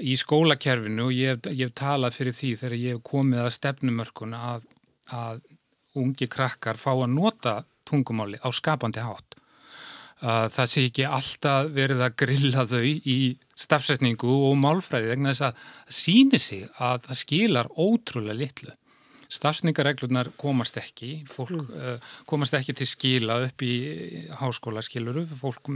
í 0.00 0.16
skólakerfinu 0.18 1.08
og 1.08 1.16
ég, 1.16 1.50
ég 1.52 1.68
hef 1.68 1.76
talað 1.78 2.16
fyrir 2.16 2.36
því 2.36 2.52
þegar 2.62 2.78
ég 2.78 2.96
hef 2.96 3.02
komið 3.10 3.42
að 3.44 3.52
stefnumörkun 3.56 4.36
að, 4.38 4.66
að 5.12 5.42
ungi 6.00 6.28
krakkar 6.30 6.80
fá 6.80 6.92
að 6.94 7.12
nota 7.12 7.60
tungumáli 7.88 8.40
á 8.40 8.48
skapandi 8.54 9.02
hátt. 9.04 9.36
Það 10.20 10.66
sé 10.68 10.82
ekki 10.84 11.06
alltaf 11.08 11.70
verið 11.72 12.02
að 12.04 12.16
grilla 12.20 12.66
þau 12.68 12.82
í 12.84 13.16
stafsætningu 13.56 14.34
og 14.50 14.58
málfræði 14.60 15.14
vegna 15.14 15.32
þess 15.32 15.46
að 15.48 15.62
síni 16.00 16.40
sig 16.40 16.66
að 16.76 17.06
það 17.06 17.20
skilar 17.22 17.70
ótrúlega 17.80 18.36
litlu. 18.36 18.74
Stafsningareglunar 19.30 20.32
komast 20.40 20.76
ekki, 20.80 21.20
fólk 21.30 21.54
mm. 21.54 21.68
uh, 21.78 22.14
komast 22.26 22.56
ekki 22.58 22.74
til 22.80 22.88
skila 22.90 23.36
upp 23.46 23.62
í 23.62 23.74
háskóla 24.40 24.82
skiluru, 24.82 25.22
fólk, 25.38 25.70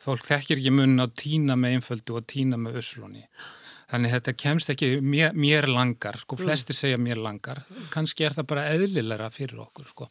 fólk 0.00 0.24
þekkir 0.24 0.62
ekki 0.62 0.72
mun 0.72 1.04
að 1.04 1.12
týna 1.20 1.58
með 1.60 1.76
einföldu 1.76 2.16
og 2.16 2.26
týna 2.32 2.58
með 2.58 2.80
öslunni. 2.80 3.26
Þannig 3.86 4.16
þetta 4.16 4.32
kemst 4.34 4.70
ekki 4.72 4.88
mér, 4.98 5.36
mér 5.38 5.68
langar, 5.70 6.16
sko, 6.18 6.34
mm. 6.34 6.42
flesti 6.42 6.74
segja 6.74 6.98
mér 6.98 7.20
langar, 7.22 7.60
kannski 7.92 8.26
er 8.26 8.34
það 8.34 8.48
bara 8.50 8.66
eðlilega 8.74 9.28
fyrir 9.30 9.60
okkur, 9.62 9.86
sko. 9.92 10.08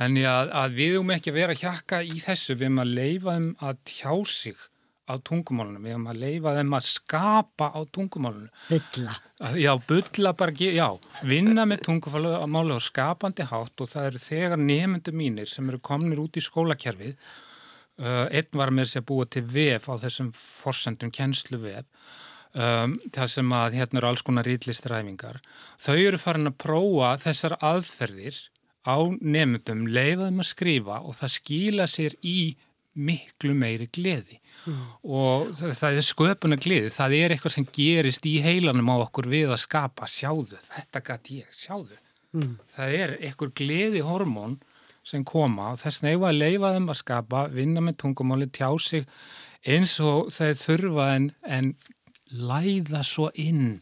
Þannig 0.00 0.26
að, 0.26 0.50
að 0.58 0.74
við 0.80 0.98
um 0.98 1.12
ekki 1.14 1.30
að 1.30 1.38
vera 1.38 1.56
hjakka 1.60 2.02
í 2.02 2.18
þessu, 2.18 2.56
við 2.56 2.66
erum 2.66 2.82
að 2.82 2.94
leifa 2.98 3.36
um 3.38 3.48
að 3.62 3.78
tjá 3.92 4.14
sig 4.26 4.64
á 5.06 5.14
tungumálunum, 5.26 5.82
við 5.82 5.94
erum 5.94 6.08
að 6.10 6.20
leifa 6.22 6.54
þeim 6.56 6.74
að 6.78 6.84
skapa 6.86 7.68
á 7.74 7.80
tungumálunum. 7.94 8.50
Bulla. 8.70 9.14
Já, 9.58 9.72
bulla 9.86 10.34
bara, 10.38 10.54
já, 10.54 10.88
vinna 11.26 11.66
með 11.68 11.86
tungumálu 11.86 12.74
á 12.74 12.78
skapandi 12.82 13.46
hátt 13.50 13.82
og 13.82 13.90
það 13.90 14.10
eru 14.10 14.22
þegar 14.22 14.62
nefndu 14.62 15.14
mínir 15.14 15.50
sem 15.50 15.70
eru 15.70 15.82
komnir 15.82 16.22
út 16.22 16.38
í 16.38 16.42
skólakerfið, 16.42 17.14
uh, 18.02 18.26
einn 18.30 18.58
var 18.58 18.74
með 18.74 18.96
að 18.98 19.08
búa 19.10 19.26
til 19.30 19.44
vef 19.46 19.90
á 19.90 19.94
þessum 20.02 20.30
forsendum 20.34 21.14
kennslu 21.14 21.62
vef, 21.62 21.86
um, 22.54 22.96
það 23.14 23.30
sem 23.34 23.54
að 23.58 23.78
hérna 23.80 24.00
eru 24.00 24.10
alls 24.10 24.24
konar 24.26 24.48
rýtlistræfingar. 24.48 25.40
Þau 25.80 25.96
eru 25.96 26.20
farin 26.20 26.50
að 26.50 26.58
prófa 26.64 27.14
þessar 27.26 27.56
aðferðir 27.60 28.40
á 28.82 28.96
nefndum, 29.20 29.86
þeim 30.26 30.42
að 30.42 30.50
skrifa 30.50 31.00
og 31.06 31.16
það 31.18 31.34
skýla 31.36 31.88
sér 31.90 32.16
í 32.26 32.54
miklu 32.92 33.54
meiri 33.56 33.86
gleði 33.88 34.38
mm. 34.66 34.80
og 35.08 35.52
það, 35.56 35.70
það 35.78 35.98
er 35.98 36.06
sköpuna 36.06 36.58
gleði, 36.60 36.90
það 36.92 37.14
er 37.16 37.34
eitthvað 37.34 37.54
sem 37.54 37.68
gerist 37.78 38.26
í 38.28 38.34
heilanum 38.44 38.90
á 38.92 38.96
okkur 39.06 39.28
við 39.32 39.54
að 39.54 39.62
skapa 39.62 40.08
sjáðu, 40.10 40.58
þetta 40.60 41.02
gæti 41.06 41.38
ég, 41.40 41.54
sjáðu 41.56 41.96
mm. 42.36 42.50
það 42.74 42.98
er 42.98 43.14
eitthvað 43.20 43.54
gleði 43.62 44.04
hormón 44.04 44.58
sem 45.08 45.24
koma 45.26 45.72
og 45.72 45.80
þess 45.80 46.04
neyfa 46.04 46.28
að 46.28 46.42
leifa 46.42 46.74
þeim 46.76 46.92
að 46.92 47.00
skapa, 47.00 47.46
vinna 47.54 47.82
með 47.84 47.98
tungumáli 48.04 48.50
tjá 48.52 48.68
sig 48.78 49.08
eins 49.62 49.96
og 50.02 50.28
þau 50.34 50.52
þurfa 50.58 51.08
en, 51.16 51.30
en 51.48 51.72
læða 52.32 53.02
svo 53.06 53.30
inn 53.38 53.80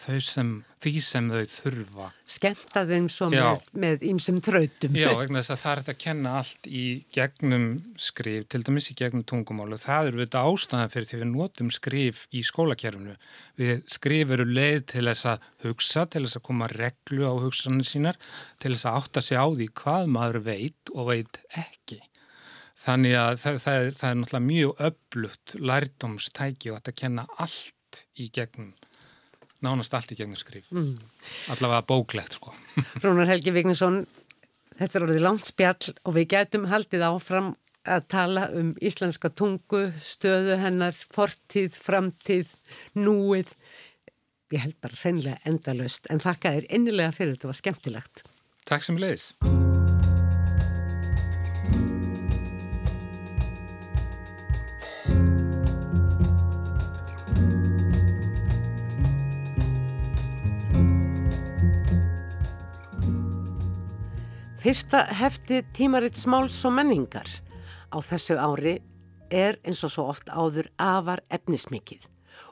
þau 0.00 0.18
sem, 0.24 0.50
því 0.80 0.92
sem 1.04 1.28
þau 1.30 1.42
þurfa. 1.52 2.06
Skemta 2.34 2.82
þeim 2.88 3.08
svo 3.12 3.28
með 3.30 4.04
ýmsum 4.08 4.40
þrautum. 4.44 4.96
Já, 4.96 5.10
vegna 5.20 5.42
þess 5.42 5.54
að 5.54 5.62
það 5.62 5.72
er 5.72 5.92
að 5.92 5.98
kenna 6.04 6.34
allt 6.40 6.68
í 6.68 6.84
gegnum 7.14 7.66
skrif, 8.00 8.46
til 8.52 8.62
dæmis 8.66 8.90
í 8.92 8.96
gegnum 8.98 9.26
tungumálu. 9.28 9.78
Það 9.80 10.10
eru 10.12 10.22
þetta 10.24 10.44
ástæðan 10.48 10.92
fyrir 10.94 11.10
því 11.10 11.22
við 11.22 11.32
notum 11.34 11.72
skrif 11.74 12.24
í 12.32 12.44
skólakerfinu. 12.46 13.16
Við 13.60 13.82
skrif 13.92 14.36
eru 14.36 14.48
leið 14.48 14.84
til 14.94 15.06
þess 15.10 15.32
að 15.34 15.48
hugsa, 15.66 16.06
til 16.06 16.24
þess 16.26 16.40
að 16.40 16.46
koma 16.48 16.70
reglu 16.72 17.28
á 17.28 17.34
hugsanir 17.44 17.88
sínar, 17.88 18.20
til 18.62 18.74
þess 18.74 18.88
að 18.88 19.02
átta 19.02 19.24
sig 19.24 19.40
á 19.40 19.46
því 19.48 19.72
hvað 19.82 20.14
maður 20.16 20.44
veit 20.48 20.94
og 20.94 21.12
veit 21.12 21.42
ekki. 21.60 22.00
Þannig 22.80 23.16
að 23.20 23.34
það, 23.42 23.58
það, 23.60 23.80
er, 23.80 23.90
það 23.98 24.10
er 24.10 24.20
náttúrulega 24.20 24.46
mjög 24.46 24.84
öflutt 24.88 25.56
lærdomstæki 25.70 26.72
og 26.72 26.80
að 26.80 26.94
kenna 27.02 27.26
allt 27.36 28.00
í 28.16 28.30
gegnum 28.32 28.72
nánast 29.60 29.94
allt 29.96 30.14
í 30.14 30.16
gegnum 30.16 30.38
skrif. 30.40 30.70
Mm. 30.72 30.94
allavega 31.52 31.84
bóklegt 31.88 32.38
sko. 32.38 32.54
Rúnar 33.04 33.28
Helgi 33.28 33.52
Vignesson 33.52 34.04
þetta 34.80 34.98
er 34.98 35.06
orðið 35.08 35.26
langt 35.26 35.50
spjall 35.50 35.92
og 36.08 36.16
við 36.16 36.30
getum 36.34 36.68
haldið 36.70 37.04
áfram 37.10 37.52
að 37.90 38.08
tala 38.12 38.48
um 38.56 38.74
íslenska 38.84 39.30
tungu 39.32 39.86
stöðu 40.00 40.58
hennar, 40.60 40.96
fortíð 41.14 41.76
framtíð, 41.80 42.52
núið. 42.96 43.54
Ég 44.52 44.64
held 44.66 44.78
bara 44.82 45.00
hreinlega 45.00 45.40
endalöst 45.48 46.10
en 46.12 46.22
þakka 46.22 46.56
þér 46.58 46.70
innilega 46.76 47.16
fyrir 47.16 47.36
þetta 47.36 47.52
var 47.52 47.60
skemmtilegt. 47.62 48.24
Takk 48.68 48.86
sem 48.86 49.00
leiðis 49.00 49.32
Fyrsta 64.60 65.06
hefti 65.16 65.62
tímaritt 65.72 66.18
smáls 66.20 66.58
og 66.68 66.74
menningar 66.76 67.24
á 67.88 67.96
þessu 68.04 68.34
ári 68.36 68.74
er 69.32 69.56
eins 69.64 69.78
og 69.86 69.92
svo 69.94 70.02
oft 70.12 70.26
áður 70.28 70.66
afar 70.76 71.22
efnismikið 71.32 72.02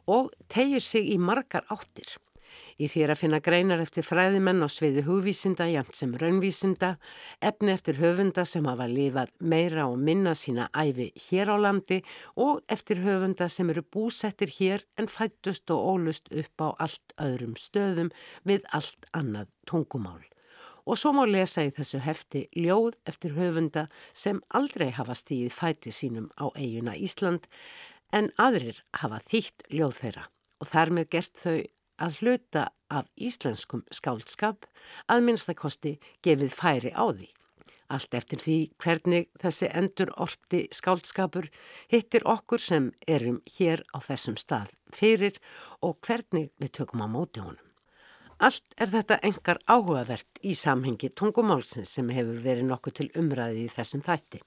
og 0.08 0.30
tegir 0.48 0.80
sig 0.80 1.10
í 1.12 1.18
margar 1.20 1.66
áttir. 1.68 2.08
Í 2.80 2.88
því 2.88 3.02
er 3.04 3.12
að 3.12 3.20
finna 3.20 3.40
greinar 3.44 3.82
eftir 3.84 4.06
fræðimenn 4.08 4.64
á 4.64 4.72
sviði 4.72 5.04
hugvísinda, 5.04 5.66
jæmt 5.68 6.00
sem 6.00 6.14
raunvísinda, 6.16 6.94
efni 7.44 7.74
eftir 7.74 8.00
höfunda 8.00 8.46
sem 8.48 8.64
hafa 8.64 8.88
lifað 8.88 9.34
meira 9.44 9.84
og 9.90 10.00
minna 10.00 10.32
sína 10.32 10.70
æfi 10.72 11.10
hér 11.26 11.52
á 11.52 11.56
landi 11.60 12.00
og 12.40 12.64
eftir 12.72 13.04
höfunda 13.04 13.50
sem 13.52 13.68
eru 13.68 13.84
búsettir 13.84 14.56
hér 14.56 14.88
en 14.96 15.12
fættust 15.12 15.68
og 15.76 15.84
ólust 15.92 16.32
upp 16.32 16.64
á 16.64 16.68
allt 16.88 17.16
öðrum 17.20 17.52
stöðum 17.60 18.08
við 18.48 18.64
allt 18.72 19.12
annað 19.12 19.52
tungumál. 19.68 20.24
Og 20.88 20.96
svo 20.96 21.12
má 21.12 21.26
lesa 21.28 21.66
í 21.66 21.72
þessu 21.76 22.00
hefti 22.00 22.46
ljóð 22.56 22.96
eftir 23.10 23.34
höfunda 23.36 23.88
sem 24.16 24.40
aldrei 24.56 24.88
hafa 24.96 25.16
stíðið 25.18 25.52
fæti 25.52 25.92
sínum 25.92 26.30
á 26.40 26.48
eiguna 26.56 26.96
Ísland 26.96 27.44
en 28.16 28.30
aðrir 28.40 28.80
hafa 28.96 29.20
þýtt 29.28 29.68
ljóð 29.68 29.98
þeirra 30.00 30.24
og 30.58 30.70
þar 30.72 30.94
með 30.96 31.10
gert 31.12 31.42
þau 31.42 31.58
að 31.98 32.20
hluta 32.22 32.62
af 32.88 33.08
íslenskum 33.20 33.84
skáldskap 33.92 34.64
að 35.12 35.24
minnstakosti 35.26 35.98
gefið 36.24 36.54
færi 36.56 36.94
á 36.94 37.04
því. 37.10 37.28
Allt 37.88 38.14
eftir 38.14 38.40
því 38.42 38.56
hvernig 38.84 39.28
þessi 39.40 39.70
endur 39.80 40.12
orti 40.20 40.66
skáldskapur 40.76 41.48
hittir 41.92 42.26
okkur 42.28 42.60
sem 42.60 42.90
erum 43.08 43.40
hér 43.56 43.84
á 43.96 43.98
þessum 44.04 44.36
stað 44.40 44.74
fyrir 44.92 45.40
og 45.80 45.96
hvernig 46.04 46.52
við 46.60 46.76
tökum 46.80 47.04
á 47.04 47.08
móti 47.08 47.44
honum. 47.44 47.67
Allt 48.38 48.70
er 48.78 48.90
þetta 48.92 49.16
engar 49.26 49.58
áhugavert 49.66 50.38
í 50.46 50.52
samhengi 50.54 51.10
tungumálsins 51.18 51.90
sem 51.96 52.10
hefur 52.14 52.38
verið 52.44 52.68
nokkuð 52.68 52.94
til 53.00 53.08
umræði 53.18 53.64
í 53.64 53.72
þessum 53.72 54.04
þætti. 54.06 54.38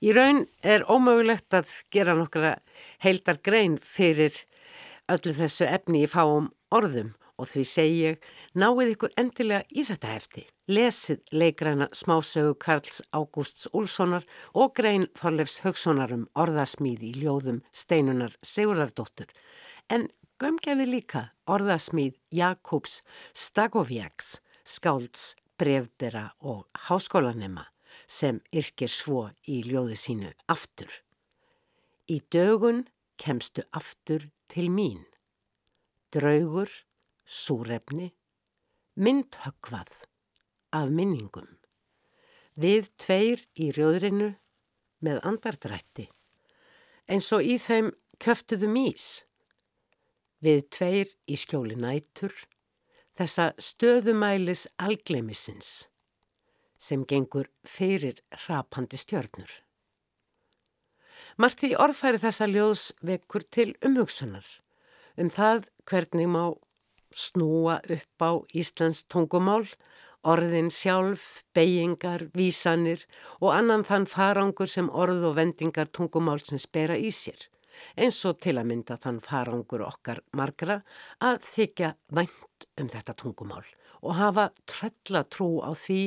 Í 0.00 0.14
raun 0.16 0.46
er 0.64 0.86
ómögulegt 0.88 1.52
að 1.52 1.68
gera 1.92 2.14
nokkra 2.16 2.54
heildar 3.04 3.36
grein 3.44 3.76
fyrir 3.84 4.38
öllu 5.12 5.34
þessu 5.36 5.68
efni 5.68 6.06
í 6.06 6.08
fáum 6.08 6.48
orðum 6.72 7.12
og 7.40 7.48
því 7.50 7.64
segi 7.68 8.00
ég 8.06 8.24
náið 8.56 8.94
ykkur 8.94 9.12
endilega 9.20 9.68
í 9.68 9.84
þetta 9.84 10.14
hefti. 10.14 10.46
Lesið 10.72 11.20
leikræna 11.34 11.90
smásögu 11.96 12.56
Karls 12.64 13.02
Ágústs 13.12 13.68
Úlssonar 13.76 14.24
og 14.54 14.72
grein 14.80 15.08
Þorlefs 15.20 15.60
Högsonar 15.66 16.16
um 16.16 16.24
orðasmíð 16.40 17.04
í 17.10 17.12
ljóðum 17.20 17.60
Steinunar 17.68 18.32
Sigurðardóttur 18.40 19.28
en 19.90 20.08
gömgefi 20.40 20.86
líka 20.88 21.22
orðasmíð 21.50 22.16
Jakobs 22.32 23.00
Stagovjaks, 23.36 24.38
skálds, 24.64 25.34
brevbera 25.60 26.30
og 26.40 26.64
háskólanema 26.88 27.66
sem 28.08 28.40
yrkir 28.52 28.88
svo 28.88 29.28
í 29.44 29.60
ljóði 29.66 29.98
sínu 30.00 30.32
aftur. 30.48 30.90
Í 32.08 32.22
dögun 32.32 32.86
kemstu 33.20 33.66
aftur 33.76 34.30
til 34.48 34.70
mín 34.72 35.04
draugur, 36.10 36.70
súrefni, 37.22 38.10
myndhöggvað 38.98 39.92
af 40.74 40.90
minningum. 40.90 41.46
Við 42.58 42.90
tveir 42.98 43.44
í 43.54 43.70
rjóðrinu 43.76 44.32
með 45.06 45.20
andardrætti, 45.28 46.08
eins 47.06 47.30
og 47.36 47.46
í 47.46 47.60
þeim 47.62 47.92
köftuðum 48.20 48.74
ís. 48.82 49.22
Við 50.40 50.60
tveir 50.72 51.10
í 51.28 51.36
skjóli 51.36 51.76
nætur, 51.76 52.32
þessa 53.18 53.50
stöðumælis 53.60 54.66
algleimisins 54.80 55.90
sem 56.80 57.02
gengur 57.04 57.50
fyrir 57.68 58.22
rapandi 58.46 58.96
stjörnur. 58.96 59.50
Marti 61.36 61.74
orðfæri 61.76 62.22
þessa 62.22 62.48
ljóðs 62.48 62.86
vekkur 63.04 63.44
til 63.52 63.74
umhugsunar 63.84 64.46
um 65.20 65.28
það 65.28 65.68
hvernig 65.84 66.28
má 66.32 66.44
snúa 67.12 67.80
upp 67.84 68.24
á 68.24 68.30
Íslands 68.56 69.04
tungumál, 69.12 69.66
orðin 70.24 70.70
sjálf, 70.72 71.42
beigingar, 71.56 72.28
vísanir 72.36 73.04
og 73.40 73.52
annan 73.56 73.84
þann 73.88 74.06
farangur 74.08 74.68
sem 74.68 74.88
orð 74.88 75.24
og 75.30 75.36
vendingar 75.40 75.90
tungumálsins 75.92 76.68
bera 76.72 76.96
í 76.96 77.12
sér. 77.12 77.48
Eins 77.96 78.20
og 78.28 78.40
til 78.44 78.56
að 78.60 78.70
mynda 78.70 78.98
þann 79.00 79.20
farangur 79.24 79.84
okkar 79.86 80.22
margra 80.36 80.80
að 81.20 81.42
þykja 81.50 81.94
vænt 82.16 82.68
um 82.80 82.88
þetta 82.92 83.16
tungumál 83.18 83.66
og 84.00 84.16
hafa 84.16 84.48
trölla 84.70 85.24
trú 85.28 85.60
á 85.60 85.76
því 85.76 86.02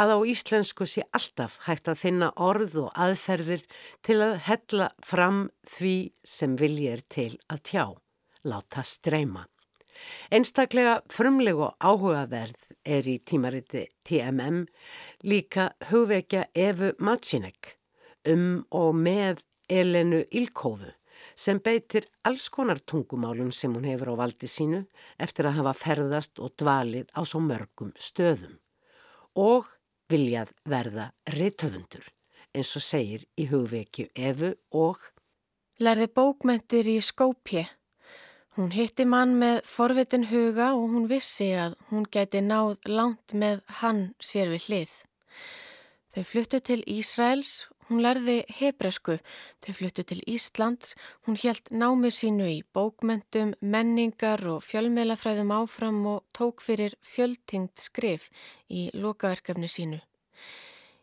að 0.00 0.12
á 0.14 0.18
íslensku 0.32 0.86
sé 0.86 1.04
alltaf 1.16 1.58
hægt 1.66 1.90
að 1.90 2.00
finna 2.04 2.30
orð 2.38 2.76
og 2.84 2.92
aðferðir 2.94 3.64
til 4.06 4.20
að 4.24 4.36
hella 4.46 4.90
fram 5.04 5.48
því 5.66 5.94
sem 6.24 6.56
vilji 6.60 6.90
er 6.92 7.02
til 7.10 7.32
að 7.50 7.64
tjá 7.70 7.84
láta 8.46 8.84
streyma. 8.86 9.44
Einstaklega 10.32 11.00
frumleg 11.12 11.58
og 11.60 11.74
áhugaverð 11.76 12.70
er 12.88 13.08
í 13.10 13.18
tímariti 13.20 13.84
TMM 14.08 14.62
líka 15.28 15.70
hugvekja 15.90 16.46
Efu 16.54 16.94
Macinek 17.04 17.74
um 18.28 18.62
og 18.76 18.94
með 18.96 19.42
Elenu 19.70 20.24
Ilkófu 20.30 20.90
sem 21.36 21.60
beitir 21.64 22.06
alls 22.28 22.48
konar 22.52 22.80
tungumálum 22.80 23.52
sem 23.52 23.72
hún 23.76 23.88
hefur 23.88 24.12
á 24.12 24.20
valdi 24.22 24.48
sínu 24.50 24.84
eftir 25.26 25.48
að 25.48 25.60
hafa 25.60 25.74
ferðast 25.84 26.40
og 26.42 26.54
dvalið 26.60 27.10
á 27.16 27.20
svo 27.22 27.40
mörgum 27.44 27.92
stöðum 27.96 28.58
og 29.38 29.68
viljað 30.10 30.54
verða 30.64 31.10
reytöfundur 31.36 32.06
eins 32.54 32.74
og 32.76 32.84
segir 32.84 33.26
í 33.38 33.46
hugvekju 33.52 34.10
Efu 34.14 34.54
og 34.70 34.98
Lærði 35.80 36.10
bókmentir 36.12 36.88
í 36.90 36.98
Skópje 37.00 37.68
Hún 38.58 38.72
hitti 38.74 39.06
mann 39.06 39.36
með 39.38 39.60
forvitin 39.64 40.26
huga 40.26 40.72
og 40.74 40.90
hún 40.90 41.06
vissi 41.08 41.52
að 41.54 41.76
hún 41.88 42.02
gæti 42.10 42.42
náð 42.42 42.80
langt 42.90 43.32
með 43.32 43.60
hann 43.78 44.00
sér 44.18 44.50
við 44.50 44.66
hlið. 44.66 44.90
Þau 46.10 46.24
fluttu 46.26 46.60
til 46.66 46.82
Ísraels, 46.90 47.69
hún 47.90 48.02
lærði 48.04 48.38
hebresku, 48.60 49.18
þau 49.60 49.72
fluttu 49.74 50.04
til 50.06 50.22
Íslands, 50.30 50.94
hún 51.26 51.38
helt 51.42 51.72
námi 51.74 52.12
sínu 52.14 52.46
í 52.46 52.60
bókmentum, 52.74 53.56
menningar 53.60 54.44
og 54.48 54.62
fjölmeilafræðum 54.68 55.50
áfram 55.58 56.00
og 56.06 56.22
tók 56.36 56.62
fyrir 56.62 56.94
fjöldtingt 57.02 57.82
skrif 57.82 58.30
í 58.70 58.88
lokaverkefni 58.94 59.68
sínu. 59.68 60.00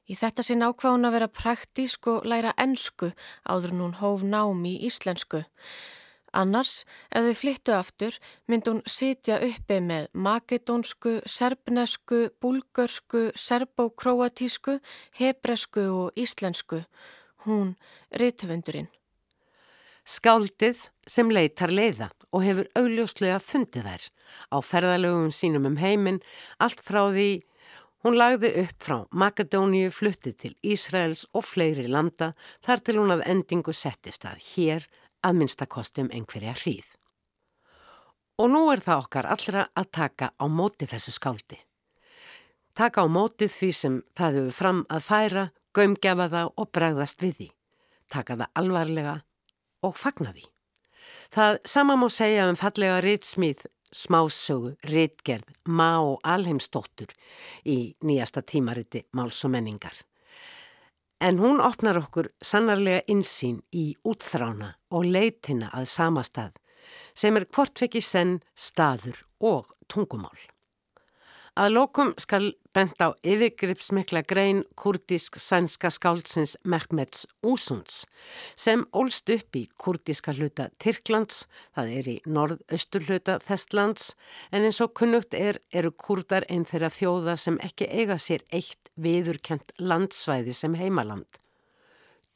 Í 0.08 0.16
þetta 0.16 0.44
sinn 0.48 0.64
ákváðun 0.64 1.10
að 1.10 1.16
vera 1.18 1.28
praktísk 1.28 2.08
og 2.08 2.26
læra 2.32 2.54
ennsku 2.56 3.12
áður 3.44 3.74
en 3.74 3.82
hún 3.84 3.98
hóf 4.00 4.24
námi 4.24 4.78
í 4.78 4.88
íslensku. 4.88 5.44
Annars, 6.38 6.84
ef 7.10 7.26
þau 7.26 7.38
flyttu 7.40 7.74
aftur, 7.74 8.18
myndi 8.46 8.70
hún 8.70 8.84
sitja 8.86 9.40
uppi 9.42 9.80
með 9.82 10.10
makedónsku, 10.14 11.16
serbnesku, 11.26 12.28
búlgörsku, 12.44 13.32
serbókróatísku, 13.34 14.78
hebresku 15.18 15.88
og 16.04 16.20
íslensku. 16.20 16.84
Hún 17.48 17.74
rítvöndurinn. 18.14 18.92
Skáldið 20.08 20.86
sem 21.10 21.34
leitar 21.34 21.74
leiða 21.74 22.12
og 22.32 22.46
hefur 22.46 22.70
augljóslega 22.80 23.42
fundið 23.44 23.90
þær 23.90 24.06
á 24.54 24.58
ferðalögum 24.64 25.34
sínum 25.36 25.68
um 25.68 25.82
heiminn 25.82 26.22
allt 26.64 26.84
frá 26.86 27.02
því 27.10 27.30
hún 28.06 28.16
lagði 28.20 28.54
upp 28.64 28.86
frá 28.88 28.98
Makedóníu 29.12 29.90
fluttið 29.92 30.38
til 30.44 30.54
Ísraels 30.64 31.26
og 31.34 31.48
fleiri 31.50 31.90
landa 31.92 32.34
þar 32.66 32.84
til 32.86 32.98
hún 33.02 33.16
að 33.18 33.26
endingu 33.34 33.76
settist 33.76 34.28
að 34.30 34.44
hér 34.54 34.88
að 35.28 35.42
minnstakostum 35.42 36.10
einhverja 36.14 36.56
hríð. 36.62 36.88
Og 38.38 38.52
nú 38.54 38.68
er 38.72 38.84
það 38.86 39.04
okkar 39.04 39.30
allra 39.34 39.68
að 39.76 39.88
taka 39.98 40.32
á 40.38 40.46
móti 40.46 40.88
þessu 40.90 41.14
skáldi. 41.16 41.58
Taka 42.78 43.04
á 43.04 43.08
móti 43.10 43.48
því 43.50 43.70
sem 43.74 43.96
það 44.18 44.36
hefur 44.38 44.58
fram 44.58 44.84
að 44.94 45.08
færa, 45.08 45.46
gömgefa 45.74 46.28
það 46.34 46.52
og 46.54 46.70
bregðast 46.74 47.24
við 47.24 47.40
því. 47.40 47.48
Taka 48.14 48.38
það 48.38 48.54
alvarlega 48.62 49.16
og 49.88 49.98
fagna 49.98 50.34
því. 50.36 50.46
Það 51.34 51.58
sama 51.66 51.98
má 51.98 52.08
segja 52.14 52.46
um 52.48 52.60
fallega 52.60 53.02
ritsmíð, 53.04 53.66
smásögu, 53.92 54.76
ritgerð, 54.86 55.50
má 55.66 55.98
og 55.98 56.22
alheimstóttur 56.24 57.12
í 57.66 57.96
nýjasta 58.06 58.46
tímariti 58.46 59.04
Máls 59.18 59.42
og 59.44 59.56
menningar. 59.56 59.98
En 61.20 61.40
hún 61.42 61.58
opnar 61.64 61.98
okkur 61.98 62.28
sannarlega 62.46 63.02
insýn 63.10 63.64
í 63.74 63.96
útþrána 64.06 64.76
og 64.94 65.08
leitina 65.16 65.72
að 65.74 65.90
sama 65.90 66.22
stað 66.28 66.60
sem 67.18 67.40
er 67.40 67.48
hvortvekki 67.50 68.04
senn 68.06 68.38
staður 68.54 69.24
og 69.42 69.74
tungumál. 69.90 70.38
Að 71.58 71.72
lokum 71.74 72.12
skal 72.22 72.52
bent 72.78 73.00
á 73.02 73.18
yfirgripsmikla 73.26 74.22
grein 74.30 74.60
kurdísk 74.78 75.40
sænska 75.42 75.90
skáldsins 75.90 76.52
Mehmets 76.62 77.24
Úsunds 77.42 78.04
sem 78.54 78.84
ólst 78.94 79.32
upp 79.34 79.58
í 79.58 79.64
kurdíska 79.82 80.36
hluta 80.38 80.68
Tyrklands, 80.78 81.48
það 81.74 81.90
er 81.96 82.10
í 82.12 82.16
norð-östur 82.30 83.08
hluta 83.08 83.40
Þestlands, 83.42 84.12
en 84.54 84.68
eins 84.68 84.78
og 84.86 84.94
kunnugt 85.00 85.34
er, 85.34 85.58
eru 85.74 85.90
kurdar 85.98 86.46
einn 86.46 86.68
þeirra 86.70 86.92
þjóða 86.94 87.36
sem 87.42 87.58
ekki 87.66 87.90
eiga 87.90 88.20
sér 88.22 88.46
eitt 88.54 88.94
viðurkent 88.94 89.74
landsvæði 89.82 90.54
sem 90.54 90.78
heimaland. 90.78 91.42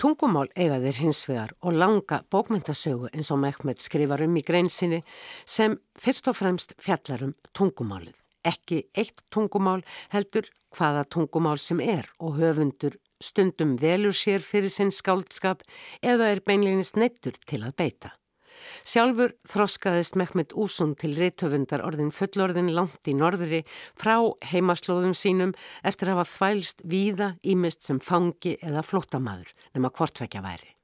Tungumál 0.01 0.49
eiga 0.57 0.81
þeir 0.81 1.03
hins 1.03 1.21
vegar 1.29 1.53
og 1.61 1.77
langa 1.77 2.23
bókmyndasögu 2.33 3.13
eins 3.13 3.29
og 3.29 3.43
Mehmet 3.45 3.85
skrifar 3.85 4.25
um 4.25 4.41
í 4.41 4.45
greinsinni 4.49 5.03
sem 5.45 5.77
fyrst 5.93 6.33
og 6.33 6.41
fremst 6.41 6.73
fjallar 6.81 7.29
um 7.29 7.37
tungumálið 7.53 8.17
ekki 8.47 8.85
eitt 8.97 9.23
tungumál 9.33 9.83
heldur 10.13 10.47
hvaða 10.75 11.03
tungumál 11.11 11.59
sem 11.59 11.81
er 11.83 12.07
og 12.19 12.39
höfundur 12.39 12.97
stundum 13.21 13.75
velur 13.81 14.15
sér 14.15 14.41
fyrir 14.41 14.71
sinn 14.73 14.91
skáldskap 14.93 15.61
eða 16.01 16.31
er 16.31 16.41
beinleginist 16.45 16.97
neittur 16.97 17.37
til 17.45 17.61
að 17.65 17.77
beita. 17.77 18.15
Sjálfur 18.85 19.33
þroskaðist 19.49 20.17
Mehmet 20.19 20.53
Úsund 20.53 20.99
til 21.01 21.15
reythöfundar 21.17 21.83
orðin 21.85 22.11
fullorðin 22.13 22.71
langt 22.75 23.09
í 23.09 23.15
norðri 23.17 23.63
frá 23.97 24.15
heimaslóðum 24.51 25.15
sínum 25.17 25.55
eftir 25.87 26.11
að 26.11 26.21
hafa 26.21 26.31
þvælst 26.35 26.85
víða 26.85 27.31
ímist 27.41 27.87
sem 27.87 28.01
fangi 28.03 28.57
eða 28.61 28.85
flótamaður 28.85 29.53
nema 29.73 29.93
hvortvekja 29.97 30.43
væri. 30.45 30.75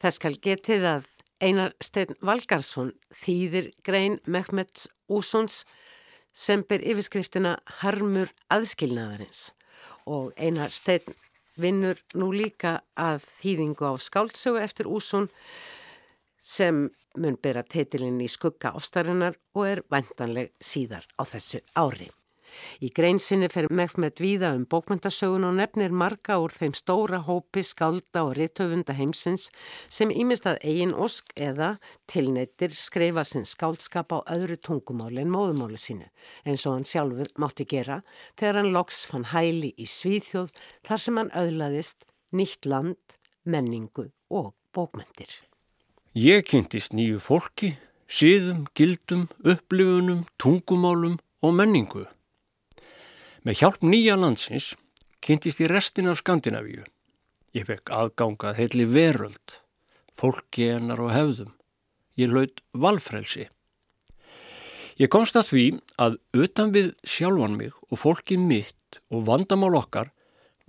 Þess 0.00 0.20
skal 0.20 0.36
getið 0.40 0.88
að 0.96 1.10
Einar 1.42 1.72
Steinn 1.82 2.16
Valgarsson 2.22 2.92
þýðir 3.24 3.72
grein 3.84 4.20
Mehmet 4.30 4.86
Úsunds 5.10 5.64
sem 6.32 6.64
ber 6.68 6.82
yfirskriftina 6.84 7.58
Harmur 7.82 8.32
aðskilnaðarins 8.52 9.50
og 10.06 10.32
Einar 10.36 10.72
Steinn 10.72 11.14
vinnur 11.60 12.00
nú 12.16 12.32
líka 12.32 12.80
að 12.96 13.26
þýðingu 13.40 13.92
á 13.92 13.94
skáldsögu 14.00 14.62
eftir 14.62 14.88
úsun 14.88 15.28
sem 16.42 16.88
mun 17.16 17.36
bera 17.36 17.62
teitilinn 17.62 18.20
í 18.24 18.28
skugga 18.32 18.72
ástarinnar 18.78 19.36
og 19.54 19.68
er 19.68 19.84
vantanleg 19.92 20.52
síðar 20.60 21.04
á 21.20 21.22
þessu 21.28 21.60
ári. 21.76 22.08
Í 22.80 22.90
greinsinni 22.94 23.48
fer 23.52 23.68
Mehmet 23.70 24.22
Víða 24.22 24.52
um 24.56 24.66
bókmyndasögun 24.70 25.48
og 25.48 25.56
nefnir 25.58 25.94
marga 25.94 26.38
úr 26.42 26.54
þeim 26.54 26.76
stóra 26.78 27.22
hópi 27.26 27.64
skálda 27.66 28.24
og 28.26 28.36
rittöfunda 28.38 28.96
heimsins 28.98 29.48
sem 29.90 30.10
ímist 30.10 30.46
að 30.50 30.60
eigin 30.62 30.94
osk 30.94 31.34
eða 31.36 31.76
tilneitir 32.10 32.74
skreifa 32.76 33.24
sinn 33.28 33.48
skáldskap 33.48 34.12
á 34.16 34.18
öðru 34.36 34.58
tungumáli 34.60 35.24
en 35.24 35.32
móðumáli 35.34 35.80
sínu 35.80 36.08
eins 36.46 36.66
og 36.66 36.78
hann 36.78 36.88
sjálfur 36.88 37.32
mátti 37.40 37.66
gera 37.68 38.02
þegar 38.36 38.62
hann 38.62 38.72
loks 38.76 39.04
fann 39.10 39.30
hæli 39.32 39.74
í 39.76 39.88
Svíþjóð 39.88 40.52
þar 40.86 41.04
sem 41.04 41.20
hann 41.20 41.36
öðlaðist 41.36 42.06
nýtt 42.32 42.66
land, 42.66 43.16
menningu 43.44 44.08
og 44.32 44.54
bókmyndir. 44.72 45.30
Ég 46.16 46.44
kynntist 46.48 46.96
nýju 46.96 47.20
fólki, 47.24 47.74
síðum, 48.08 48.66
gildum, 48.76 49.28
upplifunum, 49.44 50.24
tungumálum 50.40 51.18
og 51.42 51.54
menningu. 51.56 52.06
Með 53.42 53.58
hjálp 53.58 53.80
nýja 53.82 54.14
landsins 54.14 54.68
kynntist 55.18 55.58
ég 55.58 55.70
restin 55.72 56.06
af 56.06 56.20
Skandinavíu. 56.20 56.84
Ég 57.50 57.66
fekk 57.66 57.90
aðgangað 57.90 58.60
heitli 58.60 58.84
veröld, 58.86 59.56
fólki 60.14 60.68
hennar 60.70 61.02
og 61.02 61.10
hefðum. 61.10 61.50
Ég 62.14 62.30
laud 62.30 62.62
valfrelsi. 62.70 63.48
Ég 64.94 65.10
komst 65.10 65.34
að 65.34 65.48
því 65.48 65.64
að 66.04 66.20
utan 66.38 66.70
við 66.70 66.92
sjálfan 67.02 67.58
mig 67.58 67.74
og 67.90 67.98
fólki 68.04 68.38
mitt 68.38 69.00
og 69.10 69.26
vandamál 69.26 69.74
okkar 69.80 70.12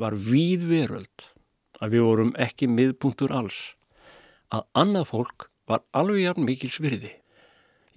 var 0.02 0.18
víð 0.18 0.66
veröld. 0.72 1.30
Að 1.78 1.94
við 1.94 2.06
vorum 2.08 2.36
ekki 2.42 2.72
miðpunktur 2.74 3.36
alls. 3.38 3.76
Að 4.50 4.66
annað 4.74 5.12
fólk 5.12 5.50
var 5.70 5.86
alveg 5.94 6.26
jafn 6.26 6.50
mikil 6.50 6.74
svirði. 6.74 7.14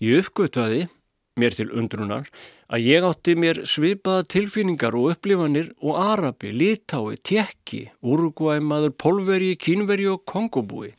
Ég 0.04 0.20
uppgötvaði 0.26 0.90
mér 1.36 1.52
til 1.52 1.68
undrunar 1.76 2.30
að 2.72 2.86
ég 2.88 3.04
átti 3.04 3.34
mér 3.36 3.58
svipaða 3.68 4.24
tilfinningar 4.32 4.94
og 4.96 5.10
upplifanir 5.12 5.68
og 5.84 5.98
Arabi, 6.00 6.52
Litái, 6.56 7.18
Tjekki, 7.20 7.82
Uruguaymaður, 8.00 8.94
Polveri, 8.96 9.52
Kínveri 9.60 10.08
og 10.08 10.24
Kongobúi. 10.24 10.94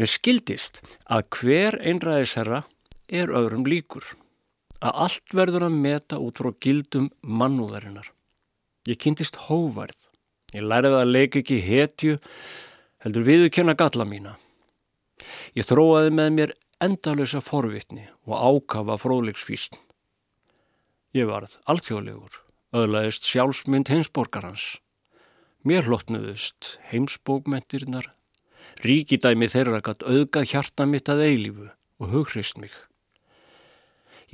Mér 0.00 0.10
skildist 0.10 0.80
að 1.04 1.28
hver 1.36 1.76
einræðisherra 1.84 2.62
er 3.12 3.28
öðrum 3.28 3.68
líkur, 3.68 4.06
að 4.80 4.96
allt 5.06 5.36
verður 5.36 5.68
að 5.68 5.78
meta 5.84 6.18
út 6.18 6.40
frá 6.40 6.54
gildum 6.64 7.12
mannúðarinnar. 7.20 8.08
Ég 8.88 8.98
kynntist 9.04 9.36
hóvarð, 9.50 10.00
ég 10.56 10.64
læriði 10.64 11.00
að 11.02 11.12
leika 11.12 11.42
ekki 11.44 11.60
hetju, 11.60 12.16
heldur 13.04 13.28
viðurkenna 13.28 13.76
galla 13.76 14.08
mína. 14.08 14.38
Ég 15.54 15.68
þróaði 15.68 16.10
með 16.16 16.36
mér 16.40 16.58
endalösa 16.82 17.40
forvitni 17.44 18.06
og 18.26 18.34
ákafa 18.34 18.96
fróðlegsfísn. 19.02 19.76
Ég 21.14 21.28
varð 21.30 21.58
alþjóðlegur, 21.70 22.40
öðlaðist 22.74 23.28
sjálfsmynd 23.28 23.90
heimsborgarans. 23.92 24.78
Mér 25.64 25.86
hlotnuðust 25.86 26.78
heimsbókmentirnar, 26.90 28.10
ríkidæmi 28.82 29.48
þeirra 29.52 29.80
gatt 29.84 30.02
auðgað 30.02 30.50
hjarta 30.50 30.86
mitt 30.90 31.08
að 31.08 31.22
eilífu 31.28 31.68
og 32.02 32.10
hughrist 32.10 32.58
mig. 32.58 32.74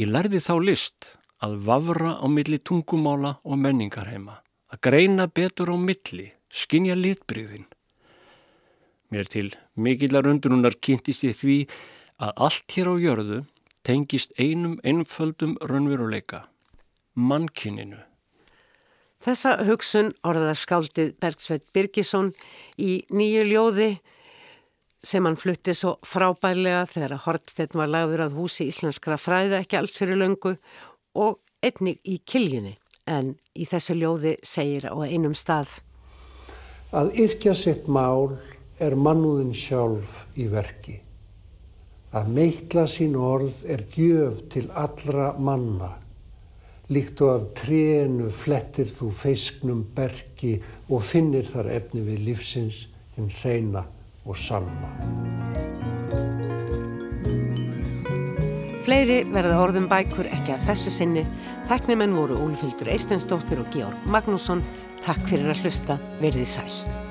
Ég 0.00 0.08
lærði 0.08 0.40
þá 0.40 0.54
list 0.64 1.10
að 1.44 1.58
vafra 1.68 2.16
á 2.16 2.26
milli 2.32 2.58
tungumála 2.58 3.36
og 3.44 3.60
menningarheima, 3.60 4.40
að 4.72 4.82
greina 4.88 5.28
betur 5.28 5.72
á 5.72 5.76
milli, 5.76 6.30
skinja 6.48 6.96
litbriðin. 6.96 7.68
Mér 9.10 9.28
til 9.28 9.48
mikillar 9.74 10.28
undrunar 10.30 10.76
kynntist 10.80 11.24
ég 11.26 11.36
því 11.36 11.56
að 12.20 12.44
allt 12.46 12.76
hér 12.76 12.92
á 12.92 12.94
jörðu 13.00 13.40
tengist 13.86 14.34
einum 14.36 14.76
einföldum 14.84 15.56
raunveruleika, 15.64 16.44
mannkininu. 17.16 17.98
Þessa 19.24 19.56
hugsun 19.68 20.14
orðar 20.24 20.56
skáldið 20.56 21.12
Bergsveit 21.20 21.66
Birgisson 21.74 22.30
í 22.80 23.02
nýju 23.12 23.44
ljóði 23.48 23.90
sem 25.04 25.24
hann 25.24 25.36
flutti 25.40 25.74
svo 25.76 25.96
frábærlega 26.04 26.86
þegar 26.92 27.16
að 27.16 27.24
Hortstedt 27.26 27.76
var 27.76 27.88
lagður 27.88 28.26
að 28.26 28.36
húsi 28.36 28.68
íslenskra 28.68 29.20
fræða 29.20 29.60
ekki 29.64 29.80
alls 29.80 29.96
fyrir 29.96 30.20
löngu 30.20 30.56
og 31.16 31.40
einnig 31.64 32.00
í 32.04 32.20
kiljunni 32.24 32.76
en 33.08 33.34
í 33.56 33.68
þessu 33.68 33.96
ljóði 33.96 34.36
segir 34.44 34.88
á 34.92 34.96
einum 35.04 35.36
stað 35.36 35.80
Að 36.90 37.12
yrkja 37.22 37.52
sitt 37.54 37.84
mál 37.86 38.32
er 38.82 38.96
mannúðin 38.98 39.52
sjálf 39.54 40.24
í 40.34 40.48
verki. 40.50 40.96
Að 42.10 42.30
meitla 42.34 42.88
sín 42.90 43.12
orð 43.14 43.60
er 43.70 43.84
gjöf 43.94 44.40
til 44.50 44.64
allra 44.74 45.28
manna. 45.38 45.92
Líkt 46.90 47.20
og 47.22 47.30
af 47.36 47.42
trénu 47.60 48.32
flettir 48.34 48.88
þú 48.90 49.12
feisknum 49.14 49.84
bergi 49.94 50.56
og 50.90 51.04
finnir 51.06 51.46
þar 51.46 51.68
efni 51.76 52.02
við 52.08 52.24
lífsins 52.26 52.80
hinn 53.14 53.30
hreina 53.30 53.84
og 54.26 54.34
sanna. 54.34 54.90
Fleiri 58.82 59.20
verða 59.30 59.60
orðum 59.62 59.86
bækur 59.92 60.26
ekki 60.32 60.56
að 60.56 60.64
þessu 60.66 60.90
sinni. 60.96 61.22
Tæknimenn 61.70 62.16
voru 62.18 62.40
Úlfildur 62.42 62.90
Eistensdóttir 62.90 63.62
og 63.62 63.70
Georg 63.70 64.10
Magnússon. 64.10 64.64
Takk 65.04 65.22
fyrir 65.30 65.54
að 65.54 65.62
hlusta. 65.62 66.00
Verði 66.18 66.48
sæl. 66.56 67.09